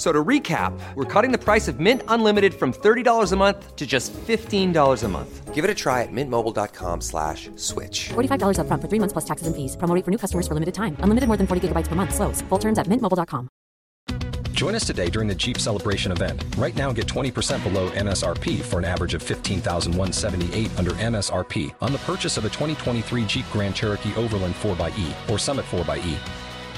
F- 0.00 0.06
So 0.06 0.12
to 0.12 0.24
recap, 0.24 0.72
we're 0.94 1.04
cutting 1.04 1.30
the 1.30 1.36
price 1.38 1.68
of 1.68 1.78
Mint 1.78 2.02
Unlimited 2.08 2.54
from 2.54 2.72
$30 2.72 3.32
a 3.32 3.36
month 3.36 3.76
to 3.76 3.86
just 3.86 4.14
$15 4.14 5.04
a 5.04 5.08
month. 5.08 5.54
Give 5.54 5.62
it 5.62 5.70
a 5.70 5.74
try 5.74 6.02
at 6.02 6.08
mintmobile.com 6.10 7.02
slash 7.02 7.50
switch. 7.56 8.08
$45 8.14 8.56
upfront 8.56 8.80
for 8.80 8.88
three 8.88 8.98
months 8.98 9.12
plus 9.12 9.26
taxes 9.26 9.46
and 9.46 9.54
fees. 9.54 9.76
Promo 9.76 9.94
rate 9.94 10.04
for 10.06 10.10
new 10.10 10.16
customers 10.16 10.48
for 10.48 10.54
limited 10.54 10.72
time. 10.74 10.96
Unlimited 11.00 11.28
more 11.28 11.36
than 11.36 11.46
40 11.46 11.68
gigabytes 11.68 11.86
per 11.88 11.96
month. 11.96 12.14
Slows. 12.14 12.40
Full 12.48 12.58
terms 12.58 12.78
at 12.78 12.86
mintmobile.com. 12.86 13.48
Join 14.54 14.74
us 14.74 14.86
today 14.86 15.10
during 15.10 15.28
the 15.28 15.34
Jeep 15.34 15.58
Celebration 15.58 16.12
event. 16.12 16.44
Right 16.58 16.76
now, 16.76 16.92
get 16.92 17.06
20% 17.06 17.62
below 17.62 17.90
MSRP 17.90 18.60
for 18.62 18.78
an 18.78 18.84
average 18.84 19.14
of 19.14 19.22
15178 19.22 20.70
under 20.78 20.92
MSRP 20.92 21.74
on 21.80 21.92
the 21.92 21.98
purchase 21.98 22.36
of 22.38 22.44
a 22.44 22.48
2023 22.50 23.24
Jeep 23.26 23.44
Grand 23.52 23.74
Cherokee 23.74 24.14
Overland 24.16 24.54
4xE 24.56 25.30
or 25.30 25.38
Summit 25.38 25.64
4xE. 25.66 26.16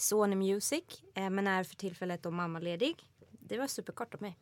Sony 0.00 0.36
Music 0.36 0.84
eh, 1.14 1.30
men 1.30 1.46
är 1.46 1.64
för 1.64 1.76
tillfället 1.76 2.22
då 2.22 2.30
mammaledig. 2.30 2.94
Det 3.40 3.58
var 3.58 3.66
superkort 3.66 4.14
av 4.14 4.22
mig. 4.22 4.38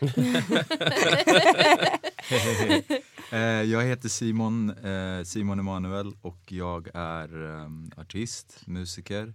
Eh, 3.32 3.40
jag 3.62 3.84
heter 3.84 4.08
Simon, 4.08 4.70
eh, 4.70 5.22
Simon 5.24 5.58
Emanuel 5.58 6.12
och 6.22 6.52
jag 6.52 6.88
är 6.94 7.44
eh, 7.44 7.68
artist, 8.00 8.60
musiker 8.66 9.34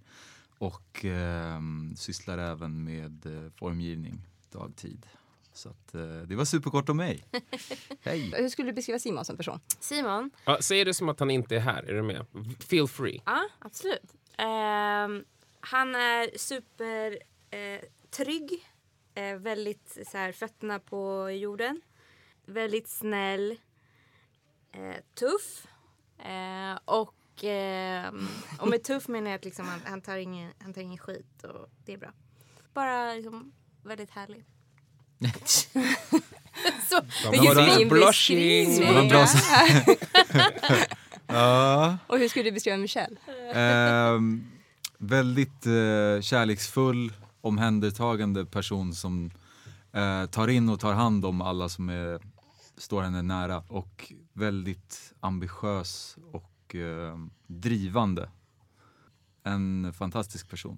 och 0.57 1.05
eh, 1.05 1.59
sysslar 1.95 2.37
även 2.37 2.83
med 2.83 3.25
eh, 3.25 3.51
formgivning 3.55 4.21
dagtid. 4.51 5.05
Så 5.53 5.69
att, 5.69 5.95
eh, 5.95 6.01
det 6.01 6.35
var 6.35 6.45
superkort 6.45 6.89
om 6.89 6.97
mig. 6.97 7.25
Hej! 8.01 8.33
Hur 8.37 8.49
skulle 8.49 8.69
du 8.69 8.73
beskriva 8.73 8.99
Simon 8.99 9.25
som 9.25 9.37
person? 9.37 9.59
Simon? 9.79 10.31
Ja, 10.45 10.57
säg 10.61 10.85
det 10.85 10.93
som 10.93 11.09
att 11.09 11.19
han 11.19 11.31
inte 11.31 11.55
är 11.55 11.59
här. 11.59 11.83
Är 11.83 11.93
du 11.93 12.01
med? 12.01 12.25
Feel 12.59 12.87
free. 12.87 13.21
Ja, 13.25 13.43
absolut. 13.59 14.13
Ehm, 14.37 15.23
han 15.65 15.95
är 15.95 16.37
super 16.37 17.17
eh, 17.49 17.81
trygg. 18.09 18.69
Eh, 19.15 19.35
väldigt 19.35 19.97
så 20.11 20.17
här, 20.17 20.31
fötterna 20.31 20.79
på 20.79 21.31
jorden. 21.31 21.81
Väldigt 22.45 22.89
snäll. 22.89 23.57
Eh, 24.71 24.95
tuff. 25.19 25.67
Eh, 26.25 26.79
och, 26.85 27.43
ehm, 27.43 28.27
och 28.59 28.67
med 28.67 28.83
tuff 28.83 29.07
menar 29.07 29.29
jag 29.31 29.37
att 29.37 29.45
liksom, 29.45 29.67
han, 29.67 29.81
han, 29.85 30.01
tar 30.01 30.17
ingen, 30.17 30.53
han 30.59 30.73
tar 30.73 30.81
ingen 30.81 30.97
skit 30.97 31.43
och 31.43 31.69
det 31.85 31.93
är 31.93 31.97
bra. 31.97 32.11
Bara 32.73 33.13
liksom, 33.13 33.51
väldigt 33.83 34.09
härlig. 34.09 34.45
så, 36.89 37.01
Vilken 37.31 37.65
fin 37.65 37.89
beskrivning. 37.89 39.11
Ja, 41.27 41.97
Och 42.07 42.19
hur 42.19 42.27
skulle 42.29 42.43
du 42.43 42.51
beskriva 42.51 42.77
Michelle? 42.77 43.17
ehm, 43.53 44.52
väldigt 45.03 45.65
eh, 45.65 46.21
kärleksfull, 46.21 47.13
omhändertagande 47.41 48.45
person 48.45 48.93
som 48.93 49.31
eh, 49.93 50.25
tar 50.25 50.47
in 50.47 50.69
och 50.69 50.79
tar 50.79 50.93
hand 50.93 51.25
om 51.25 51.41
alla 51.41 51.69
som 51.69 51.89
är, 51.89 52.19
står 52.77 53.01
henne 53.01 53.21
nära 53.21 53.63
och 53.67 54.13
väldigt 54.33 55.13
ambitiös 55.19 56.17
och 56.31 56.75
eh, 56.75 57.17
drivande. 57.47 58.29
En 59.43 59.93
fantastisk 59.93 60.49
person. 60.49 60.77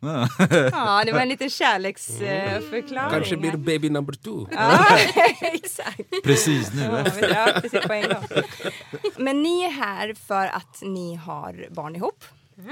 Ja, 0.72 1.02
det 1.06 1.12
var 1.12 1.20
en 1.20 1.28
liten 1.28 1.50
kärleksförklaring. 1.50 3.10
Kanske 3.10 3.36
blir 3.36 3.56
baby 3.56 3.90
number 3.90 4.12
two. 4.12 4.46
Ja, 4.54 4.98
exakt. 5.40 6.00
Precis 6.24 6.74
nu. 6.74 7.04
Ja, 7.20 7.48
precis 7.60 7.86
på 7.86 7.92
en 7.92 8.08
gång. 8.08 8.24
Men 9.16 9.42
ni 9.42 9.62
är 9.62 9.70
här 9.70 10.14
för 10.14 10.46
att 10.46 10.82
ni 10.82 11.14
har 11.14 11.66
barn 11.70 11.96
ihop. 11.96 12.24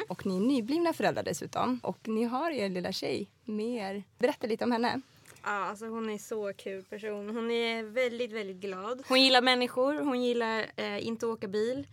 Och 0.09 0.27
ni 0.27 0.37
är 0.37 0.41
nyblivna 0.41 0.93
föräldrar 0.93 1.23
dessutom. 1.23 1.81
Och 1.83 2.09
ni 2.09 2.25
har 2.25 2.51
er 2.51 2.69
lilla 2.69 2.93
tjej 2.93 3.31
med 3.45 3.97
er. 3.97 4.05
Berätta 4.19 4.47
lite 4.47 4.65
om 4.65 4.73
henne. 4.73 5.01
Ja, 5.43 5.51
alltså 5.51 5.87
hon 5.87 6.11
är 6.11 6.19
så 6.19 6.53
kul 6.53 6.83
person. 6.85 7.37
Hon 7.37 7.51
är 7.51 7.83
väldigt, 7.83 8.33
väldigt 8.33 8.57
glad. 8.57 9.03
Hon 9.09 9.21
gillar 9.23 9.43
människor, 9.43 9.95
hon 9.95 10.23
gillar 10.23 10.67
eh, 10.77 11.07
inte 11.07 11.27
att 11.27 11.33
åka 11.33 11.49
bil. 11.49 11.87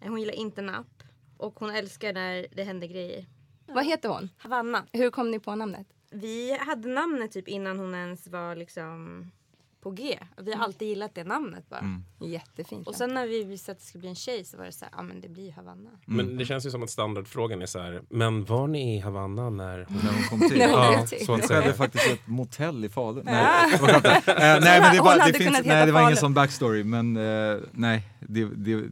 Eh, 0.00 0.08
Hon 0.08 0.20
gillar 0.20 0.34
inte 0.34 0.62
napp. 0.62 1.02
Och 1.36 1.60
hon 1.60 1.70
älskar 1.70 2.12
när 2.12 2.46
det 2.52 2.62
händer 2.64 2.86
grejer. 2.86 3.26
Vad 3.66 3.84
heter 3.86 4.08
hon? 4.08 4.28
Havanna. 4.38 4.86
Hur 4.92 5.10
kom 5.10 5.30
ni 5.30 5.38
på 5.40 5.54
namnet? 5.54 5.86
Vi 6.10 6.56
hade 6.60 6.88
namnet 6.88 7.32
typ 7.32 7.48
innan 7.48 7.78
hon 7.78 7.94
ens 7.94 8.26
var 8.28 8.56
liksom 8.56 9.24
på 9.80 9.90
G. 9.90 10.18
Vi 10.36 10.52
har 10.52 10.64
alltid 10.64 10.88
gillat 10.88 11.14
det 11.14 11.24
namnet 11.24 11.68
bara. 11.68 12.00
Jättefint. 12.20 12.86
Och 12.88 12.94
sen 12.94 13.14
när 13.14 13.26
vi 13.26 13.44
visste 13.44 13.72
att 13.72 13.78
det 13.78 13.84
skulle 13.84 14.00
bli 14.00 14.08
en 14.08 14.14
tjej 14.14 14.44
så 14.44 14.56
var 14.56 14.64
det 14.64 14.72
så 14.72 14.84
här, 14.84 14.94
ja 14.96 15.02
men 15.02 15.20
det 15.20 15.28
blir 15.28 15.52
Havanna. 15.52 15.90
Men 16.06 16.36
det 16.36 16.44
känns 16.46 16.66
ju 16.66 16.70
som 16.70 16.82
att 16.82 16.90
standardfrågan 16.90 17.62
är 17.62 17.66
så 17.66 17.78
här. 17.78 18.02
Men 18.08 18.44
var 18.44 18.66
ni 18.66 18.96
i 18.96 19.00
Havanna 19.00 19.50
när... 19.50 19.76
När 19.78 20.12
hon 20.12 20.22
kom 20.38 20.48
till. 20.48 20.58
När 20.58 20.66
hon 20.86 20.92
Ja, 21.00 21.06
till. 21.06 21.26
så 21.26 21.34
att 21.34 21.40
Det 21.42 21.46
säga. 21.48 21.72
faktiskt 21.72 22.10
ett 22.10 22.26
motell 22.26 22.84
i 22.84 22.88
Falun. 22.88 23.22
Nej. 23.24 23.72
Eh, 23.74 23.80
nej, 24.36 24.60
men 24.80 24.96
det, 24.96 25.02
hade 25.02 25.32
det, 25.32 25.38
finns, 25.38 25.60
nej, 25.64 25.86
det 25.86 25.92
var 25.92 26.02
ingen 26.02 26.16
sån 26.16 26.34
backstory. 26.34 26.84
Men 26.84 27.16
eh, 27.16 27.58
nej, 27.72 28.02
det, 28.20 28.44
det, 28.44 28.84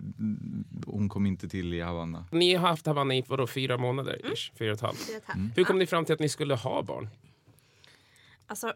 hon 0.86 1.08
kom 1.08 1.26
inte 1.26 1.48
till 1.48 1.74
i 1.74 1.80
Havanna. 1.80 2.24
Ni 2.32 2.54
har 2.54 2.68
haft 2.68 2.86
Havanna 2.86 3.14
i 3.14 3.24
vadå, 3.28 3.46
fyra 3.46 3.76
månader? 3.78 4.20
Ish, 4.34 4.52
fyra 4.58 4.70
och 4.70 4.74
ett 4.74 4.80
halvt. 4.80 4.98
Fyra 5.06 5.16
och 5.16 5.22
ett 5.22 5.28
halvt. 5.28 5.58
Hur 5.58 5.64
kom 5.64 5.78
ni 5.78 5.86
fram 5.86 6.04
till 6.04 6.12
att 6.12 6.20
ni 6.20 6.28
skulle 6.28 6.54
ha 6.54 6.82
barn? 6.82 7.08
Alltså, 8.46 8.72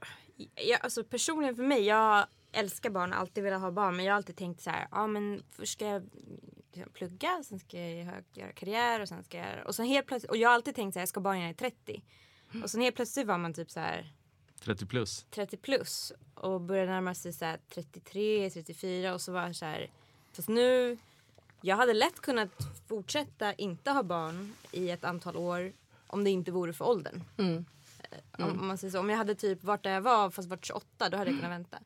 jag, 0.54 0.80
alltså 0.82 1.04
personligen 1.04 1.56
för 1.56 1.62
mig, 1.62 1.82
jag 1.82 2.26
älskar 2.52 2.90
barn, 2.90 3.12
har 3.12 3.20
alltid 3.20 3.44
velat 3.44 3.60
ha 3.60 3.70
barn. 3.70 3.96
Men 3.96 4.04
jag 4.04 4.12
har 4.12 4.16
alltid 4.16 4.36
tänkt 4.36 4.60
så 4.62 4.70
här, 4.70 4.88
ja 4.90 5.06
men 5.06 5.42
först 5.50 5.72
ska 5.72 5.86
jag 5.86 6.02
plugga, 6.92 7.42
sen 7.44 7.58
ska 7.58 7.80
jag 7.80 8.22
göra- 8.34 8.52
karriär 8.52 9.00
och 9.00 9.08
sen 9.08 9.24
ska 9.24 9.38
jag... 9.38 9.66
Och 9.66 9.74
sen 9.74 9.86
helt 9.86 10.06
plötsligt, 10.06 10.30
och 10.30 10.36
jag 10.36 10.48
har 10.48 10.54
alltid 10.54 10.74
tänkt 10.74 10.92
så 10.94 10.98
här, 10.98 11.02
jag 11.02 11.08
ska 11.08 11.20
ha 11.20 11.24
barn 11.24 11.36
när 11.36 11.42
jag 11.42 11.50
är 11.50 11.54
30. 11.54 12.02
Och 12.62 12.70
sen 12.70 12.80
helt 12.80 12.96
plötsligt 12.96 13.26
var 13.26 13.38
man 13.38 13.54
typ 13.54 13.70
så 13.70 13.80
här 13.80 14.12
30 14.60 14.86
plus. 14.86 15.26
30 15.30 15.56
plus 15.56 16.12
och 16.34 16.60
började 16.60 16.90
närma 16.92 17.14
sig 17.14 17.32
så 17.32 17.44
här 17.44 17.58
33, 17.74 18.50
34 18.50 19.14
och 19.14 19.20
så 19.20 19.32
var 19.32 19.42
jag 19.42 19.56
så 19.56 19.64
här, 19.64 19.90
fast 20.32 20.48
nu, 20.48 20.98
jag 21.60 21.76
hade 21.76 21.92
lätt 21.94 22.20
kunnat 22.20 22.50
fortsätta 22.88 23.52
inte 23.52 23.90
ha 23.90 24.02
barn 24.02 24.52
i 24.72 24.90
ett 24.90 25.04
antal 25.04 25.36
år 25.36 25.72
om 26.06 26.24
det 26.24 26.30
inte 26.30 26.52
vore 26.52 26.72
för 26.72 26.84
åldern. 26.84 27.22
Mm. 27.38 27.64
Eh, 28.38 28.46
Om, 28.46 28.66
man 28.66 28.78
säger 28.78 28.90
så. 28.92 28.98
Om 29.00 29.10
jag 29.10 29.16
hade 29.16 29.34
typ 29.34 29.64
varit 29.64 29.82
där 29.82 29.90
jag 29.90 30.00
var 30.00 30.30
fast 30.30 30.48
varit 30.48 30.64
28 30.64 31.08
då 31.08 31.16
hade 31.16 31.30
jag 31.30 31.38
kunnat 31.40 31.52
vänta. 31.58 31.78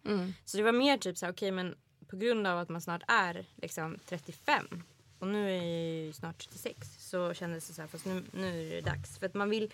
Så 0.45 0.57
det 0.57 0.63
var 0.63 0.73
mer 0.73 0.99
typ 0.99 1.19
så 1.19 1.27
här, 1.27 1.33
okej 1.33 1.51
men 1.51 1.75
på 2.07 2.17
grund 2.17 2.47
av 2.47 2.59
att 2.59 2.69
man 2.69 2.81
snart 2.81 3.03
är 3.09 3.47
liksom 3.57 3.99
35 4.07 4.83
och 5.19 5.27
nu 5.27 5.51
är 5.51 5.55
jag 5.55 5.65
ju 6.05 6.13
snart 6.13 6.39
36 6.39 7.09
så 7.11 7.35
kändes 7.35 7.69
det 7.69 7.75
så 7.75 7.81
här 7.83 7.89
fast 7.89 8.05
nu, 8.07 8.23
nu 8.33 8.67
är 8.71 8.75
det 8.75 8.81
dags. 8.81 9.19
För 9.19 9.27
att 9.27 9.35
man 9.35 9.51
vill, 9.51 9.73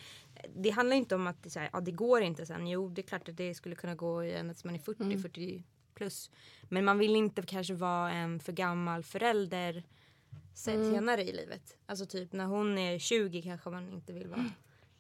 det 0.57 0.71
handlar 0.71 0.97
inte 0.97 1.15
om 1.15 1.27
att 1.27 1.43
det, 1.43 1.51
så 1.51 1.59
här, 1.61 1.71
ja, 1.73 1.81
det 1.81 1.91
går 1.93 2.23
inte 2.23 2.47
sen. 2.47 2.67
Jo 2.67 2.89
det 2.89 3.01
är 3.01 3.07
klart 3.07 3.29
att 3.29 3.37
det 3.37 3.55
skulle 3.55 3.75
kunna 3.75 3.95
gå 3.95 4.25
i 4.25 4.37
att 4.37 4.65
man 4.65 4.75
är 4.75 4.79
40, 4.79 4.99
40 5.19 5.63
plus. 5.95 6.31
Men 6.69 6.85
man 6.85 6.99
vill 6.99 7.17
inte 7.17 7.43
kanske 7.43 7.75
vara 7.75 8.13
en 8.13 8.41
för 8.41 8.53
gammal 8.53 9.03
förälder 9.03 9.83
sen, 10.55 10.93
senare 10.95 11.23
i 11.23 11.33
livet. 11.33 11.77
Alltså 11.87 12.07
typ 12.07 12.33
när 12.33 12.45
hon 12.47 12.79
är 12.79 12.99
20 12.99 13.43
kanske 13.43 13.71
man 13.71 13.89
inte 13.93 14.13
vill 14.13 14.29
vara 14.29 14.51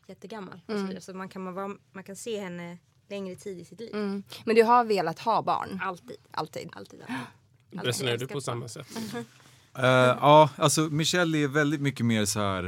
jättegammal. 0.06 0.60
Och 0.66 1.02
så 1.02 1.14
man 1.14 1.28
kan, 1.28 1.54
vara, 1.54 1.76
man 1.92 2.04
kan 2.04 2.16
se 2.16 2.40
henne 2.40 2.78
längre 3.08 3.36
tid 3.36 3.58
i 3.60 3.64
sitt 3.64 3.80
liv. 3.80 3.94
Mm. 3.94 4.22
Men 4.44 4.56
du 4.56 4.62
har 4.62 4.84
velat 4.84 5.18
ha 5.18 5.42
barn? 5.42 5.80
Alltid. 5.82 6.16
Alltid. 6.30 6.68
Alltid. 6.72 7.00
alltid. 7.72 7.86
Resonerar 7.86 8.16
du 8.18 8.26
på 8.26 8.32
barn. 8.34 8.42
samma 8.42 8.68
sätt? 8.68 8.86
Eh, 9.74 9.84
ja, 10.20 10.50
alltså 10.56 10.80
Michelle 10.80 11.38
är 11.38 11.48
väldigt 11.48 11.80
mycket 11.80 12.06
mer 12.06 12.24
så 12.24 12.40
här. 12.40 12.64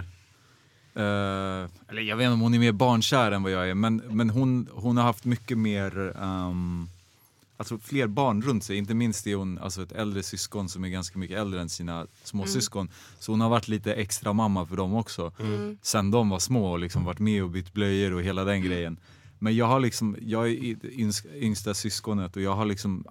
eh, 0.95 1.71
eller 1.89 2.03
jag 2.03 2.17
vet 2.17 2.25
inte 2.25 2.33
om 2.33 2.41
hon 2.41 2.55
är 2.55 2.59
mer 2.59 2.73
barnkär 2.73 3.33
än 3.33 3.43
vad 3.43 3.53
jag 3.53 3.71
är, 3.71 3.75
men, 3.75 3.97
men 3.97 4.31
hon, 4.31 4.69
hon 4.73 4.97
har 4.97 5.05
haft 5.05 5.25
mycket 5.25 5.59
mer, 5.59 6.17
um, 6.23 6.89
alltså 7.57 7.79
fler 7.79 8.07
barn 8.07 8.43
runt 8.43 8.65
sig. 8.65 8.77
Inte 8.77 8.95
minst 8.95 9.27
är 9.27 9.35
hon 9.37 9.59
alltså 9.59 9.83
ett 9.83 9.93
äldre 9.93 10.23
syskon 10.23 10.69
som 10.69 10.85
är 10.85 10.89
ganska 10.89 11.19
mycket 11.19 11.39
äldre 11.39 11.61
än 11.61 11.69
sina 11.69 12.07
småsyskon. 12.25 12.91
Så 13.19 13.33
hon 13.33 13.41
har 13.41 13.49
varit 13.49 13.69
lite 13.69 13.95
extra 13.95 14.33
mamma 14.33 14.67
för 14.67 14.77
dem 14.77 14.95
också. 14.95 15.33
Sen 15.83 16.11
de 16.11 16.29
var 16.31 16.39
små 16.39 16.73
och 16.73 16.79
liksom 16.79 17.05
varit 17.05 17.19
med 17.19 17.43
och 17.43 17.51
bytt 17.51 17.73
blöjor 17.73 18.13
och 18.13 18.23
hela 18.23 18.45
den 18.45 18.63
grejen. 18.63 18.97
Men 19.39 19.57
jag 19.57 19.67
har 19.67 19.81
liksom, 19.81 20.17
jag 20.21 20.49
är 20.49 20.77
yngsta 21.43 21.75
syskonet 21.75 22.37
och 22.37 22.43
jag 22.43 22.55
har 22.57 22.65
liksom 22.65 23.05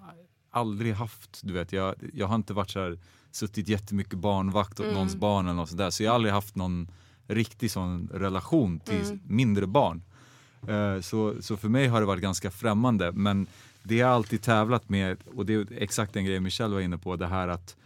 aldrig 0.50 0.94
haft, 0.94 1.40
du 1.42 1.52
vet, 1.52 1.72
jag, 1.72 1.94
jag 2.12 2.26
har 2.26 2.34
inte 2.34 2.52
varit 2.52 2.70
så 2.70 2.80
här, 2.80 2.98
suttit 3.30 3.68
jättemycket 3.68 4.18
barnvakt 4.18 4.80
åt 4.80 4.92
någons 4.92 5.16
barn 5.16 5.44
eller 5.46 5.56
något 5.56 5.68
sånt 5.68 5.78
där. 5.78 5.90
Så 5.90 6.02
jag 6.02 6.10
har 6.10 6.14
aldrig 6.14 6.34
haft 6.34 6.54
någon 6.56 6.88
riktig 7.26 7.70
sån 7.70 8.08
relation 8.12 8.80
till 8.80 9.18
mindre 9.26 9.66
barn. 9.66 10.02
Eh, 10.68 11.00
Så, 11.00 11.34
så 11.42 11.56
för 11.56 11.68
mig 11.68 11.86
har 11.88 12.00
det 12.00 12.06
varit 12.06 12.22
ganska 12.22 12.50
främmande. 12.50 13.12
Men 13.12 13.46
det 13.84 13.96
jag 13.96 14.10
alltid 14.10 14.42
tävlat 14.42 14.88
med, 14.88 15.16
och 15.34 15.46
det 15.46 15.54
är 15.54 15.66
exakt 15.82 16.12
den 16.14 16.24
grejen 16.24 16.42
Michelle 16.42 16.74
var 16.74 16.80
inne 16.80 16.98
på, 16.98 17.16
det 17.16 17.26
här 17.26 17.48
att, 17.48 17.76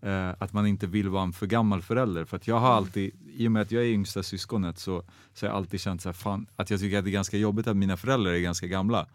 eh, 0.00 0.30
att 0.38 0.52
man 0.52 0.66
inte 0.66 0.86
vill 0.86 1.08
vara 1.08 1.22
en 1.22 1.32
för 1.32 1.46
gammal 1.46 1.82
förälder. 1.82 2.24
För 2.24 2.36
att 2.36 2.48
jag 2.48 2.58
har 2.58 2.72
alltid, 2.72 3.10
i 3.36 3.48
och 3.48 3.52
med 3.52 3.62
att 3.62 3.72
jag 3.72 3.82
är 3.82 3.88
yngsta 3.88 4.22
syskonet 4.22 4.78
så, 4.78 5.02
så 5.34 5.46
har 5.46 5.50
jag 5.50 5.56
alltid 5.56 5.80
känt 5.80 6.02
så 6.02 6.08
här, 6.08 6.14
fan, 6.14 6.46
att 6.56 6.70
jag 6.70 6.80
tycker 6.80 6.98
att 6.98 7.04
det 7.04 7.10
är 7.10 7.12
ganska 7.12 7.36
jobbigt 7.36 7.66
att 7.66 7.76
mina 7.76 7.96
föräldrar 7.96 8.32
är 8.32 8.40
ganska 8.40 8.66
gamla. 8.66 9.06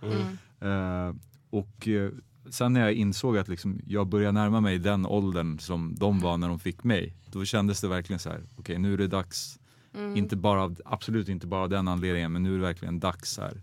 Eh, 0.62 1.16
och 1.50 1.88
eh, 1.88 2.12
sen 2.50 2.74
när 2.74 2.82
jag 2.82 2.94
insåg 2.94 3.38
att 3.38 3.48
liksom, 3.48 3.82
jag 3.86 4.08
börjar 4.08 4.32
närma 4.32 4.62
mig 4.62 4.80
den 4.80 5.06
åldern 5.06 5.60
som 5.60 5.96
de 5.96 6.20
var 6.20 6.38
när 6.38 6.48
de 6.48 6.60
fick 6.60 6.84
mig, 6.84 7.14
då 7.26 7.46
kändes 7.46 7.82
det 7.82 7.88
verkligen 7.88 8.20
så 8.20 8.30
här, 8.30 8.42
okej 8.56 8.78
nu 8.80 8.94
är 8.94 8.98
det 8.98 9.08
dags, 9.08 9.60
inte 10.16 10.36
bara 10.36 10.64
av, 10.64 10.82
absolut 10.86 11.30
inte 11.30 11.48
bara 11.48 11.62
av 11.62 11.70
den 11.70 11.88
anledningen, 11.88 12.32
men 12.32 12.44
nu 12.44 12.50
är 12.50 12.58
det 12.58 12.62
verkligen 12.62 13.00
dags 13.00 13.38
här. 13.38 13.62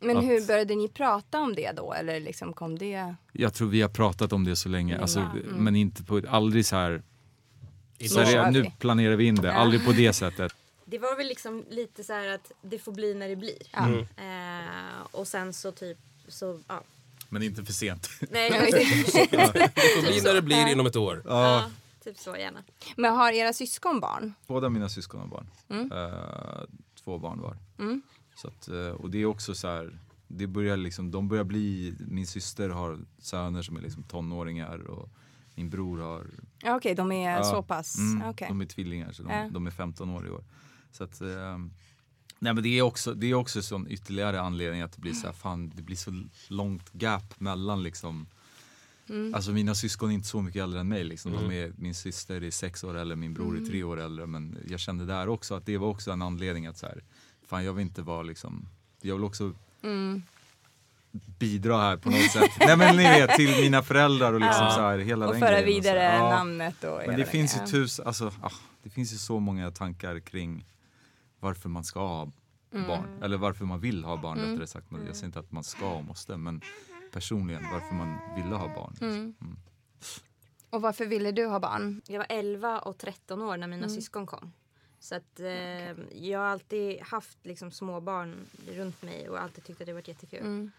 Men 0.00 0.16
Att- 0.16 0.24
hur 0.24 0.46
började 0.46 0.74
ni 0.74 0.88
prata 0.88 1.40
om 1.40 1.54
det 1.54 1.72
då? 1.72 1.92
Eller 1.92 2.20
liksom 2.20 2.52
kom 2.52 2.78
det... 2.78 3.14
Jag 3.32 3.54
tror 3.54 3.68
vi 3.68 3.82
har 3.82 3.88
pratat 3.88 4.32
om 4.32 4.44
det 4.44 4.56
så 4.56 4.68
länge, 4.68 4.92
Länge, 4.92 5.02
alltså, 5.02 5.20
mm. 5.20 5.64
men 5.64 5.76
inte 5.76 6.02
på, 6.02 6.22
aldrig 6.28 6.66
så 6.66 6.76
här, 6.76 7.02
Så 8.08 8.20
här 8.20 8.50
nu 8.50 8.72
planerar 8.78 9.16
vi 9.16 9.24
in 9.24 9.34
det, 9.34 9.52
aldrig 9.52 9.84
på 9.84 9.92
det 9.92 10.12
sättet. 10.12 10.52
Det 10.84 10.98
var 10.98 11.16
väl 11.16 11.26
liksom 11.26 11.64
lite 11.70 12.04
så 12.04 12.12
här 12.12 12.28
att 12.28 12.52
det 12.62 12.78
får 12.78 12.92
bli 12.92 13.14
när 13.14 13.28
det 13.28 13.36
blir. 13.36 13.62
Ja. 13.72 13.86
Mm. 13.86 14.00
Eh, 14.00 15.00
och 15.10 15.28
sen 15.28 15.52
så 15.52 15.72
typ 15.72 15.98
så, 16.28 16.60
ja. 16.68 16.82
Men 17.28 17.42
inte 17.42 17.64
för 17.64 17.72
sent. 17.72 18.08
Nej. 18.30 18.50
Det 18.50 18.84
får 19.96 20.02
bli 20.02 20.20
när 20.20 20.34
det 20.34 20.42
blir 20.42 20.66
inom 20.66 20.86
ett 20.86 20.96
år. 20.96 21.22
ja, 21.24 21.70
typ 22.04 22.18
så 22.18 22.36
gärna. 22.36 22.62
Men 22.96 23.14
har 23.14 23.32
era 23.32 23.52
syskon 23.52 24.00
barn? 24.00 24.34
Båda 24.46 24.68
mina 24.68 24.88
syskon 24.88 25.20
har 25.20 25.26
barn. 25.26 25.50
Mm. 25.68 25.92
Eh, 25.92 26.60
två 27.04 27.18
barn 27.18 27.40
var. 27.40 27.56
Så 28.36 28.48
att, 28.48 28.68
eh, 28.68 28.88
och 28.88 29.10
det 29.10 29.18
är 29.18 29.26
också 29.26 29.54
så 29.54 29.68
här, 29.68 29.98
det 30.28 30.46
börjar 30.46 30.76
liksom, 30.76 31.10
de 31.10 31.28
börjar 31.28 31.44
bli, 31.44 31.94
min 31.98 32.26
syster 32.26 32.68
har 32.68 32.98
söner 33.18 33.62
som 33.62 33.76
är 33.76 33.80
liksom 33.80 34.02
tonåringar 34.02 34.78
och 34.78 35.08
min 35.54 35.70
bror 35.70 35.98
har 35.98 36.26
Ja, 36.62 36.76
Okej, 36.76 36.94
de 36.94 37.12
är 37.12 37.30
Ja, 37.36 37.44
så 37.44 37.62
pass... 37.62 37.98
Mm, 37.98 38.28
okej. 38.28 38.48
De 38.48 38.60
är 38.60 38.66
tvillingar 38.66 39.12
så 39.12 39.22
de, 39.22 39.32
Ja. 39.32 39.48
de 39.52 39.66
är 39.66 39.70
15 39.70 40.10
år 40.10 40.26
i 40.26 40.30
år. 40.30 40.44
Så 40.92 41.04
att, 41.04 41.20
ehm, 41.20 41.70
nej 42.38 42.54
men 42.54 42.62
det 42.62 42.68
är 42.78 42.82
också, 42.82 43.14
det 43.14 43.26
är 43.26 43.34
också 43.34 43.62
sån 43.62 43.86
ytterligare 43.90 44.40
anledning 44.40 44.80
att 44.82 44.92
det 44.92 45.00
blir 45.00 45.12
så 45.12 45.26
här, 45.26 45.34
fan 45.34 45.72
det 45.76 45.82
blir 45.82 45.96
så 45.96 46.22
långt 46.48 46.90
gap 46.92 47.40
mellan 47.40 47.82
liksom 47.82 48.26
Mm. 49.08 49.34
Alltså 49.34 49.50
mina 49.52 49.74
syskon 49.74 50.10
är 50.10 50.14
inte 50.14 50.28
så 50.28 50.42
mycket 50.42 50.62
äldre 50.62 50.80
än 50.80 50.88
mig 50.88 51.04
liksom. 51.04 51.32
De 51.32 51.50
är, 51.52 51.72
min 51.78 51.94
syster 51.94 52.42
är 52.42 52.50
sex 52.50 52.84
år 52.84 52.96
äldre, 52.96 53.16
min 53.16 53.34
bror 53.34 53.50
Mm. 53.50 53.62
är 53.62 53.66
tre 53.68 53.82
år 53.82 54.00
äldre. 54.00 54.26
Men 54.26 54.58
jag 54.68 54.80
kände 54.80 55.04
där 55.04 55.28
också 55.28 55.54
att 55.54 55.66
det 55.66 55.78
var 55.78 55.88
också 55.88 56.10
en 56.10 56.22
anledning 56.22 56.66
att 56.66 56.78
så 56.78 56.86
här, 56.86 57.04
fan 57.46 57.64
jag 57.64 57.72
vill 57.72 57.82
inte 57.86 58.02
vara 58.02 58.22
liksom, 58.22 58.68
jag 59.00 59.14
vill 59.14 59.24
också 59.24 59.52
Mm. 59.82 60.22
bidra 61.38 61.78
här 61.78 61.96
på 61.96 62.10
något 62.10 62.30
sätt. 62.30 62.50
Nej 62.60 62.76
men 62.76 62.96
ni 62.96 63.02
vet, 63.02 63.30
till 63.30 63.50
mina 63.62 63.82
föräldrar 63.82 64.32
och 64.32 64.40
liksom 64.40 64.64
Ja. 64.64 64.70
så 64.70 64.80
här, 64.80 64.98
hela 64.98 65.26
Och 65.26 65.32
den 65.32 65.40
föra 65.40 65.60
grejen. 65.60 65.82
så 65.82 65.88
vidare 65.88 65.98
här. 65.98 66.16
Ja. 66.18 66.30
namnet 66.30 66.84
och 66.84 67.00
Men 67.06 67.16
det 67.16 67.24
finns 67.26 67.56
ju 67.56 67.66
tusen, 67.66 68.06
alltså, 68.06 68.32
ah, 68.42 68.50
det 68.82 68.90
finns 68.90 69.12
ju 69.12 69.16
så 69.16 69.40
många 69.40 69.70
tankar 69.70 70.20
kring 70.20 70.64
varför 71.40 71.68
man 71.68 71.84
ska 71.84 72.00
ha 72.06 72.30
Mm. 72.72 72.88
barn. 72.88 73.22
Eller 73.22 73.36
varför 73.36 73.64
man 73.64 73.80
vill 73.80 74.04
ha 74.04 74.16
barn 74.16 74.38
rättare 74.38 74.66
sagt. 74.66 74.90
Men 74.90 75.06
Jag 75.06 75.16
säger 75.16 75.26
inte 75.26 75.38
att 75.38 75.52
man 75.52 75.64
ska 75.64 75.92
och 75.92 76.04
måste, 76.04 76.36
men 76.36 76.60
personligen 77.12 77.62
varför 77.72 77.94
man 77.94 78.18
ville 78.36 78.54
ha 78.54 78.74
barn. 78.74 78.96
Mm. 79.00 79.34
Och 80.70 80.82
varför 80.82 81.06
ville 81.06 81.32
du 81.32 81.46
ha 81.46 81.60
barn? 81.60 82.02
Jag 82.06 82.18
var 82.18 82.26
11 82.28 82.78
och 82.78 82.98
13 82.98 83.42
år 83.42 83.56
när 83.56 83.66
mina 83.66 83.88
syskon 83.88 84.26
kom. 84.26 84.52
Så 85.00 85.14
att 85.14 85.40
eh, 85.40 85.90
jag 86.12 86.38
har 86.38 86.46
alltid 86.46 87.00
haft 87.00 87.38
liksom 87.42 87.70
små 87.70 88.00
barn 88.00 88.46
runt 88.68 89.02
mig 89.02 89.28
och 89.28 89.40
alltid 89.42 89.64
tyckt 89.64 89.80
att 89.80 89.86
det 89.86 89.92
varit 89.92 90.08
jättekul. 90.08 90.40
Mm. 90.40 90.70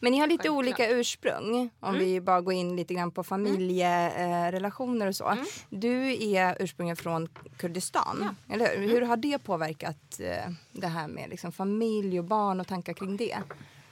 Men 0.00 0.12
ni 0.12 0.18
har 0.18 0.26
lite 0.26 0.42
Självklart. 0.42 0.58
olika 0.58 0.90
ursprung. 0.90 1.70
Om 1.80 1.98
vi 1.98 2.20
bara 2.20 2.40
går 2.40 2.54
in 2.54 2.76
lite 2.76 2.94
grann 2.94 3.10
på 3.10 3.24
familjerelationer 3.24 5.06
eh, 5.06 5.08
och 5.08 5.16
så. 5.16 5.36
Du 5.70 6.24
är 6.34 6.56
ursprungligen 6.60 6.96
från 6.96 7.28
Kurdistan. 7.56 8.36
Eller 8.48 8.78
hur? 8.78 8.88
Hur 8.88 9.02
har 9.02 9.16
det 9.16 9.38
påverkat 9.38 10.20
eh, 10.20 10.52
det 10.72 10.86
här 10.86 11.08
med 11.08 11.30
liksom, 11.30 11.52
familj 11.52 12.18
och 12.18 12.24
barn 12.24 12.60
och 12.60 12.66
tankar 12.66 12.92
kring 12.92 13.16
det? 13.16 13.38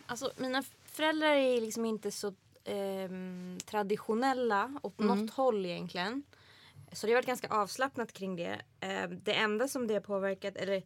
Alltså 0.06 0.32
mina 0.36 0.62
föräldrar 0.84 1.34
är 1.34 1.60
liksom 1.60 1.84
inte 1.84 2.10
så 2.10 2.34
ehm, 2.64 3.58
traditionella 3.64 4.78
åt 4.82 4.98
något 4.98 5.30
håll 5.30 5.66
egentligen. 5.66 6.22
Så 6.92 7.06
det 7.06 7.12
har 7.12 7.16
varit 7.16 7.26
ganska 7.26 7.48
avslappnat 7.48 8.12
kring 8.12 8.36
det. 8.36 8.60
Eh, 8.80 9.08
det 9.08 9.32
enda 9.32 9.68
som 9.68 9.86
det 9.86 9.94
har 9.94 10.00
påverkat, 10.00 10.56
eller 10.56 10.82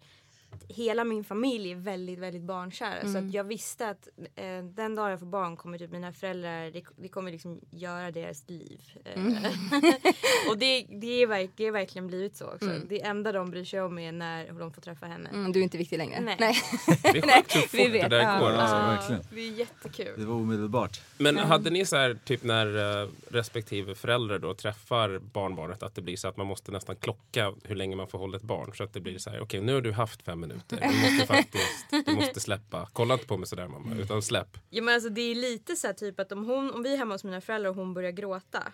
hela 0.69 1.05
min 1.05 1.25
familj 1.25 1.71
är 1.71 1.77
väldigt, 1.77 2.19
väldigt 2.19 2.43
barnkära. 2.43 3.09
Så 3.13 3.19
att 3.19 3.35
jag 3.35 3.45
visste 3.45 3.89
att 3.89 4.09
eh, 4.35 4.65
den 4.65 4.95
dag 4.95 5.11
jag 5.13 5.19
får 5.19 5.27
barn 5.27 5.57
kommer 5.57 5.79
typ 5.79 5.91
mina 5.91 6.13
föräldrar, 6.13 6.71
det, 6.71 6.83
det 6.97 7.09
kommer 7.09 7.33
liksom 7.33 7.61
göra 7.71 8.11
deras 8.11 8.45
liv. 8.49 8.81
Eh, 9.05 9.23
och 10.51 10.59
det, 10.59 10.87
det, 10.89 11.23
är 11.23 11.27
verk, 11.27 11.51
det 11.57 11.67
är 11.67 11.71
verkligen 11.71 12.07
blivit 12.07 12.37
så 12.37 12.45
också. 12.47 12.71
Det 12.89 13.03
enda 13.03 13.33
de 13.33 13.51
bryr 13.51 13.65
sig 13.65 13.81
om 13.81 13.99
är 13.99 14.13
när 14.13 14.53
de 14.53 14.73
får 14.73 14.83
träffa 14.83 15.07
henne. 15.07 15.29
Mm, 15.29 15.53
du 15.53 15.59
är 15.61 15.65
inte 15.65 15.79
viktig 15.79 15.99
längre. 15.99 16.21
Nej. 16.21 16.37
Det 17.03 17.19
är 17.19 17.43
sjukt 17.43 17.55
hur 17.57 17.61
fort 17.61 17.75
vi 17.75 17.85
det 17.85 17.89
vet. 17.91 18.11
där 18.11 18.21
Ja. 18.21 18.39
går. 18.41 18.51
Ja, 18.51 18.57
Alltså. 18.57 19.13
verkligen. 19.13 19.23
Det 19.31 19.41
är 19.41 19.59
jättekul. 19.59 20.21
Det 20.21 20.25
var 20.27 20.35
omedelbart. 20.35 21.01
Men 21.19 21.37
hade 21.37 21.71
ni 21.71 21.87
så 21.87 21.97
här, 21.97 22.19
typ 22.25 22.43
när 22.43 23.03
eh, 23.03 23.09
respektive 23.31 23.95
förälder 23.95 24.39
då 24.39 24.55
träffar 24.55 25.19
barnbarnet, 25.19 25.83
att 25.83 25.95
det 25.95 26.03
blir 26.03 26.17
så 26.17 26.29
att 26.29 26.37
man 26.37 26.47
måste 26.47 26.73
nästan 26.73 26.97
klocka 26.97 27.53
hur 27.65 27.75
länge 27.77 27.97
man 27.97 28.09
får 28.09 28.19
hålla 28.19 28.37
ett 28.37 28.43
barn. 28.43 28.71
Så 28.75 28.85
att 28.85 28.93
det 28.93 29.01
blir 29.01 29.19
så 29.19 29.31
här, 29.31 29.41
okej 29.41 29.61
nu 29.61 29.75
har 29.75 29.81
du 29.81 29.93
haft 29.93 30.23
fem 30.23 30.36
minuter. 30.37 30.81
Du 30.81 31.11
måste 31.11 31.27
faktiskt, 31.27 32.07
du 32.07 32.15
måste 32.15 32.41
släppa. 32.41 32.89
Kolla 32.93 33.15
inte 33.15 33.27
på 33.27 33.37
mig 33.37 33.47
sådär 33.47 33.69
mamma, 33.69 33.95
utan 33.97 34.23
släpp. 34.23 34.59
Ja, 34.71 34.83
men 34.83 34.95
alltså, 34.95 35.09
det 35.09 35.21
är 35.21 35.35
lite 35.35 35.77
så 35.77 35.87
här 35.87 35.95
typ 35.95 36.21
att 36.21 36.33
om, 36.33 36.45
hon, 36.45 36.71
om 36.71 36.83
vi 36.83 36.93
är 36.93 36.97
hemma 36.97 37.15
hos 37.15 37.25
mina 37.25 37.41
föräldrar 37.41 37.71
och 37.71 37.77
hon 37.77 37.95
börjar 37.95 38.11
gråta. 38.11 38.73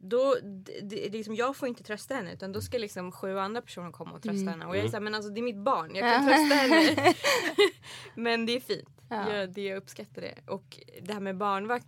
Då, 0.00 0.36
det, 0.42 0.80
det, 0.82 1.08
liksom, 1.08 1.34
jag 1.34 1.56
får 1.56 1.68
inte 1.68 1.82
trösta 1.82 2.14
henne 2.14 2.32
utan 2.32 2.52
då 2.52 2.60
ska 2.60 2.78
liksom 2.78 3.12
sju 3.12 3.38
andra 3.38 3.62
personer 3.62 3.90
komma 3.90 4.12
och 4.12 4.22
trösta 4.22 4.50
henne. 4.50 4.66
Och 4.66 4.76
jag 4.76 4.84
är 4.84 4.88
såhär, 4.88 5.00
men 5.00 5.14
alltså 5.14 5.30
det 5.30 5.40
är 5.40 5.42
mitt 5.42 5.64
barn, 5.64 5.94
jag 5.94 6.12
kan 6.14 6.26
trösta 6.26 6.54
henne. 6.54 7.14
men 8.14 8.46
det 8.46 8.56
är 8.56 8.60
fint. 8.60 8.98
Ja. 9.08 9.34
Jag, 9.34 9.52
det, 9.52 9.62
jag 9.62 9.76
uppskattar 9.76 10.22
det. 10.22 10.34
Och 10.46 10.78
det 11.02 11.12
här 11.12 11.20
med 11.20 11.36
barnvakt 11.36 11.86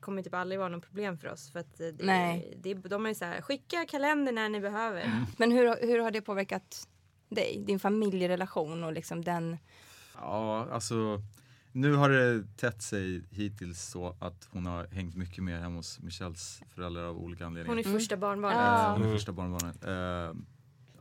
kommer 0.00 0.22
typ 0.22 0.34
aldrig 0.34 0.58
vara 0.58 0.68
något 0.68 0.84
problem 0.84 1.18
för 1.18 1.28
oss. 1.28 1.52
För 1.52 1.60
att 1.60 1.78
det, 1.78 1.94
Nej. 1.98 2.54
Det, 2.56 2.74
de 2.74 3.06
är 3.06 3.14
så 3.14 3.24
här, 3.24 3.40
skicka 3.40 3.86
kalender 3.86 4.32
när 4.32 4.48
ni 4.48 4.60
behöver. 4.60 5.26
Men 5.36 5.52
hur, 5.52 5.86
hur 5.86 5.98
har 5.98 6.10
det 6.10 6.20
påverkat 6.20 6.88
dig? 7.30 7.62
Din 7.66 7.78
familjerelation 7.80 8.84
och 8.84 8.92
liksom 8.92 9.24
den... 9.24 9.56
Ja, 10.14 10.68
alltså 10.72 11.22
nu 11.72 11.94
har 11.94 12.08
det 12.10 12.44
tätt 12.56 12.82
sig 12.82 13.22
hittills 13.30 13.82
så 13.82 14.16
att 14.20 14.48
hon 14.52 14.66
har 14.66 14.86
hängt 14.86 15.16
mycket 15.16 15.44
mer 15.44 15.58
hemma 15.58 15.76
hos 15.76 16.00
Michelles 16.00 16.62
föräldrar 16.74 17.04
av 17.04 17.18
olika 17.18 17.46
anledningar. 17.46 17.76
Hon 17.84 17.94
är 17.94 17.98
första 17.98 18.16
barnbarnet. 18.16 18.58
Ja. 18.58 18.92
Hon 18.98 19.08
är 19.08 19.12
första 19.12 19.32
barnbarnet. 19.32 19.84
Eh, 19.84 20.40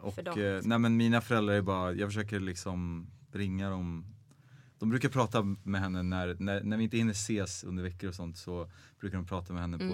och 0.05 0.13
För 0.13 0.23
dem. 0.23 0.41
eh, 0.41 0.61
nej 0.63 0.79
men 0.79 0.97
mina 0.97 1.21
föräldrar 1.21 1.53
är 1.53 1.61
bara, 1.61 1.93
jag 1.93 2.09
försöker 2.09 2.39
liksom 2.39 3.07
ringa 3.31 3.69
dem. 3.69 4.05
De 4.79 4.89
brukar 4.89 5.09
prata 5.09 5.55
med 5.63 5.81
henne 5.81 6.03
när, 6.03 6.35
när, 6.39 6.61
när 6.63 6.77
vi 6.77 6.83
inte 6.83 6.97
hinner 6.97 7.11
ses 7.11 7.63
under 7.63 7.83
veckor 7.83 8.09
och 8.09 8.15
sånt 8.15 8.37
så 8.37 8.67
brukar 8.99 9.17
de 9.17 9.25
prata 9.25 9.53
med 9.53 9.61
henne 9.61 9.77
på 9.77 9.83
eh, 9.83 9.91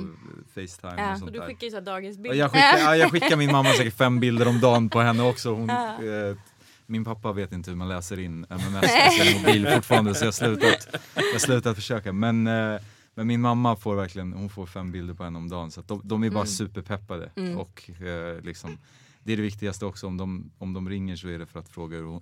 Facetime 0.54 0.94
Ja. 0.98 1.08
och 1.08 1.14
Och 1.14 1.20
sånt 1.20 1.34
du 1.34 1.40
där. 1.40 1.48
skickar 1.48 1.66
ju 1.68 1.72
så 1.72 1.76
här 1.76 1.82
Och 1.82 1.86
dagisbilder. 1.86 2.38
jag, 2.40 2.52
skickar, 2.52 2.78
ja, 2.78 2.96
jag 2.96 3.12
skickar 3.12 3.38
min 3.38 3.52
mamma 3.52 3.70
säkert 3.74 3.94
fem 3.94 4.20
bilder 4.20 4.48
om 4.48 4.60
dagen 4.60 4.90
på 4.90 5.00
henne 5.02 5.24
också. 5.24 5.54
Hon, 5.56 5.70
eh, 5.70 6.38
min 6.86 7.04
pappa 7.06 7.34
vet 7.34 7.52
inte 7.52 7.70
hur 7.70 7.78
man 7.78 7.90
läser 7.90 8.20
in 8.20 8.46
MMS 8.50 8.82
på 8.82 9.24
sin 9.24 9.42
mobil 9.42 9.68
fortfarande 9.76 10.16
så 10.16 10.24
jag 10.24 10.28
har 10.28 10.32
slutat, 10.32 10.88
jag 11.16 11.32
har 11.32 11.40
slutat 11.40 11.76
försöka. 11.76 12.14
Men, 12.14 12.48
eh, 12.48 12.80
men 13.16 13.28
min 13.28 13.42
mamma 13.42 13.76
får 13.76 13.96
verkligen, 13.96 14.34
hon 14.34 14.50
får 14.50 14.66
fem 14.66 14.92
bilder 14.92 15.14
på 15.14 15.24
henne 15.24 15.38
om 15.38 15.50
dagen 15.50 15.72
så 15.72 15.82
de, 15.82 16.02
de 16.04 16.24
är 16.24 16.30
bara 16.30 16.46
superpeppade. 16.46 17.30
Och 17.58 17.90
eh, 18.02 18.42
liksom, 18.44 18.78
det 19.24 19.34
är 19.34 19.38
det 19.38 19.44
viktigaste 19.44 19.86
också, 19.86 20.08
om 20.08 20.18
de, 20.18 20.52
om 20.58 20.74
de 20.74 20.90
ringer 20.90 21.16
så 21.16 21.28
är 21.28 21.40
det 21.40 21.46
för 21.46 21.60
att 21.60 21.70
fråga 21.70 21.98
hur 21.98 22.04
hon, 22.04 22.22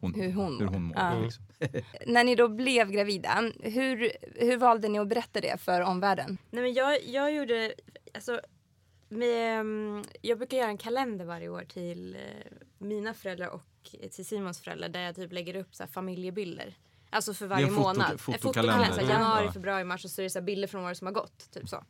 hon, 0.00 0.14
Hur 0.14 0.32
hon 0.32 0.58
hur 0.60 0.66
hon 0.66 0.82
mår. 0.82 0.96
Ja. 0.96 1.18
Liksom. 1.22 1.44
När 2.06 2.24
ni 2.24 2.34
då 2.34 2.48
blev 2.48 2.90
gravida, 2.90 3.52
hur, 3.60 4.12
hur 4.34 4.56
valde 4.56 4.88
ni 4.88 4.98
att 4.98 5.08
berätta 5.08 5.40
det 5.40 5.60
för 5.60 5.80
omvärlden? 5.80 6.38
Nej 6.50 6.62
men 6.62 6.72
jag, 6.74 7.04
jag 7.04 7.32
gjorde, 7.34 7.72
alltså 8.14 8.40
med, 9.08 9.60
mm, 9.60 10.04
jag 10.22 10.38
brukar 10.38 10.56
göra 10.56 10.68
en 10.68 10.78
kalender 10.78 11.24
varje 11.24 11.48
år 11.48 11.64
till 11.68 12.14
eh, 12.14 12.20
mina 12.78 13.14
föräldrar 13.14 13.48
och 13.48 13.62
till 14.10 14.26
Simons 14.26 14.60
föräldrar 14.60 14.88
där 14.88 15.00
jag 15.00 15.16
typ 15.16 15.32
lägger 15.32 15.56
upp 15.56 15.74
så 15.74 15.82
här 15.82 15.90
familjebilder. 15.90 16.74
Alltså 17.10 17.34
för 17.34 17.46
varje 17.46 17.66
en 17.66 17.70
foto- 17.74 17.80
månad. 17.82 18.12
En 18.12 18.18
fotokalender. 18.18 18.84
fotokalender. 18.84 18.94
så 18.94 19.00
här, 19.00 19.02
Mm. 19.06 19.22
Januari, 19.22 19.44
Ja. 19.46 19.52
februari, 19.52 19.84
mars 19.84 20.04
och 20.04 20.10
så 20.10 20.20
är 20.20 20.24
det 20.24 20.30
så 20.30 20.38
här 20.38 20.46
bilder 20.46 20.68
från 20.68 20.84
året 20.84 20.98
som 20.98 21.06
har 21.06 21.14
gått. 21.14 21.50
Typ 21.52 21.68
så. 21.68 21.84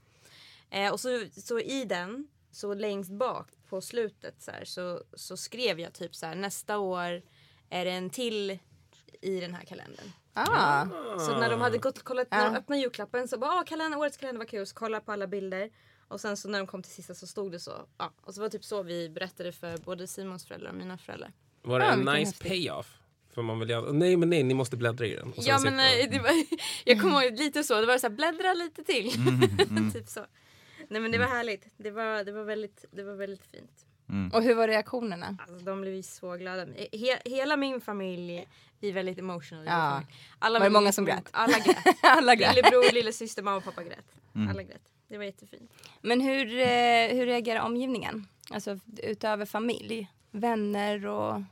Eh, 0.71 0.93
och 0.93 1.01
så, 1.01 1.25
så 1.37 1.61
i 1.61 1.85
den, 1.85 2.29
så 2.51 2.75
längst 2.75 3.11
bak 3.11 3.49
på 3.69 3.81
slutet 3.81 4.43
så, 4.43 4.51
här, 4.51 4.65
så, 4.65 5.03
så 5.15 5.37
skrev 5.37 5.81
jag 5.81 5.93
typ 5.93 6.15
så 6.15 6.27
här 6.27 6.35
nästa 6.35 6.79
år 6.79 7.23
är 7.71 7.85
det 7.85 7.91
en 7.91 8.11
till 8.11 8.59
i 9.21 9.41
den 9.41 9.55
här 9.55 9.65
kalendern. 9.65 10.13
Ah. 10.35 10.87
Så 11.19 11.39
när 11.39 11.51
de 11.51 11.61
hade 11.61 11.79
gått, 11.79 12.03
kollat, 12.03 12.31
när 12.31 12.39
Ja. 12.45 12.51
de 12.51 12.57
öppnade 12.57 12.81
julklappen 12.83 13.29
så 13.29 13.39
bara 13.39 13.65
kalender, 13.65 13.99
årets 13.99 14.17
kalender 14.17 14.39
var 14.39 14.47
kul. 14.47 14.67
Så 14.67 14.75
kollade 14.75 15.05
på 15.05 15.13
alla 15.13 15.27
bilder. 15.27 15.71
Och 16.09 16.21
sen 16.21 16.37
så 16.37 16.49
när 16.49 16.59
de 16.59 16.67
kom 16.67 16.83
till 16.83 16.93
sista 16.93 17.15
så 17.15 17.27
stod 17.27 17.53
det 17.53 17.61
så. 17.61 17.73
Ja. 17.99 18.13
Och 18.23 18.35
så 18.35 18.41
var 18.41 18.49
det 18.49 18.53
typ 18.59 18.65
så 18.65 18.83
vi 18.83 19.09
berättade 19.11 19.53
för 19.53 19.77
både 19.79 20.07
Simons 20.07 20.45
föräldrar 20.47 20.71
och 20.71 20.77
mina 20.77 20.99
föräldrar. 20.99 21.33
Var 21.63 21.79
det 21.79 21.85
Ja, 21.85 21.93
en 21.93 22.01
nice 22.21 22.45
payoff? 22.49 22.95
För 23.35 23.43
man 23.43 23.59
vill 23.59 23.71
ju, 23.71 23.93
nej 23.93 24.17
men 24.17 24.31
nej, 24.31 24.43
ni 24.43 24.55
måste 24.55 24.77
bläddra 24.77 25.07
i 25.07 25.15
den. 25.15 25.33
Ja 25.37 25.59
men 25.65 25.75
eh, 25.75 26.11
det 26.11 26.19
var, 26.19 26.31
jag 26.85 27.01
kommer 27.01 27.23
ihåg 27.23 27.39
lite 27.39 27.65
så. 27.65 27.81
Det 27.81 27.87
var 27.87 27.99
så 27.99 28.07
här, 28.09 28.15
bläddra 28.15 28.55
lite 28.55 28.85
till. 28.85 29.15
Mm, 29.71 29.91
typ 29.93 30.09
så. 30.09 30.27
Nej 30.89 31.01
men 31.01 31.13
det 31.13 31.19
var 31.19 31.27
härligt. 31.27 31.67
Det 31.77 31.91
var, 31.91 32.25
det 32.25 32.33
var, 32.33 32.45
väldigt, 32.45 32.85
det 32.91 33.03
var 33.03 33.15
väldigt 33.15 33.47
fint. 33.47 33.87
Och 34.33 34.43
hur 34.43 34.55
var 34.55 34.69
reaktionerna? 34.69 35.37
Alltså, 35.39 35.65
de 35.65 35.81
blev 35.81 35.95
ju 35.95 36.03
så 36.03 36.37
glada. 36.37 36.67
He, 36.93 37.19
hela 37.25 37.57
min 37.57 37.81
familj 37.81 38.49
är 38.81 38.93
väldigt 38.93 39.19
emotional. 39.19 39.67
Ja. 39.67 40.03
Alla 40.39 40.59
Var 40.59 40.67
det 40.67 40.71
många 40.71 40.93
som 40.93 41.05
grät? 41.05 41.29
Alla 41.31 41.59
grät. 41.59 41.77
Alla 42.03 42.35
grät. 42.35 42.57
Lillebror, 42.57 42.93
lillasyster, 42.93 43.43
mamma 43.43 43.57
och 43.57 43.65
pappa 43.65 43.83
grät. 43.83 44.17
Mm. 44.35 44.49
Alla 44.49 44.63
grät. 44.63 44.83
Det 45.09 45.19
var 45.19 45.25
jättefint. 45.25 45.73
Men 46.01 46.21
hur, 46.21 46.59
eh, 46.59 47.17
hur 47.17 47.27
reagerar 47.27 47.61
omgivningen? 47.61 48.27
Alltså 48.51 48.79
utöver 49.03 49.47
familj, 49.47 50.11
vänner 50.31 51.07
och... 51.07 51.43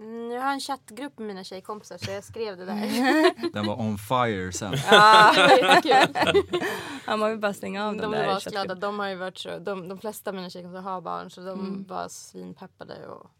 Mm, 0.00 0.30
jag 0.30 0.42
har 0.42 0.52
en 0.52 0.60
chattgrupp 0.60 1.18
med 1.18 1.26
mina 1.28 1.44
tjejkompisar 1.44 1.98
så 1.98 2.10
jag 2.10 2.24
skrev 2.24 2.56
det 2.56 2.64
där. 2.64 3.52
Den 3.52 3.66
var 3.66 3.80
on 3.80 3.98
fire 3.98 4.52
sen. 4.52 4.70
det 4.70 5.62
var 5.62 5.86
jättekul. 5.86 6.60
Ja, 7.06 7.16
man 7.16 7.30
vill 7.30 7.38
bara 7.38 7.54
stänga 7.54 7.86
av 7.86 7.96
De 7.96 8.10
blev 8.10 8.10
där 8.22 8.28
asglada. 8.28 8.56
chattgruppen. 8.58 8.80
De 8.80 8.98
har 8.98 9.08
ju 9.08 9.14
varit 9.14 9.38
så, 9.38 9.58
de, 9.58 9.88
de 9.88 9.98
flesta 9.98 10.30
av 10.30 10.34
mina 10.36 10.50
tjejkompisar 10.50 10.82
har 10.82 11.00
barn 11.00 11.30
så 11.30 11.40
de 11.40 11.84
var 11.88 12.08
svinpeppade 12.08 13.06
och 13.06 13.30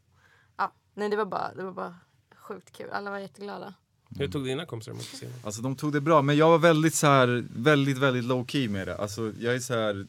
ja, 0.56 0.72
nej 0.94 1.08
det 1.08 1.16
var 1.16 1.24
bara, 1.24 1.54
det 1.54 1.62
var 1.62 1.72
bara 1.72 1.94
sjukt 2.36 2.72
kul. 2.76 2.90
Alla 2.92 3.10
var 3.10 3.18
jätteglada. 3.18 3.74
Hur 4.18 4.28
tog 4.28 4.44
dina 4.44 4.66
kompisar 4.66 4.92
emot 4.92 5.02
scenen? 5.04 5.34
Alltså 5.44 5.62
de 5.62 5.76
tog 5.76 5.92
det 5.92 6.00
bra, 6.00 6.22
men 6.22 6.36
jag 6.36 6.48
var 6.50 6.58
väldigt 6.58 6.94
så 6.94 7.06
här, 7.06 7.44
väldigt, 7.56 7.98
väldigt 7.98 8.24
low 8.24 8.46
key 8.46 8.68
med 8.68 8.88
det. 8.88 8.96
Alltså 8.96 9.32
jag 9.38 9.54
är 9.54 9.58
så 9.58 9.74
här 9.74 10.06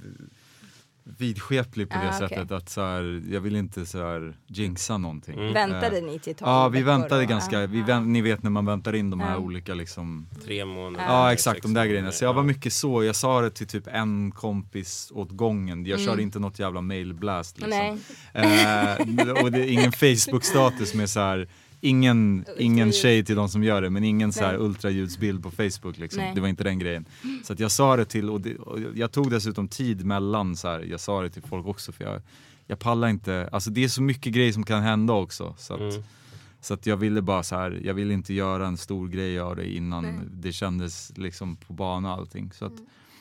vidskeplig 1.03 1.89
på 1.89 1.97
det 1.97 2.09
Ah, 2.09 2.13
sättet 2.19 2.51
att 2.51 2.69
så 2.69 2.81
här, 2.81 3.21
jag 3.31 3.41
vill 3.41 3.55
inte 3.55 3.85
så 3.85 3.97
här 3.97 4.37
jinxa 4.47 4.97
någonting. 4.97 5.39
Mm. 5.39 5.53
Väntade 5.53 5.97
Eh, 5.97 6.03
ni 6.03 6.19
till 6.19 6.35
12 6.35 6.49
Ja, 6.49 6.67
vi 6.69 6.81
väntade 6.81 7.25
ganska, 7.25 7.67
vi 7.67 7.81
vänt, 7.81 8.07
ni 8.07 8.21
vet 8.21 8.43
när 8.43 8.49
man 8.49 8.65
väntar 8.65 8.95
in 8.95 9.09
de 9.09 9.19
här 9.19 9.31
Ja. 9.31 9.37
olika 9.37 9.73
liksom 9.73 10.27
Tre 10.45 10.65
månader? 10.65 11.05
Ja 11.05 11.33
exakt, 11.33 11.61
de 11.61 11.73
där 11.73 11.85
grejerna. 11.85 12.11
Så 12.11 12.23
jag 12.23 12.33
var 12.33 12.43
mycket 12.43 12.73
så, 12.73 13.03
jag 13.03 13.15
sa 13.15 13.41
det 13.41 13.49
till 13.51 13.67
typ 13.67 13.87
en 13.87 14.31
kompis 14.31 15.11
åt 15.15 15.29
gången. 15.31 15.85
Jag 15.85 15.99
Mm. 15.99 16.09
körde 16.11 16.21
inte 16.21 16.39
något 16.39 16.59
jävla 16.59 16.81
mailblast 16.81 17.57
liksom. 17.59 17.69
Nej. 17.79 17.97
Eh, 18.33 19.43
och 19.43 19.51
det 19.51 19.59
är 19.59 19.71
ingen 19.71 19.91
Facebook-status 19.91 20.93
med 20.93 21.09
så 21.09 21.19
här 21.19 21.47
Ingen, 21.83 22.45
ingen 22.57 22.91
tjej 22.91 23.25
till 23.25 23.35
de 23.35 23.49
som 23.49 23.63
gör 23.63 23.81
det 23.81 23.89
men 23.89 24.03
ingen 24.03 24.33
så 24.33 24.43
här 24.43 24.51
Nej. 24.57 24.61
ultraljudsbild 24.61 25.43
på 25.43 25.51
Facebook 25.51 25.97
liksom. 25.97 26.23
Nej. 26.23 26.31
Det 26.35 26.41
var 26.41 26.47
inte 26.47 26.63
den 26.63 26.79
grejen. 26.79 27.05
Så 27.43 27.53
att 27.53 27.59
jag 27.59 27.71
sa 27.71 27.95
det 27.95 28.05
till, 28.05 28.29
och, 28.29 28.41
det, 28.41 28.55
och 28.55 28.79
jag 28.95 29.11
tog 29.11 29.31
dessutom 29.31 29.67
tid 29.67 30.05
mellan 30.05 30.55
så 30.55 30.67
här. 30.67 30.79
jag 30.79 30.99
sa 30.99 31.21
det 31.21 31.29
till 31.29 31.41
folk 31.41 31.67
också 31.67 31.91
för 31.91 32.03
jag, 32.03 32.21
jag 32.67 32.79
pallar 32.79 33.07
inte, 33.07 33.49
alltså 33.51 33.69
det 33.69 33.83
är 33.83 33.87
så 33.87 34.01
mycket 34.01 34.33
grejer 34.33 34.51
som 34.53 34.63
kan 34.63 34.81
hända 34.81 35.13
också. 35.13 35.55
Så 35.57 35.73
att, 35.73 35.79
Mm. 35.81 36.03
så 36.61 36.73
att 36.73 36.85
jag 36.85 36.97
ville 36.97 37.21
bara 37.21 37.43
så 37.43 37.55
här, 37.55 37.81
jag 37.83 37.93
ville 37.93 38.13
inte 38.13 38.33
göra 38.33 38.67
en 38.67 38.77
stor 38.77 39.07
grej 39.07 39.39
av 39.39 39.55
det 39.55 39.69
innan 39.75 40.29
det 40.33 40.51
kändes 40.51 41.17
liksom 41.17 41.55
på 41.55 41.73
bana 41.73 42.13
och 42.13 42.19
allting. 42.19 42.51
Så 42.53 42.65
att, 42.65 42.73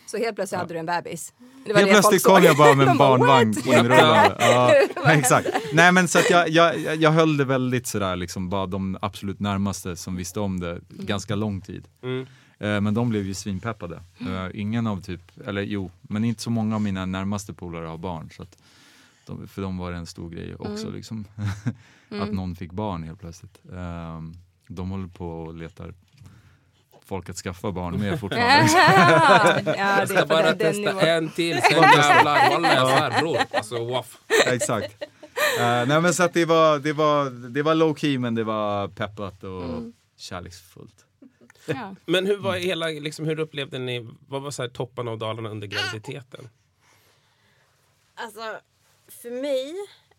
Så 0.06 0.16
helt 0.18 0.34
plötsligt 0.36 0.60
hade 0.60 0.74
du 0.74 0.78
en 0.80 0.86
bebis. 0.86 1.32
Det 1.64 1.72
var 1.72 1.80
Helt 1.80 1.90
plötsligt 1.90 2.22
kom 2.24 2.42
jag 2.42 2.56
bara 2.56 2.74
med 2.74 2.88
en 2.88 2.96
barnvagn 3.06 3.54
inrullande. 3.66 4.36
Ja, 4.40 4.72
exakt. 5.12 5.48
Nej 5.72 5.92
men 5.92 6.08
så 6.08 6.18
att 6.18 6.30
jag, 6.30 6.48
jag, 6.48 6.96
jag 6.96 7.10
höll 7.10 7.36
det 7.36 7.44
väldigt 7.44 7.86
sådär 7.86 8.16
liksom, 8.16 8.48
bara 8.48 8.66
de 8.66 8.98
absolut 9.02 9.40
närmaste 9.40 9.96
som 9.96 10.16
visste 10.16 10.40
om 10.40 10.60
det 10.60 10.80
ganska 10.88 11.34
lång 11.34 11.60
tid. 11.60 11.88
Mm. 12.02 12.26
Eh, 12.58 12.80
Men 12.80 12.94
de 12.94 13.08
blev 13.08 13.26
ju 13.26 13.34
svinpeppade. 13.34 14.02
Eh, 14.20 14.46
Ingen 14.60 14.86
av 14.86 15.00
typ, 15.02 15.22
eller 15.46 15.62
jo, 15.62 15.90
men 16.02 16.24
inte 16.24 16.42
så 16.42 16.50
många 16.50 16.74
av 16.74 16.80
mina 16.82 17.06
närmaste 17.06 17.52
polare 17.52 17.86
har 17.86 17.98
barn. 17.98 18.30
Så 18.36 18.42
att 18.42 18.56
de, 19.26 19.48
för 19.48 19.62
dem 19.62 19.78
var 19.78 19.90
det 19.92 19.96
en 19.98 20.06
stor 20.06 20.30
grej 20.30 20.54
också 20.58 20.90
liksom. 20.90 21.24
Att 22.22 22.32
någon 22.32 22.56
fick 22.56 22.72
barn 22.72 23.02
helt 23.02 23.20
plötsligt. 23.20 23.58
Eh, 23.72 24.22
De 24.68 24.90
håller 24.90 25.08
på 25.08 25.42
och 25.42 25.54
letar 25.54 25.94
folk 27.10 27.28
att 27.28 27.36
skaffa 27.36 27.72
barn 27.72 28.00
med 28.00 28.20
fortfarande. 28.24 28.72
ja, 28.72 29.60
det 29.64 29.76
Jag 29.76 30.08
ska 30.08 30.26
bara 30.26 30.54
testa 30.54 31.00
en 31.08 31.30
till, 31.30 31.62
sen 31.62 31.82
jävlar, 31.82 32.50
walla 32.50 32.74
jag 32.74 32.88
svär 32.98 33.20
bror. 33.20 33.38
Alltså 33.50 33.84
waff. 33.84 34.18
Exakt. 34.46 35.02
Eh, 35.60 35.86
nej 35.86 36.00
men 36.00 36.14
så 36.14 36.22
att 36.22 36.32
det 36.34 36.44
var, 36.44 36.78
det 36.78 36.92
var, 36.92 37.30
det 37.30 37.62
var 37.62 37.74
low 37.74 37.94
key 37.94 38.18
men 38.18 38.34
det 38.34 38.44
var 38.44 38.88
peppat 38.88 39.44
och 39.44 39.62
kärleksfullt. 40.16 41.04
Ja. 41.66 41.94
Men 42.06 42.26
hur 42.26 42.36
var 42.36 42.56
hela, 42.56 42.86
liksom, 42.86 43.24
hur 43.26 43.40
upplevde 43.40 43.78
ni, 43.78 44.08
vad 44.28 44.42
var 44.42 44.50
så 44.50 44.62
här 44.62 44.68
toppen 44.68 45.08
av 45.08 45.18
dalarna 45.18 45.48
under 45.48 45.66
graviditeten? 45.66 46.48
Alltså, 48.14 48.40
för 49.08 49.30
mig... 49.30 49.74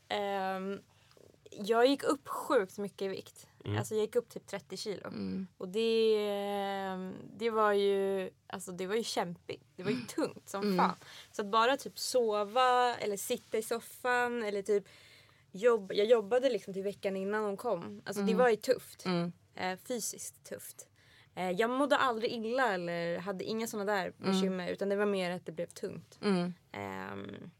ehm, 0.09 0.79
jag 1.51 1.87
gick 1.87 2.03
upp 2.03 2.27
sjukt 2.27 2.77
mycket 2.77 3.01
i 3.01 3.07
vikt. 3.07 3.47
Alltså 3.77 3.95
jag 3.95 4.01
gick 4.01 4.15
upp 4.15 4.29
typ 4.29 4.47
30 4.47 4.77
kilo. 4.77 5.09
Och 5.57 5.67
det, 5.67 6.17
det 7.37 7.49
var 7.49 7.73
ju 7.73 8.29
alltså 8.47 8.71
det 8.71 8.87
var 8.87 8.95
ju 8.95 9.03
kämpigt. 9.03 9.63
Det 9.75 9.83
var 9.83 9.91
ju 9.91 9.97
tungt 10.15 10.49
som 10.49 10.77
fan. 10.77 10.95
Så 11.31 11.41
att 11.41 11.47
bara 11.47 11.77
typ 11.77 11.99
sova 11.99 12.95
eller 12.95 13.17
sitta 13.17 13.57
i 13.57 13.61
soffan 13.61 14.43
eller 14.43 14.61
typ 14.61 14.87
jobb, 15.51 15.91
jag 15.95 16.05
jobbade 16.07 16.49
liksom 16.49 16.73
till 16.73 16.83
veckan 16.83 17.17
innan 17.17 17.43
hon 17.43 17.57
kom. 17.57 18.01
Alltså 18.05 18.23
det 18.23 18.33
var 18.33 18.49
ju 18.49 18.55
tufft. 18.55 19.05
Eh, 19.55 19.77
fysiskt 19.87 20.43
tufft. 20.43 20.87
Eh, 21.35 21.51
jag 21.51 21.69
mådde 21.69 21.97
aldrig 21.97 22.31
illa 22.31 22.73
eller 22.73 23.17
hade 23.17 23.43
inga 23.43 23.67
sådana 23.67 23.93
där 23.93 24.13
bekymmer 24.17 24.67
utan 24.67 24.89
det 24.89 24.95
var 24.95 25.05
mer 25.05 25.31
att 25.31 25.45
det 25.45 25.51
blev 25.51 25.67
tungt. 25.67 26.19
Mm. 26.21 26.53
Ehm, 26.71 27.51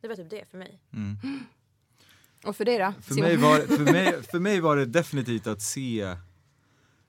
det 0.00 0.08
var 0.08 0.16
typ 0.16 0.30
det 0.30 0.44
för 0.50 0.58
mig. 0.58 0.80
Och 2.44 2.56
för 2.56 2.64
dig 2.64 2.78
då? 2.78 2.92
För 3.02 3.14
Simon? 3.14 3.28
mig, 3.28 3.36
var, 3.36 3.58
för, 3.60 3.92
mig, 3.92 4.22
för 4.30 4.38
mig 4.40 4.60
var 4.60 4.76
det 4.76 4.86
definitivt 4.86 5.46
att 5.46 5.62
se 5.62 6.16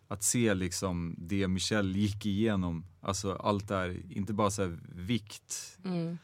att 0.08 0.24
se 0.24 0.54
liksom 0.54 1.16
det 1.18 1.48
Michelle 1.48 2.00
gick 2.00 2.26
igenom, 2.26 2.86
alltså 3.02 3.34
allt 3.34 3.68
där, 3.68 4.02
inte 4.12 4.34
bara 4.34 4.50
så 4.52 4.78
vikt, 4.96 5.78
Mm. 5.86 6.18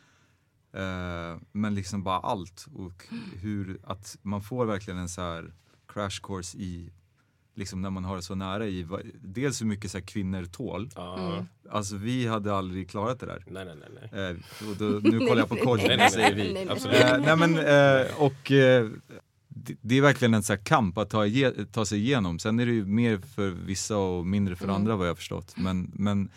eh, 0.73 1.39
men 1.51 1.75
liksom 1.75 2.03
bara 2.03 2.19
allt 2.19 2.67
och 2.73 3.05
hur 3.41 3.79
att 3.83 4.17
man 4.21 4.41
får 4.41 4.65
verkligen 4.65 4.99
en 4.99 5.09
så 5.09 5.21
här 5.21 5.53
crash 5.87 6.19
course 6.23 6.57
i 6.57 6.91
liksom 7.57 7.81
när 7.81 7.89
man 7.89 8.05
har 8.05 8.15
det 8.15 8.21
så 8.21 8.35
nära 8.35 8.67
i, 8.67 8.87
dels 9.21 9.61
hur 9.61 9.65
mycket 9.65 9.91
så 9.91 9.97
här 9.97 10.05
kvinnor 10.05 10.45
tål, 10.45 10.89
Ja. 10.95 11.45
alltså 11.69 11.95
vi 11.95 12.27
hade 12.27 12.55
aldrig 12.55 12.89
klarat 12.89 13.19
det 13.19 13.25
där. 13.25 13.43
Nej, 13.47 13.65
nej, 13.65 13.75
nej. 14.01 14.09
nej. 14.11 14.29
Eh, 14.31 14.69
och 14.69 14.75
då, 14.77 14.85
nu 15.09 15.19
kollar 15.19 15.37
jag 15.37 15.49
på 15.49 15.55
Kodjo, 15.55 15.87
Nej, 15.87 15.97
nej, 15.97 16.11
säger 16.11 16.35
nej. 16.35 16.47
vi. 16.47 16.53
Nej. 16.53 16.69
Absolut. 16.69 16.95
Eh, 17.01 17.17
nej 17.19 17.35
men, 17.37 17.57
eh, 17.57 18.21
och 18.21 18.51
eh, 18.51 18.89
det, 19.47 19.75
det 19.81 19.97
är 19.97 20.01
verkligen 20.01 20.33
en 20.33 20.43
så 20.43 20.53
här 20.53 20.59
kamp 20.63 20.97
att 20.97 21.09
ta, 21.09 21.23
ta 21.71 21.85
sig 21.85 21.99
igenom. 21.99 22.39
Sen 22.39 22.59
är 22.59 22.65
det 22.65 22.71
ju 22.71 22.85
mer 22.85 23.17
för 23.17 23.49
vissa 23.49 23.97
och 23.97 24.25
mindre 24.27 24.55
för 24.55 24.67
andra 24.67 24.95
vad 24.95 25.05
jag 25.07 25.11
har 25.11 25.15
förstått. 25.15 25.53
Men, 25.57 25.91
men 25.93 26.29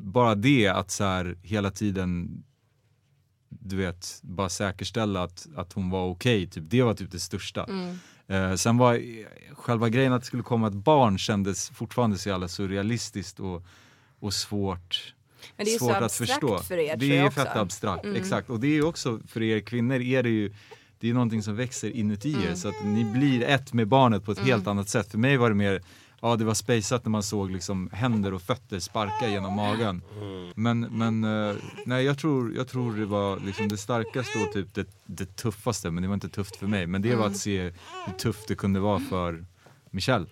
bara 0.00 0.34
det 0.34 0.68
att 0.68 0.90
så 0.90 1.04
här 1.04 1.36
hela 1.42 1.70
tiden 1.70 2.42
du 3.48 3.76
vet, 3.76 4.20
bara 4.22 4.48
säkerställa 4.48 5.22
att, 5.22 5.48
att 5.56 5.72
hon 5.72 5.90
var 5.90 6.06
okej, 6.06 6.46
typ, 6.46 6.64
det 6.66 6.82
var 6.82 6.94
typ 6.94 7.10
det 7.10 7.20
största. 7.20 7.68
Eh, 8.30 8.54
sen 8.54 8.78
var 8.78 8.94
eh, 8.94 9.00
själva 9.54 9.88
grejen 9.88 10.12
att 10.12 10.20
det 10.22 10.26
skulle 10.26 10.42
komma 10.42 10.66
ett 10.66 10.72
barn 10.74 11.18
kändes 11.18 11.70
fortfarande 11.70 12.18
så 12.18 12.28
jävla 12.28 12.48
surrealistiskt 12.48 13.40
och, 13.40 13.62
och 14.20 14.34
svårt 14.34 15.14
Men 15.56 15.64
det 15.64 15.70
är 15.70 15.72
ju 15.72 15.78
så 15.78 15.84
svårt 15.84 15.96
att 16.02 16.12
förstå. 16.12 16.58
för 16.58 16.78
er, 16.78 16.96
det 16.96 17.18
är 17.18 17.30
fett 17.30 17.56
abstrakt, 17.56 18.04
Mm. 18.04 18.16
exakt. 18.16 18.50
Och 18.50 18.60
det 18.60 18.76
är 18.76 18.84
också 18.84 19.20
för 19.26 19.42
er 19.42 19.60
kvinnor 19.60 20.00
är 20.00 20.22
det 20.22 20.28
ju 20.30 20.54
det 20.98 21.10
är 21.10 21.14
någonting 21.14 21.42
som 21.42 21.56
växer 21.56 21.90
inuti 21.90 22.34
Mm. 22.34 22.48
er 22.48 22.54
så 22.54 22.68
att 22.68 22.84
ni 22.84 23.04
blir 23.04 23.42
ett 23.42 23.72
med 23.72 23.88
barnet 23.88 24.24
på 24.24 24.32
ett 24.32 24.38
helt 24.38 24.66
annat 24.66 24.88
sätt. 24.88 25.10
För 25.10 25.18
mig 25.18 25.36
var 25.36 25.48
det 25.48 25.54
mer, 25.54 25.82
ja 26.20 26.36
det 26.36 26.44
var 26.44 26.54
spejsat 26.54 27.04
när 27.04 27.10
man 27.10 27.22
såg 27.22 27.50
liksom 27.50 27.90
händer 27.92 28.34
och 28.34 28.42
fötter 28.42 28.78
sparka 28.78 29.28
genom 29.28 29.54
magen. 29.56 30.02
Men, 30.54 30.80
men 30.80 31.24
eh, 31.24 31.56
nej 31.86 32.04
jag 32.04 32.18
tror, 32.18 32.54
jag 32.54 32.68
tror 32.68 32.92
det 32.96 33.06
var 33.06 33.40
liksom 33.46 33.68
det 33.68 33.76
starkaste 33.76 34.38
och 34.38 34.52
typ 34.52 34.74
det, 34.74 34.86
det 35.06 35.36
tuffaste, 35.36 35.90
men 35.90 36.02
det 36.02 36.08
var 36.08 36.14
inte 36.14 36.28
tufft 36.28 36.56
för 36.56 36.66
mig. 36.66 36.86
Men 36.86 37.02
det 37.02 37.14
var 37.16 37.26
att 37.26 37.36
se 37.36 37.62
hur 38.06 38.12
tufft 38.18 38.48
det 38.48 38.54
kunde 38.54 38.80
vara 38.80 39.00
för 39.00 39.44
Michelle. 39.90 40.26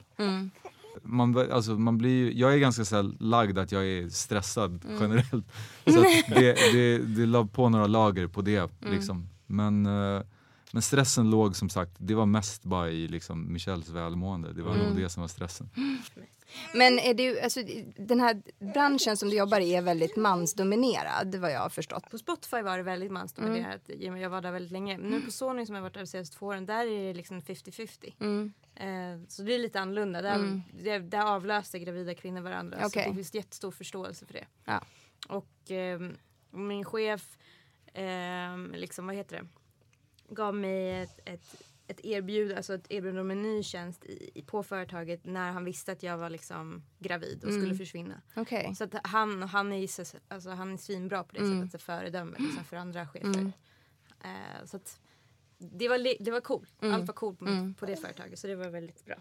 Man, 1.03 1.33
bör- 1.33 1.49
alltså, 1.51 1.71
man 1.73 1.99
blir, 1.99 2.33
jag 2.35 2.55
är 2.55 2.59
ganska 2.59 2.85
så 2.85 2.97
här 2.97 3.11
lagd 3.21 3.59
att 3.59 3.73
jag 3.73 3.87
är 3.87 4.09
stressad 4.09 4.85
generellt. 5.01 5.47
Så 5.87 6.03
det, 6.29 6.73
det, 6.73 6.99
det 6.99 7.27
la 7.27 7.47
på 7.47 7.69
några 7.69 7.87
lager 7.87 8.27
på 8.27 8.43
det. 8.43 8.71
Liksom. 8.81 9.29
Men, 9.47 9.87
eh, 9.87 10.23
Men 10.73 10.83
stressen 10.83 11.31
låg 11.31 11.57
som 11.57 11.69
sagt, 11.69 11.93
det 11.99 12.15
var 12.15 12.27
mest 12.27 12.65
bara 12.65 12.91
i 12.91 13.09
liksom 13.09 13.53
Michelles 13.53 13.89
välmående. 13.89 14.53
Det 14.53 14.63
var 14.63 14.75
nog 14.75 14.97
det 14.97 15.09
som 15.09 15.21
var 15.21 15.29
stressen. 15.29 15.71
Men 16.75 16.99
är 16.99 17.15
du, 17.15 17.41
alltså, 17.41 17.61
den 17.97 18.21
här 18.21 18.43
branschen 18.75 19.17
som 19.17 19.29
du 19.29 19.37
jobbar 19.37 19.61
i 19.61 19.75
är 19.75 19.83
väldigt 19.83 20.17
mansdominerad 20.17 21.35
vad 21.35 21.53
jag 21.53 21.61
har 21.61 21.69
förstått. 21.69 22.11
På 22.11 22.19
Spotify 22.19 22.63
var 22.63 22.77
det 22.77 22.83
väldigt 22.83 23.13
mansdominerat. 23.13 23.89
med 23.89 24.23
Jag 24.23 24.31
var 24.31 24.41
där 24.41 24.53
väldigt 24.53 24.73
länge. 24.73 24.99
Men 24.99 25.11
nu 25.11 25.21
på 25.21 25.31
Sony 25.31 25.67
som 25.67 25.75
jag 25.75 25.83
varit 25.83 25.95
där 25.95 26.01
de 26.01 26.07
senaste 26.07 26.39
två 26.39 26.47
åren, 26.47 26.67
där 26.67 26.87
är 26.87 27.07
det 27.09 27.15
liksom 27.15 27.41
50-50. 27.41 28.13
Eh, 28.75 29.29
så 29.29 29.43
det 29.43 29.55
är 29.55 29.59
lite 29.59 29.81
annorlunda. 29.81 30.23
Där, 30.23 30.63
där, 30.83 31.01
där 31.01 31.23
avlöser 31.23 31.79
gravida 31.79 32.15
kvinnor 32.15 32.41
varandra. 32.41 32.77
Okej. 32.85 33.03
Så 33.05 33.09
det 33.09 33.15
finns 33.15 33.35
jättestor 33.35 33.71
förståelse 33.71 34.27
för 34.27 34.33
det. 34.33 34.47
Ja. 34.65 34.83
Och 35.29 35.71
ehm, 35.71 36.17
min 36.51 36.85
chef, 36.85 37.39
ehm, 37.95 38.73
liksom, 38.73 39.07
vad 39.07 39.17
heter 39.17 39.37
det? 39.37 39.47
Gav 40.29 40.55
mig 40.55 41.03
ett, 41.03 41.21
ett, 41.25 41.63
ett 41.87 42.01
erbjudande, 42.05 42.57
alltså 42.57 42.75
ett 42.75 42.87
erbjudande 42.91 43.21
om 43.21 43.31
en 43.31 43.43
ny 43.43 43.63
tjänst 43.63 44.05
i, 44.05 44.43
på 44.47 44.63
företaget 44.63 45.25
när 45.25 45.53
han 45.53 45.65
visste 45.65 45.93
att 45.93 46.03
jag 46.03 46.19
var 46.19 46.31
liksom 46.31 46.83
gravid 46.99 47.45
och 47.45 47.53
skulle 47.53 47.75
försvinna. 47.75 48.23
Okej. 48.37 48.75
Så 48.75 48.85
att 48.85 48.95
han, 49.07 49.43
han, 49.43 49.73
är, 49.73 49.87
så- 50.05 50.19
alltså, 50.29 50.51
han 50.51 50.73
är 50.73 50.77
svinbra 50.77 51.25
på 51.25 51.33
det 51.33 51.41
sättet, 51.59 51.73
så 51.73 51.79
föredöme 51.79 52.37
liksom, 52.39 52.65
för 52.65 52.77
andra 52.77 53.07
chefer. 53.07 53.53
Eh, 54.25 54.65
så 54.65 54.77
att, 54.77 55.01
det, 55.59 55.89
var, 55.89 56.25
det 56.25 56.31
var 56.31 56.41
coolt. 56.41 56.71
Allt 56.95 57.07
var 57.07 57.15
coolt 57.15 57.39
på, 57.39 57.45
på 57.79 57.87
det 57.87 57.97
företaget 57.97 58.39
så 58.39 58.47
det 58.47 58.55
var 58.57 58.69
väldigt 58.69 59.05
bra. 59.05 59.17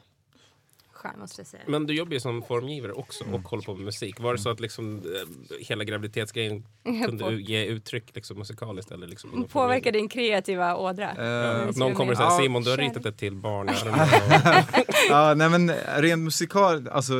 Skönt 0.97 1.17
måste 1.17 1.41
jag 1.41 1.47
säga. 1.47 1.63
Men 1.67 1.87
du 1.87 1.93
jobbar 1.93 2.13
ju 2.13 2.19
som 2.19 2.41
formgivare 2.41 2.91
också 2.91 3.23
och 3.33 3.41
håller 3.41 3.63
på 3.63 3.75
med 3.75 3.85
musik. 3.85 4.19
Var 4.19 4.33
det 4.33 4.39
så 4.39 4.49
att 4.49 4.59
liksom, 4.59 4.97
eh, 4.97 5.57
hela 5.59 5.83
graviditetsgrejen 5.83 6.65
kunde 7.05 7.33
ge 7.33 7.65
uttryck 7.65 8.15
liksom, 8.15 8.37
musikaliskt? 8.37 8.91
Eller 8.91 9.07
liksom, 9.07 9.47
Påverkar 9.51 9.91
din 9.91 10.09
kreativa 10.09 10.75
ådra? 10.75 11.25
Ja, 11.25 11.71
Någon 11.75 11.95
kommer 11.95 12.11
och 12.11 12.17
säger 12.17 12.29
Ja, 12.29 12.37
Simon 12.37 12.63
du 12.63 12.69
har 12.69 12.77
ritat 12.77 13.05
ett 13.05 13.17
till 13.17 13.35
barn. 13.35 13.69
Ja, 15.09 15.33
nej 15.33 15.49
men 15.49 15.71
rent 15.97 16.23
musikal, 16.23 16.87
alltså 16.87 17.13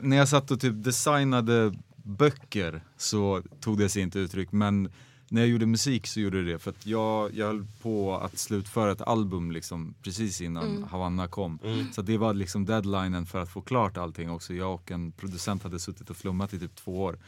när 0.00 0.16
jag 0.16 0.28
satt 0.28 0.50
och 0.50 0.60
typ 0.60 0.84
designade 0.84 1.74
böcker 1.96 2.80
så 2.96 3.42
tog 3.60 3.78
det 3.78 3.88
sig 3.88 4.02
inte 4.02 4.18
uttryck 4.18 4.52
men 4.52 4.92
när 5.30 5.40
jag 5.40 5.48
gjorde 5.48 5.66
musik 5.66 6.06
så 6.06 6.20
gjorde 6.20 6.42
det 6.44 6.52
det 6.52 6.58
för 6.58 6.70
att 6.70 6.86
jag, 6.86 7.34
jag 7.34 7.46
höll 7.46 7.66
på 7.82 8.16
att 8.16 8.38
slutföra 8.38 8.92
ett 8.92 9.02
album 9.02 9.52
liksom 9.52 9.94
precis 10.02 10.40
innan 10.40 10.82
Havanna 10.90 11.28
kom. 11.28 11.58
Så 11.92 12.02
det 12.02 12.18
var 12.18 12.34
liksom 12.34 12.64
deadlinen 12.64 13.26
för 13.26 13.38
att 13.38 13.48
få 13.48 13.60
klart 13.60 13.96
allting 13.96 14.30
också. 14.30 14.54
Jag 14.54 14.74
och 14.74 14.90
en 14.90 15.12
producent 15.12 15.62
hade 15.62 15.78
suttit 15.78 16.10
och 16.10 16.16
flummat 16.16 16.54
i 16.54 16.58
typ 16.58 16.76
två 16.76 17.02
år. 17.02 17.18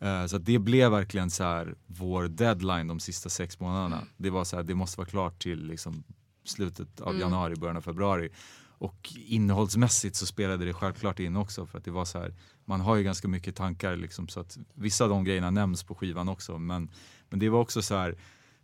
Eh, 0.00 0.26
så 0.26 0.36
att 0.36 0.46
det 0.46 0.58
blev 0.58 0.90
verkligen 0.90 1.30
så 1.30 1.44
här 1.44 1.74
vår 1.86 2.28
deadline 2.28 2.86
de 2.86 3.00
sista 3.00 3.28
sex 3.28 3.60
månaderna. 3.60 4.04
Det 4.16 4.30
var 4.30 4.44
så 4.44 4.56
här, 4.56 4.62
det 4.62 4.74
måste 4.74 4.98
vara 4.98 5.08
klart 5.08 5.42
till 5.42 5.66
liksom 5.66 6.04
slutet 6.44 7.00
av 7.00 7.18
januari, 7.20 7.56
början 7.56 7.76
av 7.76 7.80
februari. 7.80 8.28
Och 8.78 9.12
innehållsmässigt 9.26 10.16
så 10.16 10.26
spelade 10.26 10.64
det 10.64 10.74
självklart 10.74 11.20
in 11.20 11.36
också 11.36 11.66
för 11.66 11.78
att 11.78 11.84
det 11.84 11.90
var 11.90 12.04
så 12.04 12.18
här, 12.18 12.34
man 12.64 12.80
har 12.80 12.96
ju 12.96 13.02
ganska 13.02 13.28
mycket 13.28 13.56
tankar 13.56 13.96
liksom 13.96 14.28
så 14.28 14.40
att 14.40 14.58
vissa 14.74 15.04
av 15.04 15.10
de 15.10 15.24
grejerna 15.24 15.50
nämns 15.50 15.82
på 15.82 15.94
skivan 15.94 16.28
också 16.28 16.58
men, 16.58 16.90
men 17.32 17.38
det 17.38 17.48
var 17.48 17.60
också 17.60 17.82
så 17.82 17.94
här 17.94 18.16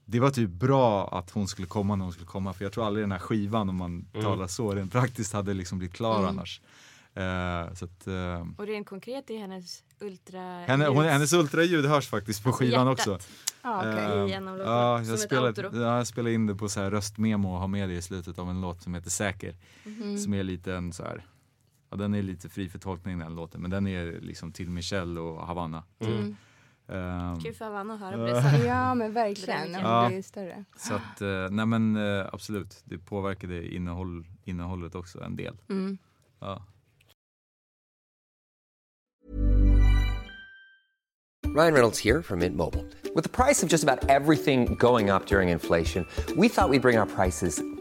det 0.04 0.20
var 0.20 0.30
typ 0.30 0.50
bra 0.50 1.08
att 1.18 1.30
hon 1.30 1.48
skulle 1.48 1.66
komma 1.68 1.96
när 1.96 2.04
hon 2.04 2.12
skulle 2.12 2.26
komma 2.26 2.52
för 2.52 2.64
jag 2.64 2.72
tror 2.72 2.86
aldrig 2.86 3.02
den 3.02 3.12
här 3.12 3.18
skivan 3.18 3.68
om 3.68 3.76
man 3.76 4.04
talar 4.22 4.46
så 4.46 4.74
rent 4.74 4.92
praktiskt 4.92 5.32
hade 5.32 5.54
liksom 5.54 5.78
blivit 5.78 5.96
klar 5.96 6.24
annars. 6.24 6.60
Eh, 7.14 7.74
så 7.74 7.84
att, 7.84 8.06
eh, 8.06 8.46
Och 8.56 8.66
rent 8.66 8.86
konkret 8.86 9.30
är 9.30 9.38
hennes 9.38 9.84
ultra... 10.00 10.40
henne, 10.40 10.86
hon, 10.86 11.04
hennes 11.04 11.32
ultraljud 11.32 11.86
hörs 11.86 12.08
faktiskt 12.08 12.44
på 12.44 12.52
skivan 12.52 12.86
Hjärtat. 12.86 13.08
också. 13.08 13.28
Av 13.62 13.84
låtarna, 13.84 14.58
ja, 14.58 15.04
som 15.04 15.26
jag, 15.30 15.58
ja, 15.74 15.96
jag 15.96 16.06
spelade 16.06 16.34
in 16.34 16.46
det 16.46 16.54
på 16.54 16.68
så 16.68 16.80
här 16.80 16.90
röstmemo 16.90 17.52
och 17.52 17.60
har 17.60 17.68
med 17.68 17.88
det 17.88 17.94
i 17.94 18.02
slutet 18.02 18.38
av 18.38 18.50
en 18.50 18.60
låt 18.60 18.82
som 18.82 18.94
heter 18.94 19.10
Säker. 19.10 19.56
Mhm. 19.84 20.18
Som 20.18 20.34
är 20.34 20.42
lite 20.42 20.74
en 20.74 20.92
så 20.92 21.02
här, 21.02 21.26
ja, 21.90 21.96
den 21.96 22.14
är 22.14 22.22
lite 22.22 22.48
fri 22.48 22.68
för 22.68 22.78
tolkning 22.78 23.18
den 23.18 23.34
låten 23.34 23.62
men 23.62 23.70
den 23.70 23.86
är 23.86 24.20
liksom 24.20 24.52
till 24.52 24.70
Michelle 24.70 25.20
och 25.20 25.46
Havanna. 25.46 25.84
Typ. 26.00 26.36
Ehm, 26.88 27.40
Kul 27.40 27.54
för 27.54 27.64
Havanna 27.64 27.94
att 27.94 28.00
höra 28.00 28.12
på 28.16 28.24
det. 28.58 28.58
Ja 28.66 28.94
men 28.94 29.12
verkligen, 29.12 29.72
Det 29.72 29.78
ja. 29.78 30.02
Ja. 30.04 30.08
det 30.08 30.16
är 30.16 30.22
större. 30.22 30.64
så 30.76 30.94
att, 30.94 31.20
eh, 31.20 31.48
nej 31.50 31.66
men 31.66 31.96
eh, 31.96 32.26
absolut, 32.32 32.80
det 32.84 32.98
påverkade 32.98 33.74
innehåll, 33.74 34.26
innehållet 34.44 34.94
också 34.94 35.20
en 35.22 35.36
del. 35.36 35.56
Mm. 35.70 35.98
Ja. 36.40 36.62
Ryan 41.46 41.72
Reynolds 41.72 41.98
here 41.98 42.22
from 42.22 42.40
Mint 42.40 42.56
Mobile. 42.56 42.84
With 43.14 43.22
the 43.24 43.28
price 43.44 43.62
of 43.62 43.68
just 43.68 43.82
about 43.84 44.08
everything 44.10 44.74
going 44.74 45.08
up 45.10 45.26
during 45.26 45.48
inflation, 45.48 46.06
we 46.36 46.48
thought 46.48 46.68
we'd 46.70 46.82
bring 46.82 46.98
our 46.98 47.06
prices 47.06 47.60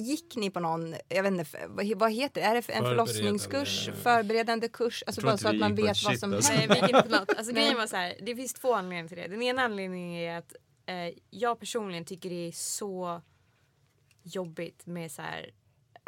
Gick 0.00 0.36
ni 0.36 0.50
på 0.50 0.60
någon, 0.60 0.94
jag 1.08 1.22
vet 1.22 1.32
inte, 1.32 1.66
vad, 1.68 1.86
vad 1.96 2.12
heter 2.12 2.40
det? 2.40 2.46
Är 2.46 2.54
det 2.54 2.68
en 2.72 2.84
förlossningskurs, 2.84 3.90
förberedande 4.02 4.68
kurs? 4.68 5.04
Alltså 5.06 5.20
bara 5.22 5.36
så 5.36 5.48
att 5.48 5.56
man 5.56 5.74
vet 5.74 6.04
vad 6.04 6.18
som 6.18 6.34
alltså. 6.34 6.52
Nej, 6.52 6.66
vi 6.68 6.74
gick 6.74 6.82
inte 6.82 7.02
på 7.02 7.08
något. 7.08 7.34
Alltså, 7.36 7.52
grejen 7.54 7.76
var 7.76 7.86
så 7.86 7.96
här, 7.96 8.14
det 8.22 8.36
finns 8.36 8.54
två 8.54 8.74
anledningar 8.74 9.08
till 9.08 9.16
det. 9.16 9.28
Den 9.28 9.42
ena 9.42 9.62
anledningen 9.62 10.10
är 10.10 10.38
att 10.38 10.54
eh, 10.86 11.18
jag 11.30 11.60
personligen 11.60 12.04
tycker 12.04 12.30
det 12.30 12.48
är 12.48 12.52
så 12.52 13.22
jobbigt 14.22 14.86
med 14.86 15.12
så 15.12 15.22
här, 15.22 15.50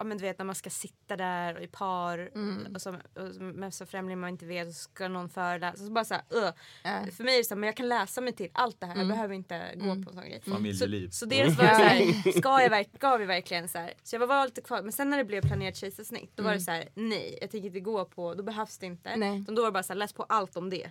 ja 0.02 0.06
men 0.06 0.18
du 0.18 0.22
vet 0.24 0.38
när 0.38 0.44
man 0.44 0.54
ska 0.54 0.70
sitta 0.70 1.16
där 1.16 1.54
och 1.56 1.62
i 1.62 1.66
par 1.66 2.18
Mm. 2.34 2.74
och, 2.74 2.82
så, 2.82 2.90
och 2.90 3.42
med 3.42 3.74
så 3.74 3.86
främlingar 3.86 4.16
man 4.20 4.30
inte 4.30 4.46
vet 4.46 4.68
och 4.68 4.74
så 4.74 4.80
ska 4.82 5.08
någon 5.08 5.28
föreläsa. 5.28 5.76
Så 5.76 5.90
bara 5.90 6.04
så 6.04 6.14
här, 6.14 6.22
uh. 6.34 6.50
Ja. 6.84 7.06
För 7.16 7.24
mig 7.24 7.34
är 7.34 7.38
det 7.38 7.44
så 7.44 7.54
här, 7.54 7.60
men 7.60 7.66
jag 7.66 7.76
kan 7.76 7.88
läsa 7.88 8.20
mig 8.20 8.32
till 8.32 8.48
allt 8.52 8.80
det 8.80 8.86
här. 8.86 8.94
Mm. 8.94 9.06
Jag 9.08 9.16
behöver 9.16 9.34
inte 9.34 9.70
gå 9.74 9.84
på 9.84 9.90
en 9.90 10.04
sån 10.04 10.24
grej. 10.24 10.42
Familjeliv. 10.46 11.08
Så, 11.08 11.12
så 11.16 11.26
dels 11.26 11.58
var 11.58 11.64
jag 11.64 11.76
så 11.76 11.82
här, 11.82 12.32
ska, 12.38 12.62
jag 12.76 12.86
ska 12.96 13.16
vi 13.16 13.24
verkligen 13.24 13.68
så 13.68 13.78
här? 13.78 13.92
Så 14.02 14.16
jag 14.16 14.26
var 14.26 14.44
lite 14.44 14.60
kvar. 14.60 14.82
Men 14.82 14.92
sen 14.92 15.10
när 15.10 15.18
det 15.18 15.24
blev 15.24 15.42
planerat 15.42 15.76
kejsarsnitt 15.76 16.32
då 16.34 16.42
var 16.42 16.52
det 16.52 16.60
så 16.60 16.70
här, 16.70 16.88
nej 16.94 17.38
jag 17.40 17.50
tänker 17.50 17.66
inte 17.66 17.80
gå 17.80 18.04
på, 18.04 18.34
då 18.34 18.42
behövs 18.42 18.78
det 18.78 18.86
inte. 18.86 19.16
Nej. 19.16 19.44
Då 19.48 19.54
var 19.62 19.68
det 19.68 19.72
bara 19.72 19.82
så 19.82 19.92
här, 19.92 19.98
läs 19.98 20.12
på 20.12 20.22
allt 20.22 20.56
om 20.56 20.70
det. 20.70 20.90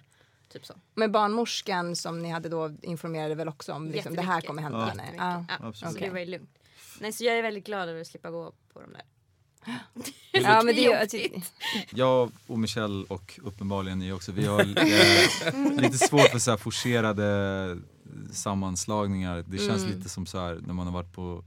Typ 0.49 0.65
så. 0.65 0.73
Men 0.93 1.11
barnmorskan 1.11 1.95
som 1.95 2.21
ni 2.21 2.29
hade 2.29 2.49
då 2.49 2.71
informerade 2.81 3.35
väl 3.35 3.47
också 3.47 3.73
om 3.73 3.91
liksom, 3.91 4.15
det 4.15 4.21
här 4.21 4.41
kommer 4.41 4.61
hända 4.61 4.79
Ja. 4.79 4.85
henne? 4.85 5.03
Ja. 5.17 5.45
Ja, 5.49 5.67
Absolut. 5.67 5.93
Så 5.93 5.99
det 5.99 6.09
var 6.09 6.19
ju 6.19 6.25
lugnt. 6.25 6.57
Nej 6.99 7.13
så 7.13 7.23
jag 7.23 7.37
är 7.37 7.41
väldigt 7.41 7.65
glad 7.65 7.89
över 7.89 8.01
att 8.01 8.07
slippa 8.07 8.31
gå 8.31 8.53
på 8.73 8.81
de 8.81 8.93
där. 8.93 9.01
ja 10.31 10.61
men 10.63 10.75
det 10.75 10.85
är 10.85 11.15
ju, 11.15 11.41
Jag 11.89 12.31
och 12.47 12.59
Michelle 12.59 13.05
och 13.09 13.39
uppenbarligen 13.43 13.99
ni 13.99 14.11
också, 14.11 14.31
vi 14.31 14.45
har 14.45 14.59
eh, 14.61 15.75
lite 15.81 15.97
svårt 15.97 16.29
för 16.31 16.39
så 16.39 16.51
här 16.51 16.57
forcerade 16.57 17.77
sammanslagningar. 18.31 19.45
Det 19.47 19.57
känns 19.57 19.83
Mm. 19.83 19.97
lite 19.97 20.09
som 20.09 20.25
så 20.25 20.39
här 20.39 20.59
när 20.65 20.73
man 20.73 20.87
har 20.87 20.93
varit 20.93 21.13
på 21.13 21.43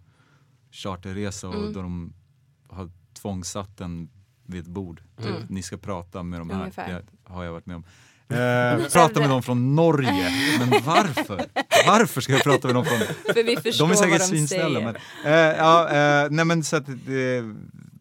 charterresa 0.71 1.49
och 1.49 1.55
Mm. 1.55 1.73
då 1.73 1.83
de 1.83 2.13
har 2.69 2.91
tvångsatt 3.13 3.81
en 3.81 4.09
vid 4.47 4.61
ett 4.61 4.67
bord. 4.67 5.03
Typ, 5.17 5.49
Ni 5.49 5.63
ska 5.63 5.77
prata 5.77 6.23
med 6.23 6.41
de 6.41 6.51
här. 6.51 6.55
Mm. 6.57 6.63
Ungefär. 6.63 6.89
Det 6.89 7.05
har 7.33 7.45
jag 7.45 7.53
varit 7.53 7.67
med 7.67 7.77
om. 7.77 7.85
Eh, 8.29 8.87
prata 8.93 9.21
med 9.21 9.29
dem 9.29 9.43
från 9.43 9.75
Norge. 9.75 10.31
Men 10.59 10.83
varför? 10.85 11.45
Varför 11.87 12.21
ska 12.21 12.33
jag 12.33 12.43
prata 12.43 12.69
med 12.69 12.75
dem 12.75 12.85
från 12.85 12.99
för 13.35 13.45
vi 13.45 13.57
förstår 13.57 13.87
De 13.87 13.93
är 13.93 13.97
säkert 13.97 14.23
svinsnälla 14.23 14.81
men, 14.81 14.97
eh, 15.25 15.57
ja, 15.57 15.89
eh, 15.89 16.31
nej 16.31 16.45
men 16.45 16.65
så 16.65 16.77
att 16.77 16.85
det, 16.87 17.55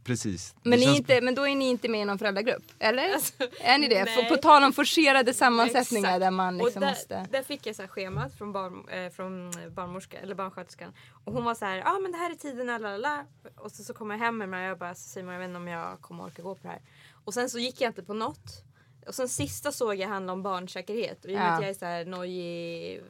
precis. 0.03 0.55
Men, 0.63 0.81
känns- 0.81 0.97
inte, 0.97 1.21
men 1.21 1.35
då 1.35 1.47
är 1.47 1.55
ni 1.55 1.69
inte 1.69 1.89
med 1.89 2.01
i 2.01 2.05
någon 2.05 2.19
föräldragrupp? 2.19 2.63
Eller? 2.79 3.13
Alltså, 3.13 3.33
är 3.63 3.77
ni 3.77 3.87
det? 3.87 4.05
På, 4.15 4.35
på 4.35 4.41
tal 4.41 4.63
om 4.63 4.73
forcerade 4.73 5.33
sammansättningar 5.33 6.09
Exakt. 6.09 6.21
där 6.21 6.31
man 6.31 6.57
liksom 6.57 6.73
och 6.75 6.81
där, 6.81 6.89
måste... 6.89 7.27
där 7.31 7.43
fick 7.43 7.65
jag 7.65 7.75
så 7.75 7.81
här 7.81 7.89
schemat 7.89 8.37
från, 8.37 8.51
barn, 8.51 8.87
eh, 8.89 9.11
från 9.11 9.51
barnmorska, 9.75 10.17
eller 10.19 10.35
barnsköterskan. 10.35 10.93
Och 11.25 11.33
hon 11.33 11.43
var 11.43 11.55
så 11.55 11.65
här, 11.65 11.77
ja 11.77 11.95
ah, 11.95 11.99
men 11.99 12.11
det 12.11 12.17
här 12.17 12.31
är 12.31 12.35
tiden, 12.35 13.01
la. 13.01 13.25
Och 13.57 13.71
så, 13.71 13.83
så 13.83 13.93
kom 13.93 14.11
jag 14.11 14.17
hem 14.17 14.37
med 14.37 14.49
mig 14.49 14.63
och 14.65 14.69
jag 14.69 14.77
bara, 14.77 14.95
Simon 14.95 15.33
jag 15.33 15.39
vet 15.39 15.47
inte 15.47 15.57
om 15.57 15.67
jag 15.67 16.01
kommer 16.01 16.23
orka 16.23 16.41
gå 16.41 16.55
på 16.55 16.61
det 16.63 16.69
här. 16.69 16.81
Och 17.25 17.33
sen 17.33 17.49
så 17.49 17.59
gick 17.59 17.81
jag 17.81 17.89
inte 17.89 18.03
på 18.03 18.13
något. 18.13 18.63
Och 19.07 19.15
sen 19.15 19.29
sista 19.29 19.71
såg 19.71 19.95
jag 19.95 20.07
handla 20.07 20.33
om 20.33 20.43
barnsäkerhet. 20.43 21.25
Och 21.25 21.31
i 21.31 21.33
och 21.33 21.39
med 21.39 21.47
Ja. 21.47 21.53
att 21.55 21.61
jag 21.61 21.69
är 21.69 21.73
så 21.73 21.85
här 21.85 22.05
nojig 22.05 23.01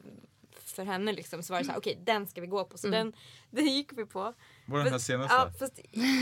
för 0.64 0.84
henne 0.84 1.12
liksom 1.12 1.42
så 1.42 1.52
var 1.52 1.60
det 1.60 1.64
så 1.66 1.70
här, 1.70 1.78
okej 1.78 1.98
den 2.04 2.26
ska 2.26 2.40
vi 2.40 2.46
gå 2.46 2.64
på. 2.64 2.78
Så 2.78 2.88
den, 2.88 3.12
den 3.50 3.66
gick 3.66 3.88
vi 3.92 4.06
på. 4.06 4.34
Var 4.66 4.78
det 4.78 4.84
den 4.84 4.92
här 4.92 4.98
senaste? 4.98 5.34
Ja, 5.34 5.50
fast 5.58 5.76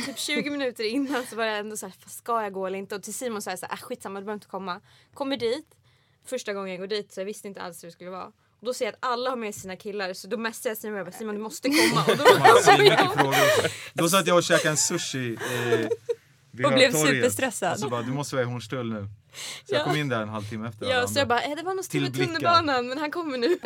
typ 0.07 0.19
20 0.19 0.51
minuter 0.51 0.85
innan 0.85 1.27
så 1.27 1.37
var 1.37 1.45
jag 1.45 1.59
ändå 1.59 1.77
så 1.77 1.87
här, 1.87 1.95
ska 2.07 2.43
jag 2.43 2.53
gå 2.53 2.67
eller 2.67 2.79
inte? 2.79 2.95
Och 2.95 3.03
till 3.03 3.15
Simon 3.15 3.43
sa 3.43 3.51
jag 3.51 3.59
så 3.59 3.67
här, 3.67 3.73
äh, 3.73 3.79
skitsamma 3.81 4.21
du 4.21 4.25
behöver 4.25 4.37
inte 4.37 4.47
komma. 4.47 4.81
Kommer 5.15 5.37
dit, 5.37 5.75
första 6.25 6.53
gången 6.53 6.71
jag 6.71 6.81
går 6.81 6.87
dit 6.87 7.13
så 7.13 7.21
jag 7.21 7.25
visste 7.25 7.49
inte 7.49 7.61
alls 7.63 7.85
hur 7.85 7.89
det 7.89 7.93
skulle 7.93 8.11
vara. 8.11 8.27
Och 8.61 8.67
då 8.67 8.75
ser 8.75 8.85
jag 8.85 8.93
att 8.93 8.99
alla 9.01 9.31
har 9.31 9.37
med 9.37 9.55
sina 9.55 9.77
killar 9.77 10.13
så 10.13 10.29
då 10.29 10.37
messar 10.37 10.71
jag 10.71 10.77
Simon 10.79 10.95
och 10.95 10.99
jag 10.99 11.07
bara 11.07 11.13
Simon 11.19 11.35
du 11.35 11.41
måste 11.41 11.69
komma. 11.69 12.05
Och 12.09 12.17
då, 12.17 12.25
svinmycket 12.63 13.13
frågor. 13.13 13.71
Då 13.95 14.09
satt 14.09 14.27
jag 14.27 14.37
och 14.37 14.43
käkade 14.43 14.69
en 14.71 14.77
sushi 14.77 15.35
eh, 15.35 15.89
vid 16.51 16.67
Och 16.67 16.73
blev 16.73 16.93
superstressad. 16.93 17.73
Och 17.73 17.79
så 17.79 17.89
bara, 17.89 18.03
du 18.03 18.13
måste 18.13 18.37
vara 18.37 18.47
i 18.47 18.49
Hornstull 18.49 18.93
nu. 18.93 19.09
Så 19.69 19.75
jag 19.75 19.81
Ja. 19.81 19.85
kom 19.85 19.97
in 19.97 20.09
där 20.09 20.23
en 20.23 20.29
halvtimme 20.29 20.69
efter 20.69 20.87
ja, 20.91 21.07
så 21.07 21.19
jag 21.19 21.29
bara 21.29 21.41
eh, 21.43 21.57
det 21.57 21.63
var 21.63 21.75
nog 21.75 21.85
stor 21.85 22.03
i 22.03 22.11
tunnelbanan 22.13 22.89
men 22.89 22.99
han 22.99 23.11
kommer 23.11 23.39
nu. 23.39 23.59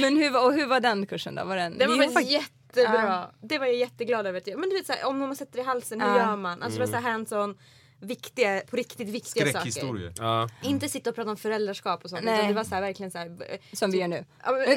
Men 0.00 0.16
hur, 0.16 0.30
var- 0.30 0.44
och 0.44 0.52
hur 0.52 0.66
var 0.66 0.80
den 0.80 1.06
kursen 1.06 1.34
då? 1.34 1.44
Var 1.44 1.56
den, 1.56 1.78
Det 1.78 1.86
var 1.86 1.96
faktiskt 1.96 2.30
jättebra. 2.30 3.26
Det 3.42 3.58
var 3.58 3.66
jag 3.66 3.74
jätteglad 3.76 4.26
över. 4.26 4.56
Men 4.56 4.68
du 4.70 4.76
vet 4.76 4.86
såhär, 4.86 5.04
om 5.06 5.18
man 5.18 5.36
sätter 5.36 5.58
i 5.58 5.62
halsen, 5.62 6.00
hur 6.00 6.08
Ja. 6.08 6.16
gör 6.18 6.36
man? 6.36 6.62
Alltså 6.62 6.80
det 6.80 6.86
var 6.86 7.00
så 7.00 7.06
hands-on, 7.08 7.58
viktiga, 8.00 8.62
på 8.70 8.76
riktigt 8.76 9.08
viktiga 9.08 9.52
saker. 9.52 10.12
Ja. 10.18 10.48
Inte 10.62 10.88
sitta 10.88 11.10
och 11.10 11.16
prata 11.16 11.30
om 11.30 11.36
föräldraskap 11.36 12.04
och 12.04 12.10
sånt. 12.10 12.24
Nej. 12.24 12.34
Utan 12.34 12.48
det 12.48 12.54
var 12.54 12.64
så 12.64 12.74
här, 12.74 12.82
verkligen 12.82 13.10
så 13.10 13.18
här, 13.18 13.26
eh, 13.26 13.58
Som 13.72 13.90
vi 13.90 13.98
gör 13.98 14.08
nu. 14.08 14.24
Ja 14.44 14.52
men, 14.52 14.76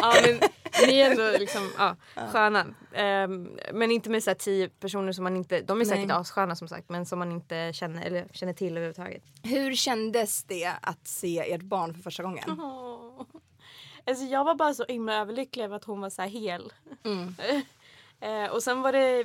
ja, 0.00 0.14
men 0.22 0.40
ni 0.88 0.98
är 0.98 1.10
ändå 1.10 1.38
liksom 1.38 1.70
ja, 1.78 1.96
sköna. 2.32 2.66
Ehm, 2.92 3.58
men 3.72 3.90
inte 3.90 4.10
med 4.10 4.22
så 4.22 4.30
här 4.30 4.34
tio 4.34 4.68
personer 4.68 5.12
som 5.12 5.24
man 5.24 5.36
inte, 5.36 5.60
de 5.60 5.80
är 5.80 5.84
säkert 5.84 6.10
assköna 6.10 6.56
som 6.56 6.68
sagt 6.68 6.88
men 6.88 7.06
som 7.06 7.18
man 7.18 7.32
inte 7.32 7.70
känner, 7.74 8.02
eller 8.02 8.26
känner 8.32 8.52
till 8.52 8.72
överhuvudtaget. 8.72 9.22
Hur 9.42 9.74
kändes 9.74 10.44
det 10.44 10.72
att 10.82 11.08
se 11.08 11.38
ert 11.38 11.62
barn 11.62 11.94
för 11.94 12.02
första 12.02 12.22
gången? 12.22 12.44
Alltså 14.06 14.24
jag 14.24 14.44
var 14.44 14.54
bara 14.54 14.74
så 14.74 14.84
himla 14.88 15.14
överlycklig 15.14 15.64
över 15.64 15.76
att 15.76 15.84
hon 15.84 16.00
var 16.00 16.10
så 16.10 16.22
här 16.22 16.28
hel. 16.28 16.72
Mm. 17.04 17.34
Eh, 18.22 18.50
och 18.50 18.62
sen 18.62 18.82
var 18.82 18.92
det, 18.92 19.24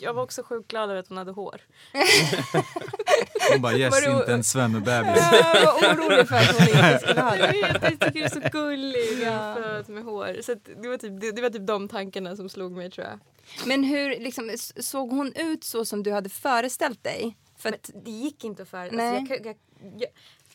jag 0.00 0.14
var 0.14 0.22
också 0.22 0.42
sjukt 0.42 0.68
glad 0.70 0.90
över 0.90 1.00
att 1.00 1.08
hon 1.08 1.18
hade 1.18 1.32
hår. 1.32 1.60
Hon 3.52 3.62
bara 3.62 3.76
yes, 3.76 4.04
Vadå? 4.06 4.18
inte 4.20 4.32
en 4.32 4.44
svennebebis. 4.44 5.22
Jag 5.32 5.66
var 5.66 5.94
orolig 5.94 6.28
för 6.28 6.36
att 6.36 6.58
hon 6.58 6.68
inte 6.68 6.98
skulle 7.02 7.20
ha 7.20 7.36
Jag 7.36 7.54
det. 7.54 7.60
vet, 7.62 7.82
jag 7.82 8.00
tycker 8.00 8.20
det 8.20 8.24
är 8.24 8.28
så 8.28 8.48
gullig 8.52 9.18
född 9.62 9.88
med 9.88 10.04
hår. 10.04 10.42
Så 10.42 10.52
att 10.52 10.64
det, 10.82 10.88
var 10.88 10.96
typ, 10.96 11.20
det, 11.20 11.32
det 11.32 11.42
var 11.42 11.50
typ 11.50 11.66
de 11.66 11.88
tankarna 11.88 12.36
som 12.36 12.48
slog 12.48 12.72
mig 12.72 12.90
tror 12.90 13.06
jag. 13.06 13.18
Men 13.66 13.84
hur 13.84 14.08
liksom, 14.20 14.50
såg 14.76 15.10
hon 15.10 15.32
ut 15.32 15.64
så 15.64 15.84
som 15.84 16.02
du 16.02 16.12
hade 16.12 16.28
föreställt 16.28 17.04
dig? 17.04 17.36
För 17.58 17.68
att, 17.68 17.90
Det 18.04 18.10
gick 18.10 18.44
inte 18.44 18.62
att 18.62 18.68
föreställa 18.68 19.10
alltså, 19.10 19.34
jag, 19.34 19.46
jag, 19.46 19.56
jag, 19.98 20.08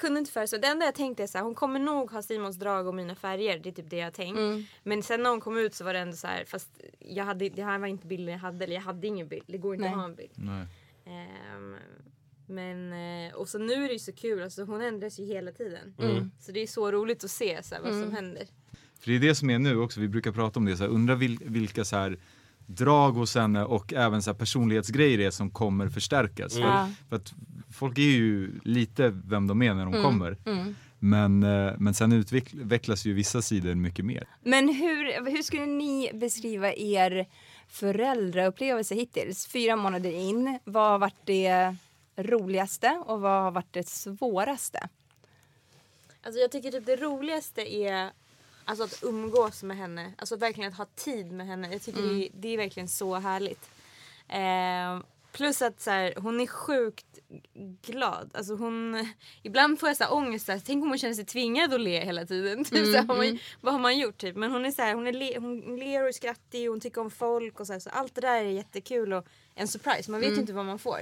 kunde 0.04 0.20
inte 0.20 0.32
föreställa 0.32 0.62
Det 0.62 0.68
enda 0.68 0.86
jag 0.86 0.96
tänkte 0.96 1.24
är 1.24 1.28
så 1.28 1.38
här, 1.38 1.46
hon 1.46 1.56
kommer 1.56 1.80
nog 1.80 2.12
ha 2.12 2.22
Simons 2.22 2.60
drag 2.60 2.88
och 2.88 2.96
mina 2.96 3.16
färger. 3.16 3.60
Det 3.60 3.70
är 3.70 3.74
typ 3.74 3.90
det 3.90 3.98
jag 3.98 4.14
tänkt. 4.14 4.38
Mm. 4.38 4.64
Men 4.84 5.04
sen 5.04 5.24
när 5.24 5.30
hon 5.30 5.40
kom 5.42 5.58
ut 5.58 5.76
så 5.76 5.84
var 5.84 5.94
det 5.94 6.00
ändå 6.00 6.16
så 6.16 6.28
här, 6.28 6.46
fast 6.46 6.70
jag 7.00 7.26
hade, 7.26 7.50
det 7.50 7.64
här 7.64 7.80
var 7.80 7.88
inte 7.88 8.08
bilden 8.08 8.34
jag 8.34 8.40
hade. 8.40 8.66
Eller 8.66 8.76
jag 8.76 8.82
hade 8.82 9.08
ingen 9.08 9.28
bild. 9.28 9.44
Det 9.48 9.58
går 9.58 9.76
inte 9.76 9.86
Nej. 9.86 9.94
att 9.94 10.00
ha 10.00 10.06
en 10.06 10.16
bild. 10.16 10.32
Nej. 10.36 10.68
Ehm, 11.06 11.76
men, 12.48 12.94
eh, 12.94 13.34
och 13.34 13.50
så 13.50 13.58
nu 13.58 13.74
är 13.74 13.88
det 13.88 13.94
ju 13.94 14.00
så 14.00 14.14
kul, 14.14 14.44
alltså 14.44 14.64
hon 14.64 14.82
ändras 14.82 15.20
ju 15.20 15.26
hela 15.26 15.52
tiden. 15.52 15.96
Mm. 16.00 16.32
Så 16.40 16.52
det 16.52 16.60
är 16.60 16.68
så 16.68 16.92
roligt 16.92 17.24
att 17.24 17.32
se 17.32 17.64
så 17.64 17.76
här, 17.76 17.82
vad 17.82 17.94
som 17.94 18.12
händer. 18.12 18.48
För 19.00 19.12
det 19.12 19.16
är 19.16 19.20
det 19.20 19.36
som 19.36 19.50
är 19.50 19.60
nu 19.60 19.78
också, 19.78 20.00
vi 20.00 20.08
brukar 20.08 20.32
prata 20.32 20.60
om 20.60 20.66
det, 20.66 20.78
så 20.78 20.84
här, 20.84 20.92
undra 20.92 21.16
vil, 21.16 21.40
vilka 21.42 21.86
så 21.86 21.96
här, 21.96 22.18
drag 22.66 23.12
hos 23.12 23.36
henne 23.36 23.64
och 23.64 23.94
även 23.94 24.22
så 24.22 24.32
här, 24.32 24.38
personlighetsgrejer 24.38 25.18
det 25.18 25.26
är 25.26 25.32
som 25.32 25.50
kommer 25.50 25.90
förstärkas. 25.90 26.58
Ja. 26.58 26.90
För, 27.00 27.10
för 27.10 27.16
att 27.16 27.34
folk 27.72 27.98
är 27.98 28.02
ju 28.02 28.60
lite 28.64 29.10
vem 29.10 29.48
de 29.48 29.62
är 29.62 29.74
när 29.74 29.86
de 29.86 30.04
kommer. 30.04 30.38
mm. 30.46 30.76
Men, 31.00 31.44
eh, 31.44 31.74
men 31.78 31.94
sen 31.94 32.12
utvecklas 32.12 33.06
ju 33.06 33.14
vissa 33.14 33.42
sidor 33.42 33.76
mycket 33.76 34.06
mer. 34.06 34.28
Men 34.44 34.70
hur, 34.70 35.32
hur 35.32 35.44
skulle 35.44 35.66
ni 35.66 36.12
beskriva 36.14 36.74
er 36.74 37.26
föräldraupplevelse 37.68 38.96
hittills? 38.96 39.48
Fyra 39.48 39.76
månader 39.76 40.12
in, 40.12 40.60
vad 40.64 40.92
har 40.92 41.00
varit 41.00 41.26
det 41.26 41.76
roligaste 42.16 43.04
och 43.06 43.22
vad 43.22 43.44
har 43.44 43.52
varit 43.52 43.74
det 43.74 43.88
svåraste? 43.88 44.88
Alltså 46.24 46.42
jag 46.42 46.52
tycker 46.52 46.72
typ 46.72 46.86
det 46.86 46.96
roligaste 46.96 47.76
är 47.76 48.12
alltså 48.66 48.84
att 48.84 49.04
umgås 49.04 49.64
med 49.64 49.78
henne. 49.78 50.14
Alltså 50.18 50.36
verkligen 50.36 50.72
att 50.72 50.78
ha 50.78 50.86
tid 50.96 51.32
med 51.32 51.48
henne. 51.48 51.72
Jag 51.72 51.82
tycker 51.82 52.02
det, 52.02 52.26
är, 52.26 52.30
det 52.34 52.48
är 52.48 52.58
verkligen 52.58 52.88
så 52.88 53.16
härligt. 53.16 53.70
Eh, 54.28 55.06
plus 55.32 55.62
att 55.62 55.82
så 55.82 55.92
här, 55.92 56.14
hon 56.18 56.42
är 56.42 56.48
sjukt 56.48 57.06
glad. 57.82 58.32
Alltså 58.34 58.56
hon, 58.56 59.08
ibland 59.44 59.80
får 59.80 59.90
jag 59.90 59.98
så 59.98 60.04
här 60.04 60.14
ångest. 60.14 60.46
Så 60.46 60.52
här, 60.52 60.62
tänk 60.66 60.84
om 60.84 60.90
hon 60.90 60.98
känner 60.98 61.14
sig 61.14 61.26
tvingad 61.26 61.74
att 61.74 61.82
le 61.82 62.06
hela 62.06 62.26
tiden. 62.26 62.64
Typ, 62.64 62.86
så 62.86 62.92
här, 62.92 63.04
har 63.04 63.16
man, 63.16 63.40
vad 63.62 63.74
har 63.74 63.82
man 63.82 64.00
gjort? 64.00 64.18
Typ? 64.18 64.36
Men 64.36 64.52
hon 64.52 64.66
är 64.66 64.72
så 64.72 64.82
här, 64.82 64.96
hon, 64.96 65.08
är 65.08 65.14
le, 65.14 65.40
hon 65.40 65.76
ler 65.80 66.02
och 66.02 66.08
är 66.08 66.12
skrattig 66.12 66.70
och 66.70 66.74
hon 66.74 66.82
tycker 66.82 67.02
om 67.02 67.12
folk. 67.12 67.60
Och 67.60 67.68
så, 67.68 67.80
så 67.80 67.90
allt 67.90 68.16
det 68.16 68.22
där 68.22 68.44
är 68.44 68.50
jättekul 68.50 69.14
och 69.14 69.26
en 69.56 69.68
surprise. 69.68 70.12
Man 70.12 70.20
vet 70.20 70.30
ju 70.30 70.40
inte 70.40 70.54
vad 70.54 70.66
man 70.66 70.80
får. 70.80 71.00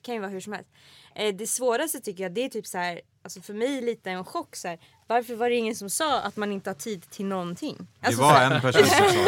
Det 0.00 0.06
kan 0.06 0.14
ju 0.14 0.20
vara 0.20 0.30
hur 0.30 0.40
som 0.40 0.52
helst. 0.52 0.70
Eh, 1.14 1.34
det 1.34 1.46
svåraste 1.46 2.00
tycker 2.00 2.22
jag 2.22 2.32
det 2.32 2.44
är 2.44 2.48
typ 2.48 2.66
så 2.66 2.78
här, 2.78 3.00
alltså 3.22 3.40
för 3.40 3.54
mig 3.54 3.80
lite 3.82 4.10
en 4.10 4.24
chock 4.24 4.56
så 4.56 4.68
här. 4.68 4.78
Varför 5.06 5.34
var 5.34 5.50
det 5.50 5.56
ingen 5.56 5.76
som 5.76 5.90
sa 5.90 6.20
att 6.20 6.36
man 6.36 6.52
inte 6.52 6.70
har 6.70 6.74
tid 6.74 7.10
till 7.10 7.24
någonting? 7.26 7.76
Det 8.00 8.06
Alltså, 8.06 8.22
var 8.22 8.28
så 8.32 8.36
här, 8.36 8.50
en 8.54 8.60
person 8.60 8.86
som 8.86 8.96
sa 8.98 9.22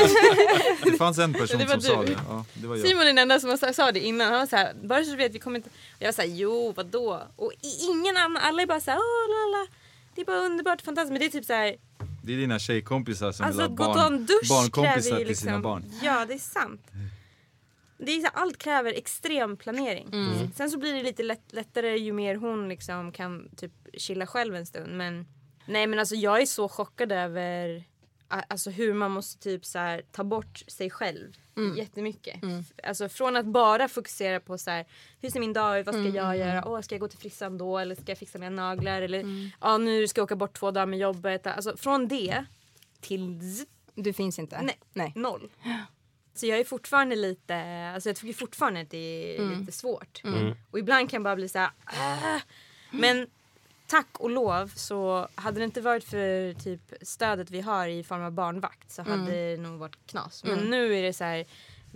det. 0.85 0.91
Det 0.91 0.97
fanns 0.99 1.19
en 1.19 1.33
person 1.33 1.59
Det 1.59 1.65
var 1.65 1.73
som 1.73 1.81
sa 1.83 2.03
du. 2.03 2.07
det. 2.15 2.21
Ja, 2.29 2.45
det 2.55 2.67
var 2.67 2.77
jag. 2.77 2.87
Simon 2.87 3.03
är 3.03 3.07
den 3.07 3.19
enda 3.19 3.41
som 3.41 3.59
sa- 3.59 3.73
sa 3.73 3.93
det 3.93 4.01
innan. 4.01 4.27
Han 4.31 4.39
var 4.41 4.47
så 4.47 4.57
här, 4.57 4.73
bara 4.83 5.05
så 5.05 5.11
du 5.11 5.17
vet 5.17 5.35
vi 5.35 5.39
kommer 5.39 5.57
inte... 5.57 5.71
Jag 5.99 6.07
var 6.09 6.13
så 6.13 6.23
här, 6.23 6.29
jo 6.29 6.73
vadå? 6.77 7.23
Och 7.37 7.53
ingen 7.91 8.17
annan, 8.17 8.37
alla 8.43 8.63
är 8.63 8.67
bara 8.67 8.81
så 8.81 8.91
här, 8.91 8.99
la 8.99 9.59
la. 9.59 9.67
Det 10.15 10.21
är 10.21 10.25
bara 10.25 10.39
underbart 10.41 10.81
fantastiskt. 10.83 11.13
Men 11.13 11.21
det 11.21 11.27
är 11.27 11.31
typ 11.31 11.45
så 11.45 11.53
här, 11.53 11.77
Det 12.23 12.33
är 12.33 12.37
dina 12.37 12.59
tjejkompisar 12.59 13.33
som 13.33 13.47
alltså 13.47 13.63
vill 13.69 13.79
ha 13.79 13.95
barn, 13.95 14.27
barnkompisar 14.49 15.19
ju 15.19 15.25
till 15.25 15.37
sina 15.37 15.51
liksom, 15.53 15.63
barn. 15.63 15.85
Ja 16.03 16.25
det 16.29 16.35
är 16.35 16.39
sant. 16.39 16.81
Det 17.99 18.13
är 18.13 18.21
så 18.21 18.27
här, 18.27 18.43
allt 18.43 18.59
kräver 18.59 18.93
extrem 18.93 19.57
planering. 19.57 20.09
Mm. 20.13 20.53
Sen 20.55 20.71
så 20.71 20.79
blir 20.79 20.93
det 20.95 21.03
lite 21.03 21.23
lätt, 21.23 21.53
lättare 21.53 21.97
ju 21.99 22.13
mer 22.13 22.35
hon 22.35 22.69
liksom 22.69 23.13
kan 23.13 23.49
typ 23.57 23.73
chilla 23.95 24.27
själv 24.27 24.55
en 24.57 24.67
stund. 24.67 24.97
Men 24.97 25.27
nej 25.67 25.87
men 25.87 25.99
alltså 25.99 26.15
jag 26.15 26.43
är 26.43 26.47
så 26.47 26.69
chockad 26.69 27.13
över 27.13 27.85
Alltså 28.29 28.71
hur 28.71 28.95
man 28.95 29.11
måste 29.11 29.43
typ 29.43 29.65
så 29.65 29.79
här, 29.79 30.03
ta 30.13 30.25
bort 30.25 30.63
sig 30.69 30.91
själv 30.91 31.33
jättemycket. 31.77 32.41
F- 32.61 32.73
Alltså 32.83 33.09
från 33.09 33.37
att 33.37 33.47
bara 33.47 33.89
fokusera 33.89 34.41
på 34.41 34.59
så 34.59 34.71
här, 34.71 34.87
hur 35.21 35.31
ser 35.31 35.41
min 35.41 35.53
dag 35.53 35.81
ut, 35.81 35.87
vad 35.87 35.95
ska 35.95 36.05
jag 36.17 36.37
göra, 36.37 36.69
Åh, 36.69 36.81
ska 36.81 36.95
jag 36.95 37.01
gå 37.01 37.09
till 37.09 37.19
frissan 37.19 37.59
då 37.59 37.79
eller 37.79 37.95
ska 37.95 38.05
jag 38.07 38.19
fixa 38.19 38.39
mina 38.39 38.63
naglar 38.69 39.03
eller 39.03 39.51
ja, 39.61 39.79
nu 39.79 40.09
ska 40.09 40.19
jag 40.21 40.25
åka 40.25 40.37
bort 40.37 40.53
två 40.59 40.71
dagar 40.71 40.87
med 40.87 40.99
jobbet. 40.99 41.47
Alltså 41.47 41.77
från 41.77 42.09
det 42.09 42.45
till 43.01 43.39
Du 43.95 44.13
finns 44.13 44.39
inte? 44.39 44.61
Nej. 44.63 44.79
Nej. 44.93 45.13
noll. 45.17 45.51
Så 46.35 46.47
jag 46.47 46.59
är 46.59 46.65
fortfarande 46.65 47.17
lite, 47.17 47.57
alltså 47.95 48.09
jag 48.09 48.17
tycker 48.17 48.35
fortfarande 48.35 48.81
att 48.81 48.91
det 48.91 49.37
är 49.37 49.43
lite 49.61 49.73
svårt. 49.73 50.21
Och 50.71 50.79
ibland 50.79 51.11
kan 51.11 51.17
jag 51.17 51.25
bara 51.25 51.37
bli 51.37 51.49
så 51.49 51.59
här, 51.59 51.71
"Ah." 51.85 52.41
Men 52.91 53.27
tack 53.87 54.09
och 54.21 54.31
lov 54.31 54.69
så 54.75 55.29
hade 55.35 55.59
det 55.61 55.65
inte 55.65 55.81
varit 55.81 56.05
för 56.05 56.53
typ 56.55 56.81
stödet 57.03 57.51
vi 57.51 57.61
har 57.61 57.89
i 57.89 58.05
form 58.05 58.23
av 58.23 58.33
barnvakt 58.33 58.91
så 58.93 59.03
hade 59.03 59.31
det 59.31 59.57
nog 59.63 59.79
varit 59.79 59.97
knas. 60.07 60.45
Men 60.45 60.59
nu 60.71 60.95
är 60.99 61.03
det 61.03 61.13
så 61.13 61.25
här 61.25 61.45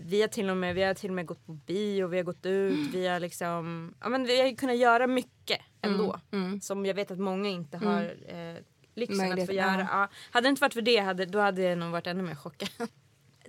vi 0.00 0.20
har, 0.20 0.28
till 0.28 0.50
och 0.50 0.56
med, 0.56 0.74
vi 0.74 0.82
har 0.82 0.94
till 0.94 1.10
och 1.10 1.14
med 1.14 1.26
gått 1.26 1.46
på 1.46 1.52
bio, 1.52 2.06
vi 2.06 2.16
har 2.16 2.24
gått 2.24 2.46
ut, 2.46 2.94
vi 2.94 3.06
har 3.06 3.20
liksom, 3.20 3.94
ja 4.00 4.08
men 4.08 4.24
vi 4.24 4.40
har 4.40 4.56
kunnat 4.56 4.76
göra 4.78 5.06
mycket 5.06 5.60
ändå. 5.82 6.20
Som 6.60 6.86
jag 6.86 6.94
vet 6.94 7.10
att 7.10 7.18
många 7.18 7.48
inte 7.48 7.76
har 7.76 8.02
eh, 8.28 8.56
lyxen 8.94 9.20
att 9.20 9.28
Möjlighet, 9.28 9.46
få 9.48 9.52
göra. 9.54 9.88
Ja. 9.90 10.08
Hade 10.30 10.46
det 10.46 10.48
inte 10.50 10.60
varit 10.60 10.74
för 10.74 10.82
det 10.82 10.96
hade, 10.98 11.26
då 11.26 11.38
hade 11.40 11.62
jag 11.62 11.78
nog 11.78 11.90
varit 11.90 12.06
ännu 12.06 12.22
mer 12.22 12.34
chockad. 12.34 12.68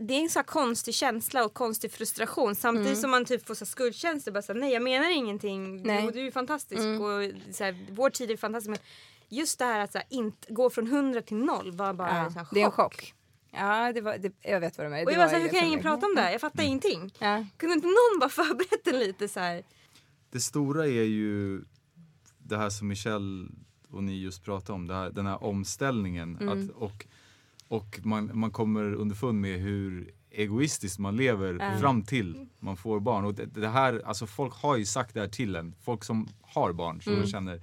Det 0.01 0.13
är 0.13 0.21
en 0.21 0.29
så 0.29 0.43
konstig 0.43 0.93
känsla 0.95 1.45
och 1.45 1.53
konstig 1.53 1.91
frustration 1.91 2.55
samtidigt 2.55 2.99
som 2.99 3.11
man 3.11 3.25
typ 3.25 3.47
får 3.47 3.55
så 3.55 3.65
skuldkänslor. 3.65 4.33
Bara 4.33 4.41
så 4.41 4.53
här, 4.53 4.59
nej 4.59 4.73
jag 4.73 4.81
menar 4.81 5.09
ingenting. 5.09 5.83
Nej. 5.83 6.01
Jo, 6.05 6.11
du 6.11 6.27
är 6.27 6.31
fantastisk 6.31 6.81
och 6.81 7.53
så 7.55 7.63
här, 7.63 7.87
vår 7.91 8.09
tid 8.09 8.31
är 8.31 8.37
fantastisk. 8.37 8.69
Men 8.69 8.79
just 9.29 9.59
det 9.59 9.65
här 9.65 9.79
att 9.79 9.91
så 9.91 9.97
här, 9.97 10.07
inte 10.09 10.53
gå 10.53 10.69
från 10.69 10.87
100 10.87 11.21
till 11.21 11.37
noll 11.37 11.71
var 11.71 11.93
bara 11.93 12.09
Ja, 12.09 12.25
en 12.25 12.33
här 12.33 12.47
det 12.51 12.61
är 12.61 12.65
en 12.65 12.71
chock. 12.71 12.93
chock. 12.93 13.13
Ja, 13.51 13.93
det 13.93 14.01
var, 14.01 14.17
det, 14.17 14.33
jag 14.41 14.59
vet 14.59 14.77
vad 14.77 14.85
du 14.85 14.89
menar. 14.89 15.03
Och 15.03 15.11
Det 15.11 15.13
jag 15.13 15.19
var 15.19 15.27
så 15.29 15.35
här, 15.35 15.41
hur 15.41 15.49
kan 15.49 15.65
ingen 15.67 15.81
prata 15.81 16.05
om 16.05 16.15
det 16.15 16.21
här? 16.21 16.31
Jag 16.31 16.41
fattar 16.41 16.63
ingenting. 16.63 17.13
Ja. 17.19 17.45
Kunde 17.57 17.73
inte 17.75 17.87
någon 17.87 18.19
bara 18.19 18.29
förberett 18.45 18.87
en 18.87 18.99
lite 18.99 19.27
så 19.27 19.39
här? 19.39 19.63
Det 20.31 20.39
stora 20.39 20.85
är 20.87 21.03
ju 21.03 21.61
det 22.37 22.57
här 22.57 22.69
som 22.69 22.87
Michelle 22.87 23.47
och 23.91 24.03
ni 24.03 24.19
just 24.21 24.43
pratade 24.43 24.73
om, 24.73 24.87
det 24.87 24.93
här, 24.93 25.09
den 25.09 25.25
här 25.25 25.43
omställningen. 25.43 26.49
Att, 26.49 26.75
och 26.75 27.05
och 27.69 27.99
man, 28.03 28.31
man 28.33 28.51
kommer 28.51 28.93
underfund 28.93 29.41
med 29.41 29.59
hur 29.59 30.11
egoistiskt 30.31 30.99
man 30.99 31.15
lever 31.15 31.79
fram 31.79 32.01
till 32.01 32.47
man 32.59 32.77
får 32.77 32.99
barn. 32.99 33.25
Och 33.25 33.33
det, 33.33 33.45
det 33.45 33.69
här, 33.69 34.01
alltså 34.05 34.27
folk 34.27 34.53
har 34.53 34.77
ju 34.77 34.85
sagt 34.85 35.13
det 35.13 35.19
här 35.19 35.27
till 35.27 35.55
en. 35.55 35.75
Folk 35.83 36.03
som 36.03 36.27
har 36.41 36.73
barn, 36.73 37.01
som 37.01 37.27
känner 37.27 37.61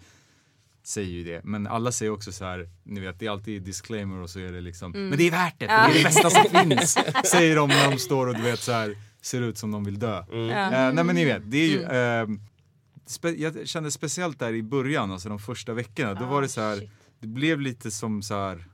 säger 0.82 1.10
ju 1.10 1.24
det. 1.24 1.40
Men 1.44 1.66
alla 1.66 1.92
säger 1.92 2.12
också 2.12 2.32
så 2.32 2.44
här, 2.44 2.68
ni 2.84 3.00
vet 3.00 3.18
det 3.18 3.26
är 3.26 3.30
alltid 3.30 3.62
disclaimer 3.62 4.18
och 4.22 4.30
så 4.30 4.40
är 4.40 4.52
det 4.52 4.60
liksom, 4.60 4.92
men 4.92 5.18
det 5.18 5.26
är 5.26 5.30
värt 5.30 5.54
det, 5.58 5.66
för 5.66 5.74
det 5.74 5.90
är 5.90 5.94
det 5.98 6.04
bästa 6.04 6.30
som 6.30 6.44
finns. 6.70 6.98
Säger 7.24 7.56
de 7.56 7.68
när 7.68 7.90
de 7.90 7.98
står 7.98 8.26
och 8.26 8.34
du 8.34 8.42
vet 8.42 8.60
så 8.60 8.72
här 8.72 8.96
ser 9.20 9.42
ut 9.42 9.58
som 9.58 9.70
de 9.70 9.84
vill 9.84 9.98
dö. 9.98 10.18
Eh, 10.18 10.26
nej 10.94 11.04
men 11.04 11.14
ni 11.14 11.24
vet, 11.24 11.50
det 11.50 11.56
är 11.56 11.68
ju 11.68 11.82
spe, 13.06 13.30
jag 13.30 13.68
kände 13.68 13.90
speciellt 13.90 14.38
där 14.38 14.52
i 14.52 14.62
början, 14.62 15.12
alltså 15.12 15.28
de 15.28 15.38
första 15.38 15.72
veckorna, 15.74 16.14
då 16.14 16.24
var 16.24 16.42
det 16.42 16.48
så 16.48 16.60
här, 16.60 16.90
det 17.20 17.26
blev 17.26 17.60
lite 17.60 17.90
som 17.90 18.22
så 18.22 18.34
här 18.34 18.64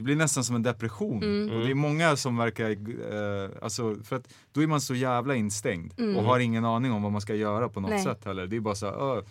det 0.00 0.04
blir 0.04 0.16
nästan 0.16 0.44
som 0.44 0.56
en 0.56 0.62
depression. 0.62 1.50
Och 1.50 1.64
det 1.64 1.70
är 1.70 1.74
många 1.74 2.16
som 2.16 2.36
verkar, 2.36 2.70
eh, 2.70 3.50
alltså 3.62 3.96
för 4.04 4.16
att 4.16 4.34
då 4.52 4.62
är 4.62 4.66
man 4.66 4.80
så 4.80 4.94
jävla 4.94 5.34
instängd 5.34 5.92
och 6.16 6.22
har 6.24 6.38
ingen 6.38 6.64
aning 6.64 6.92
om 6.92 7.02
vad 7.02 7.12
man 7.12 7.20
ska 7.20 7.34
göra 7.34 7.68
på 7.68 7.80
något 7.80 7.90
Nej. 7.90 8.02
sätt 8.04 8.24
heller. 8.24 8.46
Det 8.46 8.56
är 8.56 8.60
bara 8.60 8.74
så 8.74 8.86
här, 8.86 9.02
"Åh, 9.02 9.22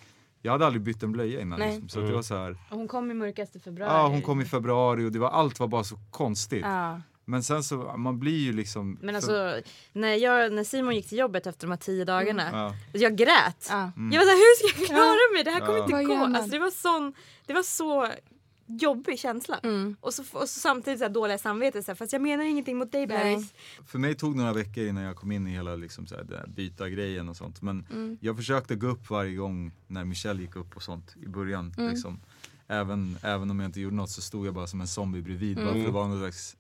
jag 0.42 0.52
hade 0.52 0.66
aldrig 0.66 0.82
bytt 0.82 1.04
en 1.04 1.12
blöja 1.12 1.42
innan. 1.42 1.60
Liksom, 1.60 1.90
så 1.90 2.00
att 2.00 2.08
det 2.08 2.14
var 2.14 2.22
så 2.22 2.36
här, 2.38 2.58
hon 2.70 2.88
kom 2.88 3.12
i 3.12 3.14
mörkaste 3.14 3.60
februari. 3.60 3.92
ja 3.94 4.08
hon 4.08 4.22
kom 4.22 4.42
i 4.42 4.46
februari 4.46 5.06
och 5.06 5.12
det 5.12 5.20
var, 5.20 5.30
allt 5.30 5.60
var 5.60 5.68
bara 5.68 5.84
så 5.84 5.96
konstigt. 6.12 6.62
Ja. 6.66 7.02
Men 7.26 7.44
sen 7.44 7.64
så, 7.64 7.76
man 7.98 8.20
blir 8.20 8.38
ju 8.40 8.54
liksom... 8.54 8.98
Men 9.02 9.22
för- 9.22 9.46
alltså, 9.56 9.72
när, 9.94 10.14
jag, 10.14 10.54
när 10.54 10.64
Simon 10.64 10.96
gick 10.96 11.10
till 11.10 11.18
jobbet 11.18 11.48
efter 11.48 11.68
de 11.68 11.72
här 11.72 11.78
tio 11.78 12.06
dagarna, 12.06 12.44
Ja. 12.52 12.60
Mm. 12.66 12.74
jag 12.94 13.16
grät. 13.16 13.68
Ja. 13.70 13.92
Jag 13.96 14.20
var 14.20 14.26
såhär, 14.26 14.38
hur 14.38 14.70
ska 14.70 14.80
jag 14.82 14.88
klara 14.88 15.34
mig? 15.34 15.44
Det 15.44 15.52
här 15.52 15.60
kommer 15.60 15.80
Ja. 15.80 16.02
inte 16.02 16.16
gå. 16.16 16.38
Alltså, 16.38 16.52
det, 16.52 16.60
var 16.60 16.72
sån, 16.72 17.14
det 17.46 17.54
var 17.54 17.64
så 17.64 18.08
jobbig 18.70 19.20
känsla. 19.20 19.60
Mm. 19.64 19.96
Och, 20.02 20.14
så, 20.14 20.22
och 20.34 20.50
så 20.50 20.60
samtidigt 20.60 21.00
så 21.00 21.06
här 21.06 21.12
dåliga 21.12 21.38
samvete, 21.38 21.84
så 21.84 21.92
här, 21.92 21.96
fast 21.96 22.14
jag 22.14 22.22
menar 22.22 22.44
ingenting 22.44 22.78
mot 22.78 22.92
dig 22.92 23.08
bebis. 23.08 23.54
För 23.88 24.00
mig 24.00 24.16
tog 24.16 24.34
det 24.34 24.38
några 24.38 24.54
veckor 24.54 24.84
innan 24.88 25.04
jag 25.04 25.16
kom 25.16 25.32
in 25.32 25.48
i 25.48 25.52
hela 25.52 25.76
liksom 25.76 26.08
så 26.08 26.16
här, 26.16 26.24
det 26.24 26.38
här 26.38 26.48
byta 26.48 26.90
grejen 26.90 27.30
och 27.30 27.38
sånt. 27.38 27.62
Men 27.62 27.86
Mm. 27.92 28.18
jag 28.22 28.38
försökte 28.38 28.76
gå 28.76 28.88
upp 28.88 29.10
varje 29.10 29.36
gång 29.36 29.72
när 29.88 30.06
Michelle 30.06 30.42
gick 30.42 30.56
upp 30.56 30.76
och 30.76 30.84
sånt 30.84 31.16
i 31.24 31.28
början. 31.28 31.74
Mm. 31.78 31.90
Liksom. 31.92 32.20
Även, 32.68 33.18
även 33.24 33.52
om 33.52 33.60
jag 33.60 33.68
inte 33.68 33.80
gjorde 33.80 33.96
något 33.96 34.10
så 34.10 34.22
stod 34.22 34.48
jag 34.48 34.54
bara 34.54 34.68
som 34.68 34.82
en 34.82 34.88
zombie 34.88 35.22
bredvid 35.22 35.56
bara 35.58 35.70
Mm. 35.70 35.86
för 35.86 35.92
någon 35.92 36.20
slags 36.20 36.56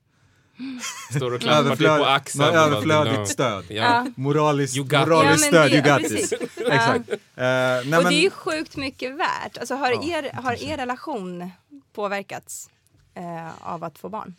Står 1.15 1.34
och 1.34 1.41
klappar 1.41 1.76
dig 1.76 1.88
på 2.00 2.06
axeln. 2.06 2.43
överflödigt 2.56 3.15
ja. 3.17 3.26
stöd. 3.26 3.65
Ja. 3.69 4.06
Moraliskt, 4.15 4.78
moraliskt 4.78 5.45
stöd, 5.45 5.72
det- 5.72 5.78
you 5.78 6.00
got 6.00 6.12
it. 6.12 6.34
Exakt. 6.67 7.10
Nej, 7.36 7.80
och 7.80 7.86
men, 7.88 8.04
det 8.04 8.15
är 8.15 8.22
ju 8.22 8.30
sjukt 8.30 8.76
mycket 8.78 9.15
värt. 9.15 9.58
Alltså, 9.58 9.76
har, 9.76 9.91
Ja, 9.91 10.04
er, 10.04 10.32
har 10.34 10.63
er 10.63 10.78
relation 10.78 11.52
påverkats 11.93 12.69
eh, 13.13 13.67
av 13.67 13.84
att 13.84 13.99
få 13.99 14.10
barn? 14.10 14.36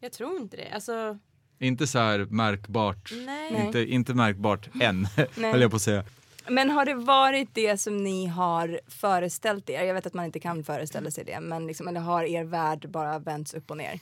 Jag 0.00 0.12
tror 0.12 0.36
inte 0.36 0.56
det. 0.56 0.70
Alltså, 0.70 1.18
Inte 1.58 1.86
så 1.86 1.98
här 1.98 2.18
märkbart. 2.18 3.12
nej. 3.26 3.66
Inte, 3.66 3.80
inte 3.80 4.14
märkbart 4.14 4.68
än, 4.80 5.04
höll 5.36 5.60
jag 5.60 5.70
på 5.70 5.76
att 5.76 5.82
säga. 5.82 6.04
Men 6.50 6.70
har 6.70 6.84
det 6.84 6.94
varit 6.94 7.54
det 7.54 7.78
som 7.78 7.96
ni 7.96 8.26
har 8.26 8.80
föreställt 8.86 9.70
er? 9.70 9.82
Jag 9.82 9.94
vet 9.94 10.06
att 10.06 10.14
man 10.14 10.24
inte 10.24 10.40
kan 10.40 10.64
föreställa 10.64 11.10
sig 11.10 11.24
det, 11.24 11.40
men 11.40 11.66
liksom, 11.66 11.88
eller 11.88 12.00
har 12.00 12.24
er 12.24 12.44
värld 12.44 12.88
bara 12.90 13.18
vänts 13.18 13.54
upp 13.54 13.70
och 13.70 13.76
ner? 13.76 14.00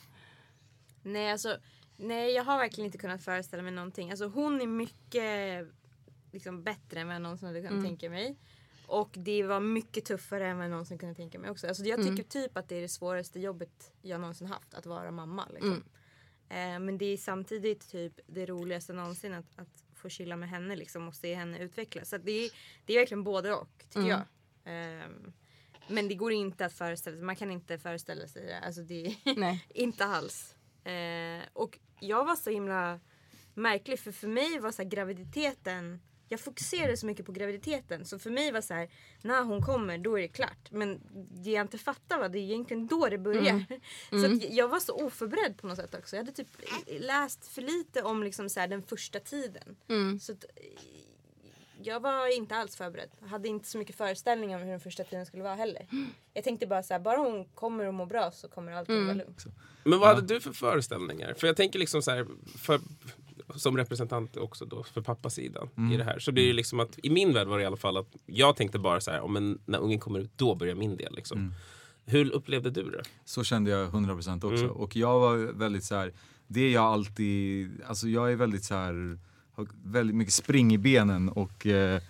Nej, 1.02 1.32
alltså, 1.32 1.56
nej, 1.96 2.30
jag 2.34 2.44
har 2.44 2.58
verkligen 2.58 2.86
inte 2.86 2.98
kunnat 2.98 3.22
föreställa 3.22 3.62
mig 3.62 3.72
någonting. 3.72 4.10
Alltså, 4.10 4.26
hon 4.28 4.60
är 4.60 4.66
mycket 4.66 5.66
liksom, 6.32 6.62
bättre 6.62 7.00
än 7.00 7.06
vad 7.06 7.14
jag 7.14 7.22
någonsin 7.22 7.48
hade 7.48 7.62
kunnat 7.62 7.84
tänka 7.84 8.10
mig. 8.10 8.36
Och 8.86 9.10
det 9.18 9.42
var 9.42 9.60
mycket 9.60 10.04
tuffare 10.04 10.48
än 10.48 10.56
vad 10.56 10.64
jag 10.64 10.70
någonsin 10.70 10.98
kunde 10.98 11.14
tänka 11.14 11.38
mig 11.38 11.50
också. 11.50 11.68
Alltså, 11.68 11.84
jag 11.84 12.02
tycker 12.02 12.22
typ 12.22 12.56
att 12.56 12.68
det 12.68 12.76
är 12.76 12.80
det 12.82 12.88
svåraste 12.88 13.40
jobbet 13.40 13.92
jag 14.02 14.20
någonsin 14.20 14.46
haft, 14.46 14.74
att 14.74 14.86
vara 14.86 15.10
mamma. 15.10 15.48
Liksom. 15.54 15.84
Eh, 16.48 16.78
men 16.78 16.98
det 16.98 17.04
är 17.04 17.16
samtidigt 17.16 17.90
typ 17.90 18.20
det 18.26 18.46
roligaste 18.46 18.92
någonsin 18.92 19.34
att, 19.34 19.58
att 19.58 19.84
få 19.94 20.08
chilla 20.08 20.36
med 20.36 20.48
henne 20.48 20.76
liksom, 20.76 21.08
och 21.08 21.14
se 21.14 21.34
henne 21.34 21.58
utvecklas. 21.58 22.08
Så 22.08 22.18
det, 22.18 22.32
är, 22.44 22.50
det 22.84 22.92
är 22.92 22.98
verkligen 22.98 23.24
både 23.24 23.54
och, 23.54 23.84
tycker 23.90 24.08
jag. 24.08 24.22
Ehm, 24.64 25.32
men 25.88 26.08
det 26.08 26.14
går 26.14 26.32
inte 26.32 26.66
att 26.66 26.72
föreställa 26.72 27.16
sig, 27.16 27.24
man 27.24 27.36
kan 27.36 27.50
inte 27.50 27.78
föreställa 27.78 28.28
sig 28.28 28.46
det. 28.46 28.58
Alltså 28.58 28.82
det 28.82 29.16
Nej. 29.36 29.66
inte 29.68 30.04
alls. 30.04 30.54
Eh, 30.84 31.42
och 31.52 31.78
jag 32.00 32.24
var 32.24 32.36
så 32.36 32.50
himla 32.50 33.00
märklig 33.54 33.98
för 33.98 34.12
för 34.12 34.28
mig 34.28 34.58
var 34.58 34.72
så 34.72 34.84
graviditeten 34.84 36.00
jag 36.28 36.40
fokuserade 36.40 36.96
så 36.96 37.06
mycket 37.06 37.26
på 37.26 37.32
graviditeten 37.32 38.04
så 38.04 38.18
för 38.18 38.30
mig 38.30 38.52
var 38.52 38.60
så 38.60 38.74
här 38.74 38.88
när 39.22 39.42
hon 39.42 39.62
kommer 39.62 39.98
då 39.98 40.18
är 40.18 40.22
det 40.22 40.28
klart. 40.28 40.70
Men 40.70 41.00
det 41.30 41.50
jag 41.50 41.64
inte 41.64 41.78
fattar 41.78 42.18
var 42.18 42.28
det 42.28 42.38
är 42.38 42.42
egentligen 42.42 42.86
då 42.86 43.08
det 43.08 43.18
börjar. 43.18 43.64
Så 44.10 44.26
att 44.26 44.50
jag 44.50 44.68
var 44.68 44.80
så 44.80 44.92
oförberedd 44.92 45.56
på 45.58 45.66
något 45.66 45.76
sätt 45.76 45.94
också. 45.94 46.16
Jag 46.16 46.22
hade 46.22 46.32
typ 46.36 46.48
läst 47.00 47.46
för 47.46 47.62
lite 47.62 48.02
om 48.02 48.22
liksom 48.22 48.48
så 48.48 48.60
här, 48.60 48.68
den 48.68 48.82
första 48.82 49.20
tiden. 49.20 49.76
Så 50.20 50.32
att, 50.32 50.44
jag 51.82 52.00
var 52.00 52.36
inte 52.36 52.56
alls 52.56 52.76
förberedd. 52.76 53.10
Jag 53.20 53.28
hade 53.28 53.48
inte 53.48 53.68
så 53.68 53.78
mycket 53.78 53.96
föreställningar 53.96 54.56
om 54.56 54.62
hur 54.64 54.70
den 54.70 54.80
första 54.80 55.04
tiden 55.04 55.26
skulle 55.26 55.42
vara 55.42 55.54
heller. 55.54 55.86
Jag 56.34 56.44
tänkte 56.44 56.66
bara 56.66 56.82
så 56.82 56.94
här, 56.94 57.00
bara 57.00 57.16
hon 57.18 57.44
kommer 57.44 57.84
och 57.84 57.94
mår 57.94 58.06
bra 58.06 58.30
så 58.30 58.48
kommer 58.48 58.72
allting 58.72 59.04
vara 59.04 59.14
lugnt. 59.14 59.44
Men 59.84 59.98
vad 59.98 60.08
hade 60.08 60.34
du 60.34 60.40
för 60.40 60.52
föreställningar? 60.52 61.34
För 61.34 61.46
jag 61.46 61.56
tänker 61.56 61.78
liksom 61.78 62.02
så 62.02 62.10
här, 62.10 62.26
för, 62.58 62.80
som 63.56 63.76
representant 63.76 64.36
också 64.36 64.64
då 64.64 64.82
för 64.82 65.00
pappasidan 65.00 65.68
Mm. 65.76 65.92
i 65.92 65.96
det 65.96 66.04
här. 66.04 66.18
Så 66.18 66.30
det 66.30 66.40
är 66.40 66.46
ju 66.46 66.52
liksom 66.52 66.80
att 66.80 66.98
i 67.02 67.10
min 67.10 67.32
värld 67.34 67.48
var 67.48 67.56
det 67.58 67.62
i 67.62 67.66
alla 67.66 67.76
fall 67.76 67.96
att 67.96 68.16
jag 68.26 68.56
tänkte 68.56 68.78
bara 68.78 69.00
så 69.00 69.10
här, 69.10 69.20
om 69.20 69.36
en, 69.36 69.58
när 69.66 69.78
ungen 69.78 69.98
kommer 69.98 70.18
ut, 70.20 70.30
då 70.36 70.54
börjar 70.54 70.74
min 70.74 70.96
del 70.96 71.14
liksom. 71.14 71.38
Mm. 71.38 71.52
Hur 72.04 72.30
upplevde 72.30 72.70
du 72.70 72.90
det? 72.90 73.02
Så 73.24 73.44
kände 73.44 73.70
jag 73.70 73.90
100% 73.90 74.36
också. 74.36 74.64
Mm. 74.64 74.70
Och 74.70 74.96
jag 74.96 75.20
var 75.20 75.36
väldigt 75.36 75.84
så 75.84 75.94
här, 75.94 76.12
det 76.46 76.70
jag 76.70 76.84
alltid, 76.84 77.70
alltså 77.86 78.08
jag 78.08 78.32
är 78.32 78.36
väldigt 78.36 78.64
så 78.64 78.74
här, 78.74 79.18
har 79.52 79.68
väldigt 79.84 80.16
mycket 80.16 80.34
spring 80.34 80.74
i 80.74 80.78
benen 80.78 81.28
och 81.28 81.66
eh, 81.66 82.02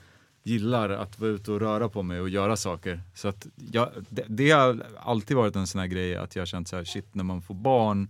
gillar 0.42 0.90
att 0.90 1.18
vara 1.18 1.30
ute 1.30 1.52
och 1.52 1.60
röra 1.60 1.88
på 1.88 2.02
mig 2.02 2.20
och 2.20 2.28
göra 2.28 2.56
saker. 2.56 3.00
Så 3.14 3.28
att 3.28 3.46
jag, 3.72 3.90
det, 4.08 4.24
det 4.28 4.50
har 4.50 4.86
alltid 5.00 5.36
varit 5.36 5.56
en 5.56 5.66
sån 5.66 5.80
här 5.80 5.88
grej 5.88 6.16
att 6.16 6.36
jag 6.36 6.40
har 6.40 6.46
känt 6.46 6.68
så 6.68 6.76
här, 6.76 6.84
shit 6.84 7.14
när 7.14 7.24
man 7.24 7.42
får 7.42 7.54
barn, 7.54 8.08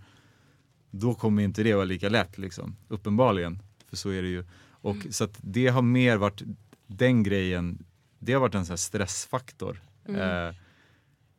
då 0.90 1.14
kommer 1.14 1.42
inte 1.42 1.62
det 1.62 1.74
vara 1.74 1.84
lika 1.84 2.08
lätt 2.08 2.38
liksom. 2.38 2.76
Uppenbarligen, 2.88 3.62
för 3.86 3.96
så 3.96 4.10
är 4.10 4.22
det 4.22 4.28
ju. 4.28 4.44
Och 4.68 4.96
så 5.10 5.24
att 5.24 5.38
det 5.42 5.68
har 5.68 5.82
mer 5.82 6.16
varit, 6.16 6.42
den 6.86 7.22
grejen, 7.22 7.84
det 8.18 8.32
har 8.32 8.40
varit 8.40 8.54
en 8.54 8.66
sån 8.66 8.72
här 8.72 8.76
stressfaktor. 8.76 9.82
Eh, 10.08 10.54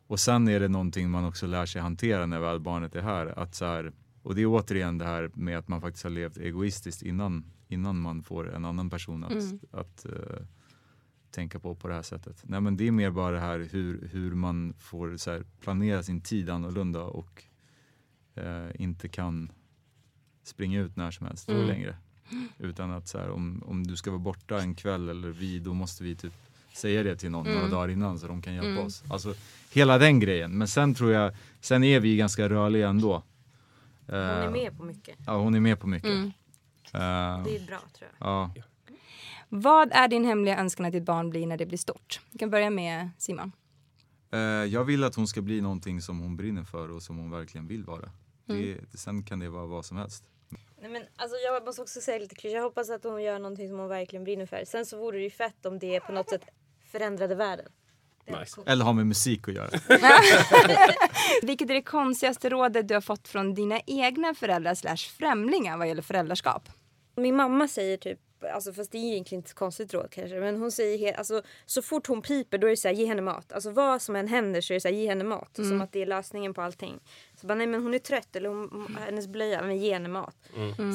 och 0.06 0.20
sen 0.20 0.48
är 0.48 0.60
det 0.60 0.68
någonting 0.68 1.10
man 1.10 1.24
också 1.24 1.46
lär 1.46 1.66
sig 1.66 1.82
hantera 1.82 2.26
när 2.26 2.40
väl 2.40 2.60
barnet 2.60 2.94
är 2.96 3.02
här. 3.02 3.38
Att 3.38 3.54
så 3.54 3.64
här 3.64 3.92
och 4.28 4.34
det 4.34 4.42
är 4.42 4.46
återigen 4.46 4.98
det 4.98 5.04
här 5.04 5.30
med 5.34 5.58
att 5.58 5.68
man 5.68 5.80
faktiskt 5.80 6.04
har 6.04 6.10
levt 6.10 6.36
egoistiskt 6.36 7.02
innan, 7.02 7.44
innan 7.68 8.00
man 8.00 8.22
får 8.22 8.54
en 8.54 8.64
annan 8.64 8.90
person 8.90 9.24
att, 9.24 9.74
att 9.80 10.06
eh, 10.06 10.46
tänka 11.30 11.60
på 11.60 11.74
på 11.74 11.88
det 11.88 11.94
här 11.94 12.02
sättet. 12.02 12.42
Nej 12.46 12.60
men 12.60 12.76
det 12.76 12.86
är 12.86 12.92
mer 12.92 13.10
bara 13.10 13.30
det 13.30 13.40
här 13.40 13.68
hur, 13.70 14.08
hur 14.12 14.34
man 14.34 14.74
får 14.78 15.16
så 15.16 15.30
här, 15.30 15.44
planera 15.60 16.02
sin 16.02 16.20
tid 16.20 16.50
annorlunda 16.50 17.02
och 17.02 17.44
inte 18.78 19.08
kan 19.08 19.52
springa 20.42 20.80
ut 20.80 20.96
när 20.96 21.10
som 21.10 21.26
helst 21.26 21.48
längre. 21.48 21.96
Utan 22.58 22.90
att 22.90 23.08
så 23.08 23.18
här, 23.18 23.30
om, 23.30 23.62
om 23.66 23.86
du 23.86 23.96
ska 23.96 24.10
vara 24.10 24.18
borta 24.20 24.60
en 24.60 24.74
kväll 24.74 25.08
eller 25.08 25.28
vi, 25.28 25.58
då 25.58 25.74
måste 25.74 26.04
vi 26.04 26.16
typ 26.16 26.32
säga 26.72 27.02
det 27.02 27.16
till 27.16 27.30
någon 27.30 27.46
några 27.54 27.68
dagar 27.68 27.88
innan 27.88 28.18
så 28.18 28.26
de 28.26 28.42
kan 28.42 28.54
hjälpa 28.54 28.82
oss. 28.82 29.02
Alltså 29.10 29.34
hela 29.72 29.98
den 29.98 30.20
grejen. 30.20 30.58
Men 30.58 30.68
sen 30.68 30.94
tror 30.94 31.12
jag, 31.12 31.32
sen 31.60 31.84
är 31.84 32.00
vi 32.00 32.16
ganska 32.16 32.48
rörliga 32.48 32.88
ändå. 32.88 33.22
Hon 34.06 34.16
är 34.16 34.44
Eh, 34.46 34.50
med 34.52 34.76
på 34.78 34.84
mycket. 34.84 35.18
Ja, 35.26 35.36
hon 35.38 35.54
är 35.54 35.60
med 35.60 35.80
på 35.80 35.86
mycket. 35.86 36.10
Mm. 36.10 36.26
Eh, 36.26 37.44
Det 37.44 37.56
är 37.56 37.66
bra 37.66 37.78
tror 37.98 38.10
jag. 38.18 38.28
ja. 38.28 38.52
Vad 39.48 39.92
är 39.92 40.08
din 40.08 40.24
hemliga 40.24 40.58
önskan 40.58 40.86
att 40.86 40.92
ditt 40.92 41.04
barn 41.04 41.30
blir 41.30 41.46
när 41.46 41.56
det 41.56 41.66
blir 41.66 41.78
stort? 41.78 42.20
Vi 42.30 42.38
kan 42.38 42.50
börja 42.50 42.70
med 42.70 43.10
Simon. 43.18 43.52
Eh, 44.30 44.38
jag 44.40 44.84
vill 44.84 45.04
att 45.04 45.14
hon 45.14 45.28
ska 45.28 45.42
bli 45.42 45.60
någonting 45.60 46.00
som 46.02 46.18
hon 46.18 46.36
brinner 46.36 46.64
för 46.64 46.90
och 46.90 47.02
som 47.02 47.16
hon 47.16 47.30
verkligen 47.30 47.66
vill 47.66 47.84
vara. 47.84 48.10
Det, 48.56 48.98
sen 48.98 49.22
kan 49.22 49.38
det 49.38 49.48
vara 49.48 49.66
vad 49.66 49.84
som 49.84 49.96
helst. 49.96 50.24
Nej, 50.80 50.90
men, 50.90 51.02
alltså, 51.16 51.36
jag 51.36 51.64
måste 51.64 51.82
också 51.82 52.00
säga 52.00 52.18
lite 52.18 52.34
klyschigt. 52.34 52.54
Jag 52.56 52.62
hoppas 52.62 52.90
att 52.90 53.04
hon 53.04 53.22
gör 53.22 53.38
någonting 53.38 53.68
som 53.68 53.78
hon 53.78 53.88
verkligen 53.88 54.24
brinner 54.24 54.46
för. 54.46 54.64
Sen 54.64 54.86
så 54.86 54.98
vore 54.98 55.18
det 55.18 55.24
ju 55.24 55.30
fett 55.30 55.66
om 55.66 55.78
det 55.78 56.00
på 56.00 56.12
något 56.12 56.30
sätt 56.30 56.42
förändrade 56.92 57.34
världen. 57.34 57.66
Nice. 58.26 58.60
Eller 58.66 58.84
ha 58.84 58.92
med 58.92 59.06
musik 59.06 59.48
att 59.48 59.54
göra. 59.54 59.70
Vilket 61.42 61.70
är 61.70 61.74
det 61.74 61.82
konstigaste 61.82 62.48
rådet 62.48 62.88
du 62.88 62.94
har 62.94 63.00
fått 63.00 63.28
från 63.28 63.54
dina 63.54 63.80
egna 63.86 64.34
föräldrar 64.34 64.74
slash 64.74 64.96
främlingar 65.18 65.78
vad 65.78 65.88
gäller 65.88 66.02
föräldraskap? 66.02 66.68
Min 67.16 67.36
mamma 67.36 67.68
säger 67.68 67.96
typ, 67.96 68.18
alltså 68.52 68.72
fast 68.72 68.92
det 68.92 68.98
är 68.98 69.12
egentligen 69.12 69.38
inte 69.38 69.48
ett 69.48 69.54
konstigt 69.54 69.94
råd 69.94 70.10
kanske, 70.10 70.40
men 70.40 70.56
hon 70.56 70.72
säger 70.72 71.18
alltså, 71.18 71.42
så 71.66 71.82
fort 71.82 72.06
hon 72.06 72.22
piper 72.22 72.58
då 72.58 72.66
är 72.66 72.70
det 72.70 72.76
så 72.76 72.88
här, 72.88 72.94
ge 72.94 73.06
henne 73.06 73.22
mat. 73.22 73.52
Alltså 73.52 73.70
vad 73.70 74.02
som 74.02 74.16
än 74.16 74.28
händer 74.28 74.60
så 74.60 74.72
är 74.72 74.74
det 74.74 74.80
så 74.80 74.88
här, 74.88 74.94
ge 74.94 75.08
henne 75.08 75.24
mat. 75.24 75.50
Som 75.56 75.80
att 75.80 75.92
det 75.92 76.02
är 76.02 76.06
lösningen 76.06 76.54
på 76.54 76.62
allting. 76.62 77.00
Så 77.40 77.46
bara, 77.46 77.54
nej 77.54 77.66
men 77.66 77.82
hon 77.82 77.94
är 77.94 77.98
trött 77.98 78.36
eller 78.36 78.48
hon, 78.48 78.96
hennes 79.06 79.26
blöja, 79.26 79.62
men 79.62 79.78
ge 79.78 79.92
henne 79.92 80.08
mat. 80.08 80.36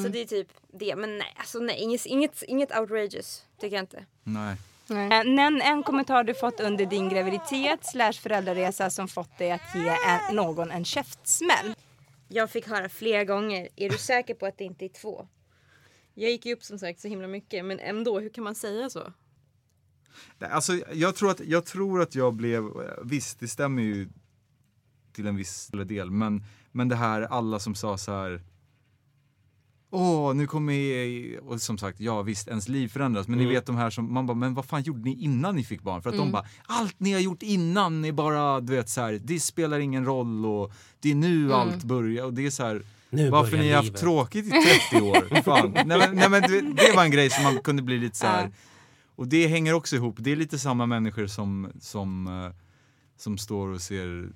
Så 0.02 0.08
det 0.08 0.20
är 0.20 0.24
typ 0.24 0.48
det, 0.72 0.96
men 0.96 1.18
nej, 1.18 1.34
alltså 1.36 1.58
nej, 1.58 1.76
inget, 1.78 2.06
inget, 2.06 2.42
inget 2.42 2.78
outrageous 2.78 3.44
tycker 3.60 3.76
jag 3.76 3.82
inte. 3.82 4.04
Nej. 4.24 4.56
Eh, 4.90 5.24
Nämn 5.24 5.62
en 5.62 5.82
kommentar 5.82 6.24
du 6.24 6.34
fått 6.34 6.60
under 6.60 6.86
din 6.86 7.08
graviditet 7.08 7.86
slash 7.86 8.12
föräldraresa 8.12 8.90
som 8.90 9.08
fått 9.08 9.38
dig 9.38 9.50
att 9.52 9.74
ge 9.74 9.88
en, 9.88 10.36
någon 10.36 10.70
en 10.70 10.84
käftsmäll. 10.84 11.74
Jag 12.28 12.50
fick 12.50 12.68
höra 12.68 12.88
flera 12.88 13.24
gånger, 13.24 13.68
är 13.76 13.90
du 13.90 13.98
säker 13.98 14.34
på 14.34 14.46
att 14.46 14.58
det 14.58 14.64
inte 14.64 14.84
är 14.84 14.88
två? 14.88 15.26
Jag 16.14 16.30
gick 16.30 16.46
ju 16.46 16.52
upp 16.52 16.62
som 16.62 16.78
sagt 16.78 17.00
så 17.00 17.08
himla 17.08 17.28
mycket, 17.28 17.64
men 17.64 17.80
ändå, 17.80 18.20
hur 18.20 18.28
kan 18.28 18.44
man 18.44 18.54
säga 18.54 18.90
så? 18.90 19.12
Nej, 20.38 20.50
Alltså, 20.50 20.72
jag, 20.92 21.16
tror 21.16 21.30
att, 21.30 21.40
jag 21.40 21.64
tror 21.64 22.02
att 22.02 22.14
jag 22.14 22.34
blev, 22.34 22.64
visst 23.04 23.40
det 23.40 23.48
stämmer 23.48 23.82
ju 23.82 24.08
till 25.12 25.26
en 25.26 25.36
viss 25.36 25.66
del, 25.66 26.10
men, 26.10 26.44
men 26.72 26.88
det 26.88 26.96
här 26.96 27.22
alla 27.22 27.58
som 27.58 27.74
sa 27.74 27.98
så 27.98 28.12
här 28.12 28.42
Åh, 29.96 30.34
nu 30.34 30.46
kommer 30.46 30.72
jag, 30.72 31.42
och 31.44 31.60
som 31.60 31.78
sagt, 31.78 32.00
ja 32.00 32.22
visst, 32.22 32.48
ens 32.48 32.68
liv 32.68 32.88
förändras, 32.88 33.28
men 33.28 33.38
ni 33.38 33.46
vet 33.46 33.66
de 33.66 33.76
här 33.76 33.90
som, 33.90 34.14
man 34.14 34.26
bara, 34.26 34.34
men 34.34 34.54
vad 34.54 34.64
fan 34.64 34.82
gjorde 34.82 35.00
ni 35.00 35.22
innan 35.22 35.56
ni 35.56 35.64
fick 35.64 35.82
barn? 35.82 36.02
För 36.02 36.10
att 36.10 36.16
de 36.16 36.32
bara, 36.32 36.46
allt 36.66 37.00
ni 37.00 37.12
har 37.12 37.20
gjort 37.20 37.42
innan 37.42 38.04
är 38.04 38.12
bara, 38.12 38.60
du 38.60 38.72
vet 38.72 38.88
så 38.88 39.00
här, 39.00 39.20
det 39.24 39.40
spelar 39.40 39.78
ingen 39.78 40.04
roll 40.04 40.46
och 40.46 40.72
det 41.00 41.10
är 41.10 41.14
nu 41.14 41.52
allt 41.52 41.84
börjar 41.84 42.24
och 42.24 42.34
det 42.34 42.46
är 42.46 42.50
så 42.50 42.64
här, 42.64 42.82
Nu 43.14 43.30
varför 43.30 43.56
ni 43.56 43.68
har 43.70 43.76
haft 43.76 43.96
tråkigt 43.96 44.46
i 44.46 44.50
30 44.90 45.04
år? 45.04 45.42
Fan. 45.42 45.70
Nej, 45.72 45.84
men, 45.98 46.14
nej, 46.16 46.28
men 46.28 46.42
det, 46.42 46.60
det 46.60 46.92
var 46.96 47.04
en 47.04 47.10
grej 47.10 47.30
som 47.30 47.42
man 47.44 47.58
kunde 47.60 47.82
bli 47.82 47.98
lite 47.98 48.16
så 48.18 48.26
här. 48.26 48.50
och 49.16 49.28
det 49.28 49.46
hänger 49.46 49.72
också 49.74 49.96
ihop. 49.96 50.16
Det 50.18 50.32
är 50.32 50.36
lite 50.36 50.58
samma 50.58 50.86
människor 50.86 51.26
som, 51.26 51.72
som, 51.80 52.26
eh, 52.26 52.56
som 53.18 53.38
står 53.38 53.68
och 53.68 53.80
ser 53.80 54.28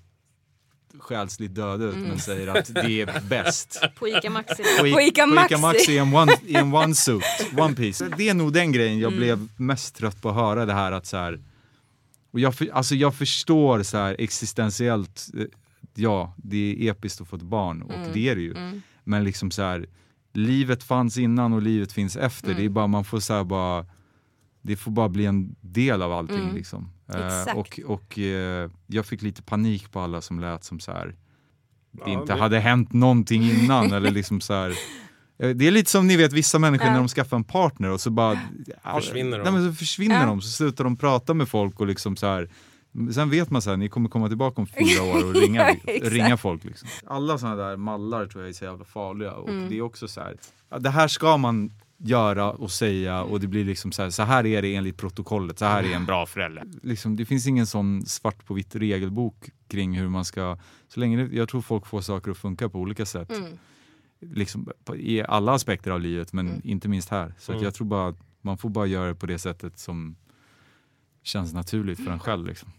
själsligt 0.98 1.54
döda 1.54 1.84
ut 1.84 1.96
men 1.96 2.18
säger 2.18 2.48
att 2.48 2.74
det 2.74 3.00
är 3.00 3.20
bäst. 3.28 3.80
På 3.98 4.08
ICA 4.08 4.30
Maxi. 4.30 4.62
På, 4.80 4.86
I- 4.86 4.92
På 4.92 5.00
Ica 5.00 5.26
Maxi. 5.26 5.56
Maxi 5.56 5.92
i 5.92 5.98
en 5.98 6.14
one, 6.14 6.32
i 6.46 6.54
en 6.54 6.74
one 6.74 6.94
suit, 6.94 7.22
one 7.58 7.74
piece. 7.74 8.08
Det 8.16 8.28
är 8.28 8.34
nog 8.34 8.52
den 8.52 8.72
grejen 8.72 8.98
jag 8.98 9.12
blev 9.12 9.48
mest 9.56 9.94
trött 9.96 10.22
på 10.22 10.28
att 10.28 10.34
höra 10.34 10.66
det 10.66 10.72
här 10.74 10.92
att 10.92 11.06
så 11.06 11.16
här. 11.16 11.40
Och 12.30 12.40
jag, 12.40 12.54
för, 12.54 12.68
alltså 12.72 12.94
jag 12.94 13.14
förstår 13.14 13.82
så 13.82 13.96
här 13.96 14.16
existentiellt, 14.18 15.26
eh, 15.38 15.44
ja 15.98 16.34
det 16.36 16.56
är 16.88 16.90
episkt 16.90 17.20
att 17.20 17.28
få 17.28 17.36
ett 17.36 17.42
barn 17.42 17.82
och 17.82 17.92
det 18.14 18.28
är 18.28 18.36
det 18.36 18.42
ju. 18.42 18.80
Men 19.04 19.24
liksom 19.24 19.50
så 19.50 19.62
här, 19.62 19.86
livet 20.32 20.82
fanns 20.82 21.18
innan 21.18 21.52
och 21.52 21.62
livet 21.62 21.92
finns 21.92 22.16
efter. 22.16 22.54
Det 22.54 22.64
är 22.64 22.68
bara, 22.68 22.86
man 22.86 23.04
får 23.04 23.20
så 23.20 23.34
här 23.34 23.44
bara, 23.44 23.86
det 24.62 24.76
får 24.76 24.90
bara 24.90 25.08
bli 25.08 25.26
en 25.26 25.56
del 25.60 26.02
av 26.02 26.12
allting 26.12 26.52
liksom. 26.54 26.88
Eh, 27.14 27.26
Exakt. 27.26 27.56
och 27.56 27.80
och 27.86 28.18
eh, 28.18 28.70
jag 28.86 29.06
fick 29.06 29.22
lite 29.22 29.42
panik 29.42 29.92
på 29.92 30.00
alla 30.00 30.20
som 30.20 30.40
lät 30.40 30.64
som 30.64 30.80
så 30.80 30.92
här 30.92 31.06
det 31.92 32.02
Ja, 32.06 32.20
inte 32.20 32.34
det- 32.34 32.40
hade 32.40 32.58
hänt 32.60 32.92
någonting 32.92 33.42
innan 33.42 33.92
eller 33.92 34.10
liksom 34.10 34.40
så 34.40 34.54
här. 34.54 34.72
Eh, 35.42 35.50
Det 35.50 35.66
är 35.66 35.70
lite 35.70 35.90
som 35.90 36.06
ni 36.06 36.16
vet 36.16 36.32
vissa 36.32 36.58
människor 36.58 36.84
när 36.86 36.96
de 36.98 37.08
skaffar 37.08 37.36
en 37.36 37.44
partner 37.44 37.88
och 37.90 38.00
så 38.00 38.10
bara 38.10 38.38
Försvinner 38.94 39.38
de. 39.38 39.44
Nej, 39.44 39.52
men 39.52 39.70
så 39.70 39.76
försvinner 39.76 40.20
Ja. 40.20 40.26
de, 40.26 40.40
så 40.40 40.48
slutar 40.48 40.84
de 40.84 40.96
prata 40.96 41.34
med 41.34 41.48
folk 41.48 41.80
och 41.80 41.86
liksom 41.86 42.16
så 42.16 42.26
här. 42.26 42.48
Sen 43.14 43.30
vet 43.30 43.50
man 43.50 43.62
så 43.62 43.70
här, 43.70 43.76
ni 43.76 43.88
kommer 43.88 44.08
komma 44.08 44.28
tillbaka 44.28 44.60
om 44.60 44.66
fyra 44.78 45.02
år 45.02 45.26
och 45.28 45.34
ringa, 45.34 45.66
ringa 46.02 46.36
folk. 46.36 46.64
Liksom. 46.64 46.88
Alla 47.06 47.38
sådana 47.38 47.56
där 47.56 47.76
mallar 47.76 48.26
tror 48.26 48.42
jag 48.42 48.48
är 48.48 48.52
så 48.52 48.64
jävla 48.64 48.84
farliga 48.84 49.32
och 49.32 49.48
Mm. 49.48 49.68
det 49.68 49.78
är 49.78 49.82
också 49.82 50.08
så 50.08 50.20
här, 50.20 50.36
det 50.80 50.90
här 50.90 51.08
ska 51.08 51.36
man 51.36 51.72
göra 52.00 52.52
och 52.52 52.70
säga 52.70 53.22
och 53.22 53.40
det 53.40 53.46
blir 53.46 53.64
liksom 53.64 53.92
så 53.92 54.02
här, 54.02 54.10
så 54.10 54.22
här 54.22 54.46
är 54.46 54.62
det 54.62 54.74
enligt 54.74 54.96
protokollet, 54.96 55.58
så 55.58 55.64
här 55.64 55.84
är 55.84 55.92
en 55.94 56.06
bra 56.06 56.26
förälder. 56.26 56.64
Liksom, 56.82 57.16
det 57.16 57.24
finns 57.26 57.46
ingen 57.46 57.66
sån 57.66 58.06
svart 58.06 58.46
på 58.46 58.54
vitt 58.54 58.74
regelbok 58.76 59.50
kring 59.68 59.98
hur 59.98 60.08
man 60.08 60.24
ska, 60.24 60.58
så 60.88 61.00
länge 61.00 61.16
det, 61.26 61.36
jag 61.36 61.48
tror 61.48 61.60
folk 61.60 61.86
får 61.86 62.00
saker 62.00 62.30
att 62.30 62.38
funka 62.38 62.68
på 62.68 62.78
olika 62.78 63.06
sätt. 63.06 63.30
Mm. 63.30 63.58
Liksom, 64.20 64.68
I 64.96 65.22
alla 65.22 65.52
aspekter 65.52 65.90
av 65.90 66.00
livet 66.00 66.32
men 66.32 66.60
inte 66.64 66.88
minst 66.88 67.08
här. 67.08 67.34
Så 67.38 67.52
att 67.52 67.56
Mm. 67.56 67.64
jag 67.64 67.74
tror 67.74 67.86
bara 67.86 68.08
att 68.08 68.16
man 68.42 68.58
får 68.58 68.68
bara 68.68 68.86
göra 68.86 69.08
det 69.08 69.14
på 69.14 69.26
det 69.26 69.38
sättet 69.38 69.78
som 69.78 70.16
känns 71.22 71.54
naturligt 71.54 72.04
för 72.04 72.10
en 72.10 72.18
själv 72.18 72.46
liksom, 72.46 72.72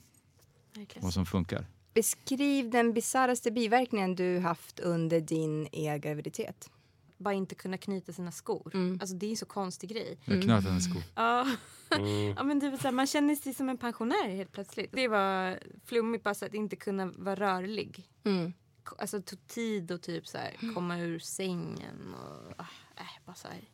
Verkligen. 0.74 1.04
vad 1.04 1.14
som 1.14 1.26
funkar. 1.26 1.66
Beskriv 1.94 2.70
den 2.70 2.94
bisarraste 2.94 3.52
biverkningen 3.52 4.16
du 4.16 4.40
haft 4.40 4.80
under 4.80 5.22
din 5.22 5.68
e-graviditet. 5.72 6.70
Bara 7.18 7.34
inte 7.34 7.56
kunna 7.56 7.78
knyta 7.78 8.14
sina 8.14 8.32
skor. 8.32 8.72
Mm. 8.74 8.98
Alltså 9.02 9.16
det 9.16 9.26
är 9.26 9.30
en 9.30 9.38
så 9.38 9.46
konstig 9.46 9.90
grej. 9.90 10.18
Jag 10.26 10.44
knöt 10.44 10.64
hennes 10.64 10.90
sko. 10.90 11.00
Ja. 11.16 11.48
Mm. 11.92 12.34
ja 12.38 12.44
men 12.44 12.60
det 12.60 12.70
var 12.70 12.78
så 12.78 12.84
här, 12.84 12.92
man 12.92 13.08
känner 13.08 13.36
sig 13.36 13.54
som 13.54 13.70
en 13.70 13.78
pensionär 13.78 14.36
helt 14.36 14.52
plötsligt. 14.52 14.92
Det 14.92 15.08
var 15.08 15.60
flummigt 15.86 16.24
bara 16.24 16.34
så 16.34 16.46
att 16.46 16.54
inte 16.54 16.76
kunna 16.76 17.06
vara 17.06 17.36
rörlig. 17.36 18.10
Mm. 18.24 18.54
Alltså 18.98 19.18
det 19.18 19.24
tog 19.24 19.48
tid 19.48 19.92
att 19.92 20.02
typ 20.02 20.28
så 20.28 20.38
här, 20.38 20.74
komma 20.74 21.00
ur 21.00 21.20
sängen 21.20 22.14
och 22.14 22.54
ah, 22.58 22.66
äh, 22.96 23.26
bara 23.26 23.36
så 23.36 23.48
här 23.48 23.70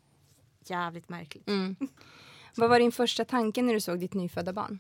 jävligt 0.66 1.10
märkligt. 1.10 1.48
Mm. 1.48 1.76
Vad 2.56 2.70
var 2.70 2.80
din 2.80 2.92
första 2.92 3.26
tanke 3.26 3.62
när 3.62 3.74
du 3.74 3.82
såg 3.82 4.00
ditt 4.00 4.14
nyfödda 4.14 4.54
barn? 4.54 4.80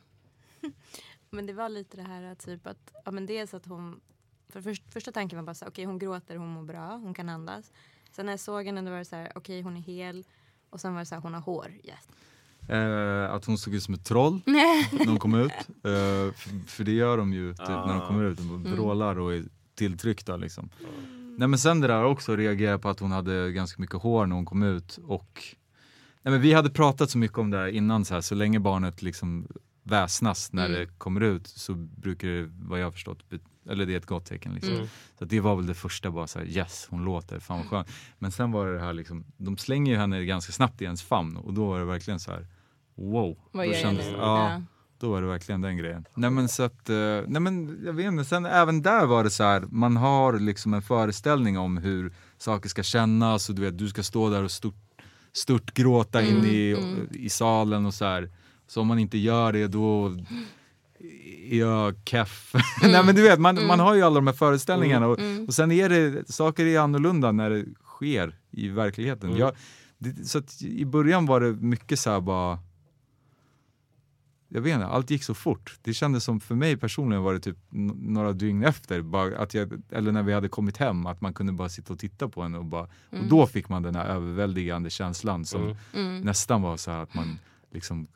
Men 1.36 1.46
det 1.46 1.54
var 1.54 1.70
lite 1.70 1.98
det 1.98 2.04
här 2.04 2.36
typ 2.36 2.68
att, 2.68 2.94
ja 3.06 3.12
men 3.12 3.26
dels 3.26 3.54
att 3.54 3.66
hon, 3.66 4.00
för 4.50 4.62
först, 4.62 4.84
första 4.94 5.12
tanken 5.12 5.40
var 5.40 5.44
bara 5.44 5.54
så 5.54 5.68
okej 5.68 5.86
hon 5.86 6.00
gråter, 6.00 6.36
hon 6.36 6.48
mår 6.48 6.64
bra, 6.64 6.96
hon 6.96 7.14
kan 7.14 7.30
andas. 7.30 7.72
Sen 8.12 8.26
när 8.26 8.34
jag 8.34 8.40
såg 8.40 8.66
henne 8.66 8.82
då 8.82 8.92
var 8.92 8.98
det 8.98 9.06
så 9.06 9.16
här, 9.16 9.32
okej 9.36 9.62
hon 9.62 9.78
är 9.78 9.82
hel. 9.82 10.24
Och 10.70 10.82
sen 10.82 10.94
var 10.94 11.00
det 11.00 11.06
så 11.06 11.16
här, 11.16 11.22
hon 11.22 11.34
har 11.34 11.42
hår. 11.42 11.72
Yes. 11.84 12.08
Eh, 12.70 13.34
att 13.34 13.46
hon 13.46 13.58
såg 13.58 13.74
ut 13.76 13.84
som 13.84 13.94
ett 13.94 14.06
troll 14.06 14.42
när 14.46 15.08
hon 15.08 15.20
kom 15.20 15.36
ut. 15.36 15.52
Eh, 15.70 16.34
för, 16.34 16.68
för 16.68 16.84
det 16.84 16.92
gör 16.92 17.18
de 17.18 17.34
ju 17.34 17.54
typ, 17.54 17.68
när 17.68 18.00
de 18.00 18.08
kommer 18.08 18.24
ut, 18.24 18.38
de 18.38 18.64
vrålar 18.64 19.20
och 19.20 19.34
är 19.34 19.44
tilltryckta 19.76 20.38
liksom. 20.38 20.70
Nej 21.38 21.48
men 21.48 21.60
sen 21.60 21.82
det 21.82 21.88
där 21.88 22.04
också 22.04 22.36
reagerade 22.36 22.80
på 22.80 22.90
att 22.90 23.00
hon 23.00 23.12
hade 23.12 23.52
ganska 23.52 23.82
mycket 23.82 24.02
hår 24.02 24.26
när 24.26 24.36
hon 24.36 24.46
kom 24.46 24.64
ut 24.64 25.00
och 25.06 25.56
Nej, 26.26 26.32
men 26.32 26.42
vi 26.42 26.54
hade 26.54 26.70
pratat 26.70 27.10
så 27.10 27.18
mycket 27.18 27.38
om 27.38 27.50
det 27.50 27.58
här 27.58 27.68
innan, 27.68 28.06
så, 28.06 28.14
här, 28.14 28.22
så 28.22 28.36
länge 28.36 28.60
barnet 28.60 29.02
liksom 29.02 29.48
väsnas 29.90 30.54
när 30.54 30.70
det 30.70 30.86
kommer 30.98 31.22
ut 31.22 31.48
så 31.48 31.74
brukar 31.76 32.28
det, 32.28 32.50
vad 32.60 32.80
jag 32.80 32.86
har 32.86 32.92
förstått, 32.92 33.20
eller 33.70 33.86
det 33.86 33.94
är 33.94 33.98
ett 33.98 34.06
gott 34.06 34.26
tecken. 34.26 34.54
Liksom. 34.54 34.88
Så 35.18 35.24
att 35.24 35.30
det 35.30 35.40
var 35.40 35.56
väl 35.56 35.66
det 35.66 35.74
första, 35.74 36.12
bara 36.12 36.28
så 36.28 36.40
här, 36.40 36.46
yes 36.46 36.88
hon 36.90 37.06
låter, 37.06 37.40
fan 37.40 37.58
vad 37.58 37.68
skönt. 37.68 37.88
Men 38.20 38.32
sen 38.32 38.52
var 38.52 38.68
det 38.68 38.74
det 38.74 38.80
här 38.80 38.94
liksom, 38.94 39.24
de 39.38 39.58
slänger 39.58 39.92
ju 39.92 39.98
henne 39.98 40.26
ganska 40.26 40.52
snabbt 40.52 40.82
i 40.82 40.86
ens 40.86 41.04
famn 41.04 41.38
och 41.38 41.54
då 41.54 41.66
var 41.66 41.80
det 41.80 41.86
verkligen 41.86 42.20
så 42.20 42.32
här, 42.32 42.48
wow. 42.96 43.38
Vad 43.52 43.68
då 43.68 43.74
kändes- 43.74 44.06
nu? 44.06 44.12
ja, 44.12 44.50
Ja. 44.52 44.62
då 45.00 45.12
var 45.12 45.22
det 45.22 45.28
verkligen 45.28 45.62
den 45.62 45.78
grejen. 45.78 46.06
Nej 46.16 46.30
men 46.30 46.48
så 46.50 46.64
att, 46.64 46.90
eh, 46.90 46.96
nej 47.28 47.42
men 47.42 47.80
jag 47.86 47.94
vet 47.94 48.06
inte, 48.06 48.26
sen 48.26 48.46
även 48.46 48.82
där 48.82 49.06
var 49.06 49.24
det 49.24 49.30
så 49.30 49.44
här, 49.44 49.62
man 49.70 49.98
har 49.98 50.40
liksom 50.40 50.74
en 50.74 50.82
föreställning 50.82 51.58
om 51.58 51.78
hur 51.78 52.14
saker 52.38 52.70
ska 52.70 52.84
kännas 52.84 53.50
och 53.50 53.56
du 53.56 53.62
vet, 53.62 53.78
du 53.78 53.90
ska 53.90 54.04
stå 54.04 54.30
där 54.30 54.44
och 54.44 54.52
stort, 54.52 54.76
stort 55.34 55.74
gråta 55.74 56.22
in 56.22 56.46
i, 56.46 56.78
i 57.12 57.30
salen 57.30 57.86
och 57.86 57.94
så 57.94 58.06
här. 58.06 58.30
Så 58.68 58.82
om 58.82 58.88
man 58.88 59.00
inte 59.00 59.18
gör 59.18 59.54
det 59.54 59.68
då 59.68 60.18
är 61.50 61.60
jag 61.60 61.96
keff. 62.06 62.56
nej 62.82 63.06
men 63.06 63.16
du 63.16 63.22
vet, 63.22 63.40
man, 63.40 63.66
man 63.68 63.80
har 63.80 63.96
ju 63.96 64.02
alla 64.02 64.16
de 64.16 64.28
här 64.28 64.34
föreställningarna 64.34 65.08
och, 65.08 65.20
och 65.48 65.54
sen 65.54 65.72
är 65.72 65.90
det, 65.90 66.32
saker 66.34 66.66
är 66.66 66.80
annorlunda 66.80 67.32
när 67.32 67.50
det 67.50 67.66
sker 67.84 68.36
i 68.52 68.68
verkligheten. 68.68 69.36
Jag, 69.38 69.52
det, 69.98 70.26
så 70.26 70.42
i 70.62 70.86
början 70.86 71.26
var 71.26 71.42
det 71.42 71.54
mycket 71.54 72.00
så 72.00 72.10
här 72.10 72.22
bara 72.22 72.60
jag 74.56 74.62
vet 74.62 74.74
inte, 74.74 74.86
allt 74.86 75.10
gick 75.10 75.24
så 75.24 75.34
fort. 75.34 75.80
Det 75.82 75.94
kändes 75.94 76.24
som 76.24 76.40
för 76.40 76.56
mig 76.56 76.78
personligen 76.78 77.24
var 77.24 77.34
det 77.34 77.40
typ 77.40 77.58
några 77.70 78.34
dygn 78.34 78.64
efter, 78.64 79.02
bara 79.02 79.38
att 79.38 79.54
jag, 79.54 79.84
eller 79.92 80.12
när 80.12 80.24
vi 80.24 80.34
hade 80.34 80.50
kommit 80.50 80.78
hem, 80.78 81.06
att 81.06 81.22
man 81.22 81.34
kunde 81.34 81.54
bara 81.54 81.70
sitta 81.70 81.94
och 81.94 82.00
titta 82.00 82.30
på 82.30 82.44
henne 82.44 82.58
och 82.58 82.66
bara, 82.66 82.88
och 83.10 83.26
då 83.30 83.48
fick 83.48 83.70
man 83.70 83.84
den 83.84 83.96
här 83.96 84.06
överväldigande 84.06 84.90
känslan 84.90 85.46
som 85.46 85.76
nästan 86.24 86.62
var 86.62 86.78
så 86.78 86.92
här 86.92 87.00
att 87.00 87.14
man 87.14 87.40
liksom 87.76 88.08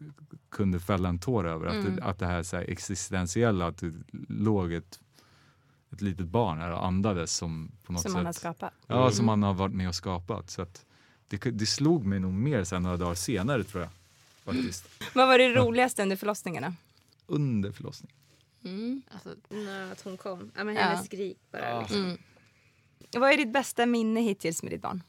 kunde 0.49 0.79
fälla 0.79 1.09
en 1.09 1.19
tår 1.19 1.47
över 1.47 1.67
att, 1.67 1.85
det, 1.95 2.03
att 2.03 2.19
det 2.19 2.25
här, 2.25 2.43
så 2.43 2.57
här 2.57 2.63
existentiella, 2.69 3.67
att 3.67 3.77
det 3.77 3.93
låg 4.29 4.73
ett, 4.73 4.99
ett 5.91 6.01
litet 6.01 6.25
barn 6.25 6.57
här 6.59 6.71
och 6.71 6.85
andades 6.85 7.33
som 7.35 7.71
på 7.83 7.93
något 7.93 8.01
Som 8.01 8.11
sätt 8.11 8.17
man 8.17 8.25
har 8.25 8.33
skapat. 8.33 8.73
Ja, 8.87 9.11
som 9.11 9.25
man 9.25 9.43
har 9.43 9.53
varit 9.53 9.75
med 9.75 9.87
och 9.87 9.95
skapat. 9.95 10.49
Så 10.49 10.61
att 10.61 10.85
det, 11.27 11.37
det 11.37 11.65
slog 11.65 12.05
mig 12.05 12.19
nog 12.19 12.33
mer 12.33 12.63
sen 12.63 12.83
några 12.83 12.97
dagar 12.97 13.15
senare 13.15 13.63
tror 13.63 13.83
jag. 13.83 13.91
Faktiskt. 14.43 14.89
Vad 15.15 15.27
var 15.27 15.37
det 15.37 15.49
roligaste 15.55 16.01
under 16.03 16.15
förlossningarna? 16.15 16.73
Under 17.25 17.71
förlossningen. 17.71 18.15
Alltså 19.11 19.29
när 19.49 19.91
att 19.91 20.01
hon 20.01 20.17
kom. 20.17 20.51
Ja 20.55 20.63
men 20.63 20.75
Ja. 20.75 20.81
hennes 20.81 21.05
skrik 21.05 21.37
bara. 21.51 21.79
Liksom. 21.81 22.17
Vad 23.17 23.31
är 23.31 23.37
ditt 23.37 23.53
bästa 23.53 23.85
minne 23.85 24.21
hittills 24.21 24.63
med 24.63 24.71
ditt 24.71 24.81
barn? 24.81 25.03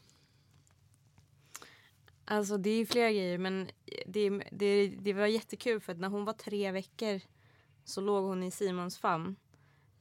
Alltså 2.31 2.57
det 2.59 2.71
är 2.71 2.87
flera 2.87 3.11
grejer 3.11 3.39
men 3.39 3.71
det, 4.07 4.31
det, 4.53 4.89
det 4.89 5.13
var 5.13 5.27
jättekul 5.27 5.81
för 5.81 5.93
att 5.93 5.99
när 5.99 6.09
hon 6.09 6.25
var 6.25 6.33
tre 6.33 6.73
veckor 6.73 7.21
så 7.85 8.01
låg 8.01 8.25
hon 8.25 8.43
i 8.43 8.51
Simons 8.51 8.99
famn. 8.99 9.37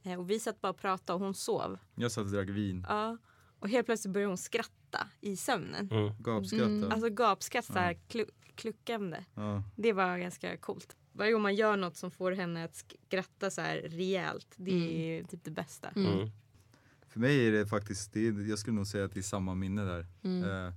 Eh, 0.02 0.18
Och 0.20 0.30
vi 0.30 0.38
satt 0.40 0.60
bara 0.60 0.68
och 0.70 0.78
pratade 0.78 1.14
och 1.14 1.20
hon 1.20 1.34
sov. 1.34 1.78
Jag 1.94 2.12
satt 2.12 2.24
och 2.24 2.30
drack 2.30 2.48
vin. 2.48 2.86
Ja. 2.88 3.16
Och 3.58 3.68
helt 3.68 3.86
plötsligt 3.86 4.12
började 4.12 4.30
hon 4.30 4.38
skratta 4.38 5.06
i 5.20 5.36
sömnen. 5.36 5.88
Mm. 5.92 6.12
Gapskrattade. 6.22 6.88
Alltså 6.92 7.08
gapskratt 7.10 7.64
så 7.64 7.72
här 7.72 7.94
klu- 8.08 8.30
kluckande. 8.54 9.24
Ja. 9.34 9.62
Det 9.76 9.92
var 9.92 10.18
ganska 10.18 10.56
coolt. 10.56 10.96
Varje 11.12 11.32
gång 11.32 11.42
man 11.42 11.54
gör 11.54 11.76
något 11.76 11.96
som 11.96 12.10
får 12.10 12.32
henne 12.32 12.64
att 12.64 12.76
skratta 12.76 13.50
så 13.50 13.60
här 13.60 13.76
rejält. 13.76 14.54
Det 14.56 15.18
är 15.18 15.24
typ 15.24 15.44
det 15.44 15.50
bästa. 15.50 15.88
Mm. 15.88 16.30
För 17.08 17.20
mig 17.20 17.46
är 17.48 17.52
det 17.52 17.66
faktiskt, 17.66 18.12
det 18.12 18.26
är, 18.26 18.48
jag 18.48 18.58
skulle 18.58 18.76
nog 18.76 18.86
säga 18.86 19.04
att 19.04 19.12
det 19.14 19.20
är 19.20 19.22
samma 19.22 19.54
minne 19.54 19.82
där. 19.84 20.00
Eh, 20.66 20.72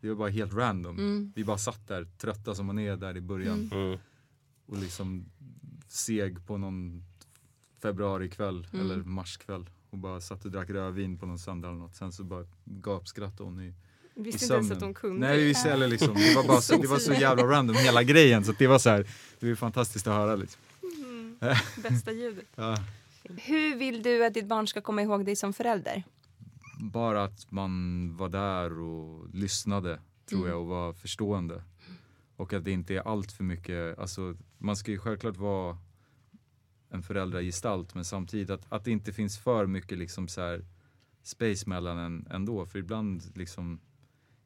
det 0.00 0.08
var 0.08 0.14
bara 0.14 0.28
helt 0.28 0.54
random. 0.54 1.32
Vi 1.34 1.44
bara 1.44 1.58
satt 1.58 1.88
där, 1.88 2.06
trötta 2.18 2.54
som 2.54 2.66
man 2.66 2.78
är 2.78 2.96
där 2.96 3.16
i 3.16 3.20
början. 3.20 3.70
Mm. 3.72 3.98
Och 4.66 4.78
liksom 4.78 5.24
seg 5.88 6.46
på 6.46 6.56
någon 6.56 7.04
februarikväll 7.82 8.66
eller 8.72 8.96
marskväll. 8.96 9.70
Och 9.90 9.98
bara 9.98 10.20
satt 10.20 10.44
och 10.44 10.50
drack 10.50 10.70
rödvin 10.70 11.18
på 11.18 11.26
någon 11.26 11.38
söndag 11.38 11.68
eller 11.68 11.78
något. 11.78 11.96
Sen 11.96 12.12
så 12.12 12.24
bara 12.24 12.46
gapskrattade 12.64 13.42
hon 13.42 13.60
i 13.60 13.74
Visste 14.14 14.44
i 14.44 14.46
inte 14.46 14.54
ens 14.54 14.70
att 14.70 14.80
hon 14.80 14.94
kunde. 14.94 15.26
Nej, 15.26 15.38
vi 15.38 15.44
visste 15.44 15.68
heller 15.68 15.88
liksom. 15.88 16.14
Det 16.14 16.34
var, 16.34 16.48
bara 16.48 16.60
så, 16.60 16.76
det 16.76 16.88
var 16.88 16.98
så 16.98 17.12
jävla 17.20 17.44
random 17.44 17.76
hela 17.76 18.02
grejen. 18.02 18.44
Så 18.44 18.52
det 18.58 18.66
var 18.66 18.78
så 18.78 18.90
här, 18.90 19.06
det 19.38 19.48
var 19.48 19.54
fantastiskt 19.54 20.06
att 20.06 20.14
höra 20.14 20.36
liksom. 20.36 20.60
Bästa 21.82 22.12
ljudet. 22.12 22.44
Ja. 22.56 22.76
Hur 23.36 23.76
vill 23.76 24.02
du 24.02 24.24
att 24.24 24.34
ditt 24.34 24.46
barn 24.46 24.66
ska 24.66 24.80
komma 24.80 25.02
ihåg 25.02 25.24
dig 25.24 25.36
som 25.36 25.52
förälder? 25.52 26.02
Bara 26.80 27.24
att 27.24 27.50
man 27.50 28.16
var 28.16 28.28
där 28.28 28.78
och 28.80 29.28
lyssnade 29.34 30.00
tror 30.28 30.48
jag 30.48 30.60
och 30.60 30.66
var 30.66 30.92
förstående. 30.92 31.62
Och 32.36 32.52
att 32.52 32.64
det 32.64 32.70
inte 32.70 32.94
är 32.94 33.00
allt 33.08 33.32
för 33.32 33.44
mycket, 33.44 33.98
alltså 33.98 34.34
man 34.58 34.76
ska 34.76 34.90
ju 34.90 34.98
självklart 34.98 35.36
vara 35.36 35.78
en 36.90 37.02
föräldragestalt 37.02 37.94
men 37.94 38.04
samtidigt 38.04 38.50
att, 38.50 38.72
att 38.72 38.84
det 38.84 38.90
inte 38.90 39.12
finns 39.12 39.38
för 39.38 39.66
mycket 39.66 39.98
liksom 39.98 40.28
så 40.28 40.40
här 40.40 40.64
space 41.22 41.68
mellan 41.68 41.98
en 41.98 42.26
ändå 42.30 42.66
för 42.66 42.78
ibland 42.78 43.22
liksom 43.36 43.80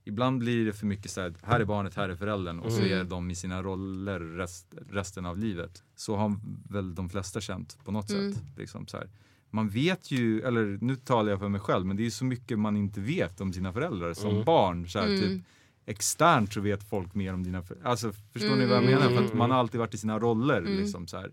ibland 0.05 0.39
blir 0.39 0.67
det 0.67 0.73
för 0.73 0.87
mycket 0.87 1.11
så 1.11 1.21
här, 1.21 1.35
här 1.43 1.61
är 1.61 1.65
barnet, 1.65 1.95
här 1.95 2.09
är 2.09 2.17
föräldern 2.17 2.61
och 2.61 2.73
så 2.73 2.81
Mm. 2.83 2.93
är 3.01 3.05
de 3.05 3.31
i 3.31 3.35
sina 3.35 3.63
roller 3.63 4.21
rest, 4.21 4.75
resten 4.91 5.27
av 5.27 5.39
livet. 5.39 5.85
Så 5.95 6.17
har 6.17 6.37
väl 6.73 6.95
de 6.95 7.09
flesta 7.09 7.41
känt 7.41 7.79
på 7.85 7.93
något 7.93 8.11
Mm. 8.11 8.33
sätt. 8.33 8.43
Liksom 8.57 8.87
så 8.87 8.97
här. 8.97 9.11
Man 9.55 9.69
vet 9.69 10.11
ju, 10.11 10.41
eller 10.41 10.79
nu 10.81 10.97
talar 10.97 11.31
jag 11.31 11.39
för 11.41 11.49
mig 11.49 11.61
själv, 11.61 11.87
men 11.87 11.97
det 11.97 12.07
är 12.07 12.11
så 12.11 12.25
mycket 12.25 12.59
man 12.59 12.77
inte 12.77 13.01
vet 13.01 13.41
om 13.41 13.53
sina 13.53 13.73
föräldrar 13.73 14.15
som 14.15 14.31
Mm. 14.31 14.45
barn. 14.45 14.89
Så 14.89 14.99
här, 14.99 15.07
Mm. 15.07 15.21
typ, 15.21 15.43
externt 15.87 16.53
så 16.53 16.61
vet 16.61 16.89
folk 16.89 17.15
mer 17.15 17.35
om 17.35 17.43
dina 17.43 17.63
föräldrar. 17.63 17.91
Alltså, 17.91 18.13
förstår 18.13 18.49
ni 18.49 18.55
Mm. 18.65 18.69
vad 18.69 18.77
jag 18.79 18.85
menar? 18.85 19.01
För 19.09 19.15
att 19.25 19.25
Mm. 19.27 19.39
man 19.39 19.51
har 19.51 19.59
alltid 19.59 19.79
varit 19.81 19.95
i 19.95 19.99
sina 19.99 20.19
roller. 20.19 20.59
Mm. 20.59 20.77
Liksom, 20.77 21.07
så 21.07 21.17
här. 21.17 21.33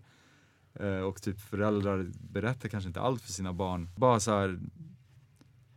Eh, 0.74 1.00
Och 1.00 1.22
typ 1.22 1.40
föräldrar 1.40 2.10
berättar 2.20 2.68
kanske 2.68 2.88
inte 2.88 3.00
allt 3.00 3.22
för 3.22 3.32
sina 3.32 3.52
barn. 3.52 3.88
Bara 3.96 4.20
så 4.20 4.30
här 4.30 4.60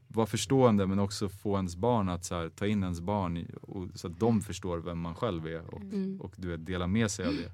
vara 0.08 0.26
förstående 0.28 0.88
men 0.88 1.00
också 1.00 1.30
få 1.30 1.56
ens 1.56 1.76
barn 1.76 2.10
att 2.10 2.26
så 2.26 2.36
här, 2.36 2.50
ta 2.50 2.68
in 2.68 2.84
ens 2.84 3.02
barn 3.02 3.38
i, 3.38 3.48
och, 3.62 3.88
så 3.96 4.08
att 4.08 4.20
de 4.20 4.42
förstår 4.42 4.78
vem 4.78 5.00
man 5.00 5.16
själv 5.16 5.48
är 5.48 5.62
och, 5.76 5.82
Mm. 5.82 6.22
och 6.22 6.34
du 6.38 6.48
vet, 6.48 6.66
dela 6.66 6.88
med 6.88 7.12
sig 7.12 7.26
av 7.28 7.34
det. 7.34 7.52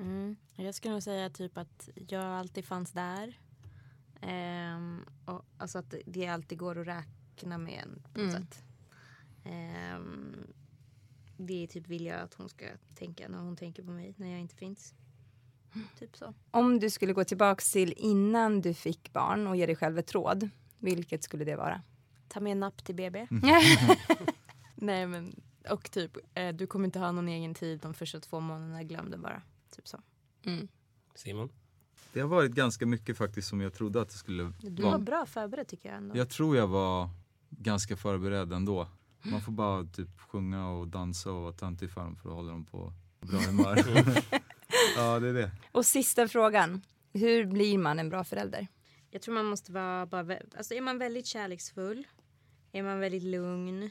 Mm. 0.00 0.36
Jag 0.56 0.74
skulle 0.74 0.92
nog 0.94 1.02
säga 1.02 1.30
typ 1.30 1.58
att 1.58 1.88
jag 2.08 2.24
alltid 2.24 2.64
fanns 2.64 2.92
där. 2.92 3.38
Ehm, 4.20 5.04
och, 5.24 5.44
alltså 5.58 5.78
att 5.78 5.94
det 6.06 6.26
alltid 6.28 6.58
går 6.58 6.78
att 6.78 6.86
räkna 6.86 7.58
med 7.58 7.82
en 7.82 8.02
på 8.12 8.20
något 8.20 8.30
Mm. 8.34 8.42
sätt. 8.46 8.62
Ehm, 9.44 10.36
det 11.36 11.66
typ 11.66 11.86
vill 11.88 12.06
jag 12.06 12.20
att 12.20 12.34
hon 12.34 12.48
ska 12.48 12.64
tänka 12.94 13.28
när 13.28 13.38
hon 13.38 13.56
tänker 13.56 13.82
på 13.82 13.90
mig 13.90 14.14
när 14.16 14.30
jag 14.30 14.40
inte 14.40 14.54
finns. 14.56 14.94
Typ 15.98 16.16
så. 16.16 16.34
Om 16.50 16.78
du 16.78 16.90
skulle 16.90 17.12
gå 17.12 17.24
tillbaks 17.24 17.72
till 17.72 17.94
innan 17.96 18.60
du 18.60 18.74
fick 18.74 19.12
barn 19.12 19.46
och 19.46 19.56
ge 19.56 19.66
dig 19.66 19.76
själv 19.76 19.98
ett 19.98 20.14
råd, 20.14 20.48
vilket 20.78 21.22
skulle 21.24 21.44
det 21.44 21.56
vara? 21.56 21.82
Ta 22.28 22.40
med 22.40 22.56
napp 22.56 22.84
till 22.84 22.94
BB. 22.94 23.26
Nej 24.74 25.06
men 25.06 25.40
och 25.70 25.90
typ 25.90 26.16
eh, 26.34 26.54
du 26.54 26.66
kommer 26.66 26.84
inte 26.84 26.98
ha 26.98 27.12
någon 27.12 27.28
egen 27.28 27.54
tid 27.54 27.80
de 27.80 27.94
första 27.94 28.20
två 28.20 28.40
månaderna, 28.40 28.82
glöm 28.82 29.10
det 29.10 29.18
bara. 29.18 29.42
Typ 29.76 29.88
så. 29.88 29.98
Mm. 30.44 30.68
Simon? 31.14 31.48
Det 32.18 32.22
har 32.22 32.28
varit 32.28 32.52
ganska 32.52 32.86
mycket 32.86 33.16
faktiskt 33.16 33.48
som 33.48 33.60
jag 33.60 33.74
trodde 33.74 34.00
att 34.00 34.08
det 34.08 34.14
skulle 34.14 34.52
Du 34.60 34.82
vara. 34.82 34.92
var 34.92 34.98
bra 35.04 35.26
förberedd 35.26 35.68
tycker 35.68 35.88
jag 35.88 35.98
ändå. 35.98 36.16
Jag 36.16 36.28
tror 36.28 36.56
jag 36.56 36.66
var 36.66 37.10
ganska 37.50 37.96
förberedd 37.96 38.52
ändå. 38.52 38.88
Man 39.22 39.40
får 39.40 39.52
bara 39.52 39.84
typ 39.84 40.20
sjunga 40.20 40.70
och 40.70 40.88
dansa 40.88 41.32
och 41.32 41.42
vara 41.42 41.52
töntig 41.52 41.90
för 41.90 42.00
dem 42.00 42.16
för 42.16 42.28
att 42.28 42.34
hålla 42.34 42.52
dem 42.52 42.64
på 42.64 42.92
bra 43.20 43.38
humör. 43.40 43.76
ja, 44.96 45.18
det 45.20 45.28
är 45.28 45.32
det. 45.34 45.50
Och 45.72 45.86
sista 45.86 46.28
frågan. 46.28 46.82
Hur 47.12 47.46
blir 47.46 47.78
man 47.78 47.98
en 47.98 48.08
bra 48.08 48.24
förälder? 48.24 48.66
Jag 49.10 49.22
tror 49.22 49.34
man 49.34 49.44
måste 49.46 49.72
vara 49.72 50.06
bara, 50.06 50.22
vä- 50.22 50.56
alltså 50.56 50.74
är 50.74 50.80
man 50.80 50.98
väldigt 50.98 51.26
kärleksfull, 51.26 52.06
är 52.72 52.82
man 52.82 52.98
väldigt 53.00 53.22
lugn, 53.22 53.82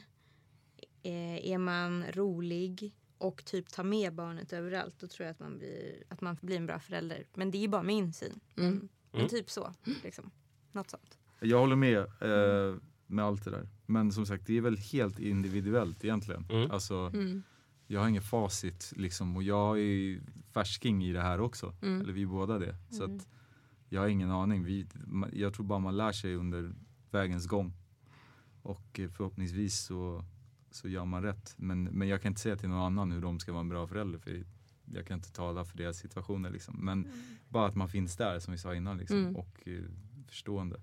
eh, 1.02 1.50
är 1.50 1.58
man 1.58 2.04
rolig 2.12 2.94
och 3.18 3.44
typ 3.44 3.68
tar 3.70 3.84
med 3.84 4.14
barnet 4.14 4.52
överallt, 4.52 4.94
då 4.98 5.06
tror 5.06 5.26
jag 5.26 5.30
att 5.32 5.40
man 5.40 5.58
blir, 5.58 6.02
att 6.08 6.20
man 6.20 6.36
blir 6.42 6.56
en 6.56 6.66
bra 6.66 6.78
förälder. 6.78 7.26
Men 7.34 7.50
det 7.50 7.64
är 7.64 7.68
bara 7.68 7.82
min 7.82 8.12
syn. 8.12 8.40
Mm. 8.56 8.70
Men, 8.72 8.88
men 9.20 9.28
typ 9.28 9.50
så. 9.50 9.74
Liksom. 10.04 10.30
Något 10.72 10.90
sånt. 10.90 11.18
Jag 11.40 11.58
håller 11.58 11.76
med 11.76 11.98
eh, 11.98 12.76
med 13.06 13.24
allt 13.24 13.44
det 13.44 13.50
där. 13.50 13.68
Men 13.86 14.12
som 14.12 14.26
sagt, 14.26 14.46
det 14.46 14.56
är 14.56 14.60
väl 14.60 14.76
helt 14.76 15.18
individuellt 15.18 16.04
egentligen. 16.04 16.46
Mm. 16.50 16.70
Alltså, 16.70 16.94
Mm. 17.14 17.42
jag 17.86 18.00
har 18.00 18.08
ingen 18.08 18.22
facit 18.22 18.92
liksom 18.96 19.36
och 19.36 19.42
jag 19.42 19.76
är 19.78 19.82
ju 19.82 20.20
färsking 20.52 21.04
i 21.04 21.12
det 21.12 21.20
här 21.20 21.40
också. 21.40 21.74
Mm. 21.82 22.00
Eller 22.00 22.12
vi 22.12 22.22
är 22.22 22.26
båda 22.26 22.58
det. 22.58 22.76
Så 22.90 23.04
Mm. 23.04 23.16
att 23.16 23.28
jag 23.88 24.00
har 24.00 24.08
ingen 24.08 24.30
aning. 24.30 24.64
Vi, 24.64 24.86
jag 25.32 25.54
tror 25.54 25.66
bara 25.66 25.78
man 25.78 25.96
lär 25.96 26.12
sig 26.12 26.34
under 26.34 26.74
vägens 27.10 27.46
gång. 27.46 27.72
Och 28.62 29.00
eh, 29.00 29.10
förhoppningsvis 29.10 29.78
så, 29.78 30.24
så 30.70 30.88
gör 30.88 31.04
man 31.04 31.22
rätt. 31.22 31.54
Men, 31.56 31.84
men 31.84 32.08
jag 32.08 32.22
kan 32.22 32.32
inte 32.32 32.40
säga 32.40 32.56
till 32.56 32.68
någon 32.68 32.82
annan 32.82 33.12
hur 33.12 33.20
de 33.20 33.40
ska 33.40 33.52
vara 33.52 33.60
en 33.60 33.68
bra 33.68 33.86
förälder. 33.86 34.18
För 34.18 34.44
jag 34.92 35.06
kan 35.06 35.14
inte 35.16 35.32
tala 35.32 35.64
för 35.64 35.76
deras 35.76 35.96
situationer. 35.98 36.50
Liksom. 36.50 36.74
Men 36.84 37.08
bara 37.48 37.66
att 37.66 37.74
man 37.76 37.88
finns 37.88 38.16
där 38.16 38.38
som 38.38 38.52
vi 38.52 38.58
sa 38.58 38.74
innan. 38.74 38.98
Liksom, 38.98 39.18
Mm. 39.18 39.36
Och 39.36 39.62
eh, 39.68 39.82
förstående. 40.28 40.80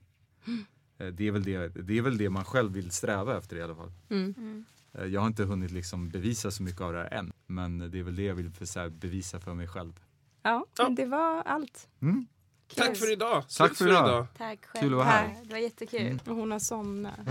Eh, 0.98 1.08
det, 1.08 1.28
är 1.28 1.32
väl 1.32 1.44
det, 1.44 1.68
det 1.68 1.98
är 1.98 2.02
väl 2.02 2.18
det 2.18 2.30
man 2.30 2.46
själv 2.46 2.72
vill 2.74 2.92
sträva 2.92 3.38
efter 3.38 3.56
i 3.56 3.62
alla 3.62 3.76
fall. 3.76 3.92
Mm. 4.10 4.66
Eh, 4.94 5.06
Jag 5.06 5.22
har 5.22 5.28
inte 5.28 5.44
hunnit 5.44 5.72
liksom 5.72 6.10
bevisa 6.10 6.52
så 6.52 6.64
mycket 6.64 6.82
av 6.82 6.94
det 6.94 7.00
här 7.00 7.14
än. 7.14 7.32
Men 7.48 7.78
det 7.92 8.00
är 8.00 8.04
väl 8.04 8.16
det 8.16 8.24
jag 8.24 8.36
vill 8.36 8.52
för, 8.52 8.66
så 8.66 8.80
här, 8.80 8.90
bevisa 8.90 9.40
för 9.40 9.54
mig 9.54 9.68
själv. 9.68 10.00
Ja, 10.42 10.66
Ja. 10.78 10.84
men 10.84 10.96
det 10.96 11.06
var 11.06 11.42
allt. 11.42 11.88
Mm. 12.02 12.28
Tack 12.76 12.98
för 12.98 13.12
idag! 13.12 13.44
Tack 13.58 13.76
för 13.76 13.88
idag. 13.88 14.28
Tack 14.38 14.66
själv. 14.66 14.82
Kul 14.84 14.94
att 14.94 14.98
vara 14.98 15.08
här. 15.08 15.36
Det 15.44 15.52
var 15.52 15.58
jättekul. 15.60 16.20
Och 16.28 16.36
hon 16.36 16.52
har 16.52 16.60
somnat. 16.60 17.20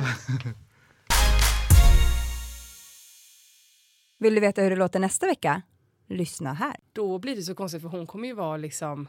Vill 4.18 4.34
du 4.34 4.40
veta 4.40 4.62
hur 4.62 4.70
det 4.70 4.76
låter 4.76 5.00
nästa 5.00 5.26
vecka? 5.26 5.62
Lyssna 6.08 6.52
här. 6.52 6.76
Då 6.92 7.18
blir 7.18 7.36
det 7.36 7.42
så 7.42 7.54
konstigt 7.54 7.82
för 7.82 7.88
hon 7.88 8.06
kommer 8.06 8.28
ju 8.28 8.34
vara 8.34 8.56
liksom 8.56 9.08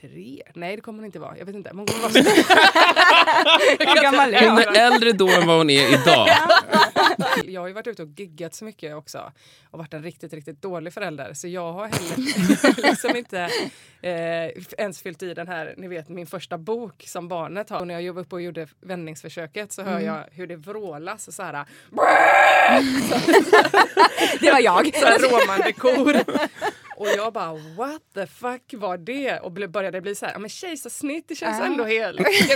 tre? 0.00 0.42
Nej 0.54 0.76
det 0.76 0.82
kommer 0.82 0.98
hon 0.98 1.04
inte 1.04 1.18
vara. 1.18 1.38
Jag 1.38 1.46
vet 1.46 1.54
inte. 1.54 1.70
Hon 1.74 1.86
kommer 1.86 2.02
vara 2.02 2.12
gammal 4.02 4.34
är 4.34 4.48
Hon 4.48 4.58
är 4.58 4.92
äldre 4.92 5.12
då 5.12 5.28
än 5.28 5.46
vad 5.46 5.56
hon 5.56 5.70
är 5.70 5.88
idag. 5.88 6.28
Jag 7.44 7.60
har 7.60 7.68
ju 7.68 7.74
varit 7.74 7.86
ute 7.86 8.02
och 8.02 8.08
giggat 8.16 8.54
så 8.54 8.64
mycket 8.64 8.94
också 8.94 9.32
och 9.70 9.78
varit 9.78 9.94
en 9.94 10.02
riktigt, 10.02 10.32
riktigt 10.32 10.62
dålig 10.62 10.92
förälder. 10.92 11.34
Så 11.34 11.48
jag 11.48 11.72
har 11.72 11.86
heller 11.86 12.82
liksom 12.90 13.16
inte 13.16 13.38
eh, 14.02 14.64
ens 14.78 15.02
fyllt 15.02 15.22
i 15.22 15.34
den 15.34 15.48
här, 15.48 15.74
ni 15.76 15.88
vet 15.88 16.08
min 16.08 16.26
första 16.26 16.58
bok 16.58 17.04
som 17.06 17.28
barnet 17.28 17.70
har. 17.70 17.80
Och 17.80 17.86
när 17.86 17.94
jag 17.94 18.02
jobbade 18.02 18.24
upp 18.24 18.32
och 18.32 18.42
gjorde 18.42 18.66
vändningsförsöket 18.80 19.72
så 19.72 19.82
hör 19.82 20.00
jag 20.00 20.24
hur 20.32 20.46
det 20.46 20.56
vrålas 20.56 21.36
så 21.36 21.42
här. 21.42 21.64
Det 24.40 24.50
var 24.50 24.60
jag. 24.60 24.94
så 24.94 25.06
här 25.06 25.18
råmande 25.18 25.72
kor. 25.72 26.16
Och 26.96 27.06
jag 27.16 27.32
bara 27.32 27.52
what 27.52 28.02
the 28.14 28.26
fuck 28.26 28.62
var 28.72 28.98
det? 28.98 29.38
Och 29.38 29.52
började 29.52 30.00
bli 30.00 30.14
så 30.14 30.26
här, 30.26 30.38
men 30.38 30.50
kejsarsnitt 30.50 31.28
det 31.28 31.34
känns 31.34 31.60
Ah. 31.60 31.64
ändå 31.66 31.84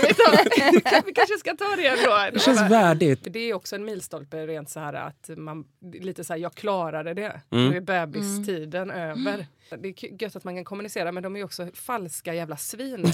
vet 0.01 0.09
inte, 0.09 1.01
vi 1.05 1.13
kanske 1.13 1.37
ska 1.37 1.55
ta 1.55 1.75
det 1.75 1.87
ändå. 1.87 2.29
Det 2.33 2.39
känns 2.39 2.61
värdigt. 2.71 3.23
För 3.23 3.29
det 3.29 3.39
är 3.39 3.53
också 3.53 3.75
en 3.75 3.85
milstolpe 3.85 4.47
rent 4.47 4.69
så 4.69 4.79
här 4.79 4.93
att 4.93 5.29
man 5.37 5.65
lite 5.93 6.23
så 6.23 6.33
här, 6.33 6.39
jag 6.39 6.53
klarade 6.53 7.13
det. 7.13 7.41
Mm. 7.51 7.69
Nu 7.69 7.77
är 7.77 7.81
bebistiden 7.81 8.91
över. 8.91 9.47
Det 9.77 9.87
är 9.87 10.21
gött 10.23 10.35
att 10.35 10.43
man 10.43 10.55
kan 10.55 10.65
kommunicera 10.65 11.11
men 11.11 11.23
de 11.23 11.35
är 11.35 11.43
också 11.43 11.67
falska 11.73 12.33
jävla 12.33 12.57
svin. 12.57 13.05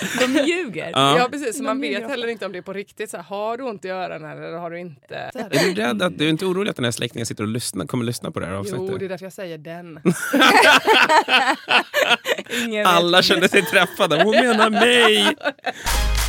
De 0.18 0.44
ljuger. 0.46 0.90
Ja. 0.94 1.18
ja 1.18 1.28
precis, 1.30 1.56
så 1.56 1.62
man 1.62 1.80
vet 1.80 2.08
heller 2.08 2.28
inte 2.28 2.46
om 2.46 2.52
det 2.52 2.58
är 2.58 2.62
på 2.62 2.72
riktigt. 2.72 3.10
Så 3.10 3.16
här, 3.16 3.24
har 3.24 3.56
du 3.56 3.64
ont 3.64 3.84
i 3.84 3.88
öronen 3.88 4.38
eller 4.38 4.58
har 4.58 4.70
du 4.70 4.78
inte? 4.80 5.14
Är 5.34 5.64
du 5.64 5.74
rädd 5.74 6.02
att 6.02 6.18
du 6.18 6.24
är 6.24 6.28
inte 6.30 6.46
orolig 6.46 6.70
att 6.70 6.76
den 6.76 6.84
här 6.84 6.92
släktingen 6.92 7.26
sitter 7.26 7.44
och 7.44 7.48
lyssnar, 7.48 7.86
kommer 7.86 8.04
lyssna 8.04 8.30
på 8.30 8.40
det 8.40 8.46
här 8.46 8.52
Jo, 8.52 8.60
avsnittet? 8.60 8.98
det 8.98 9.04
är 9.04 9.08
därför 9.08 9.26
jag 9.26 9.32
säger 9.32 9.58
den. 9.58 10.00
Alla 12.86 13.22
kände 13.22 13.48
sig 13.48 13.62
träffade. 13.62 14.22
Hon 14.22 14.30
menar 14.30 14.70
mig! 14.70 15.36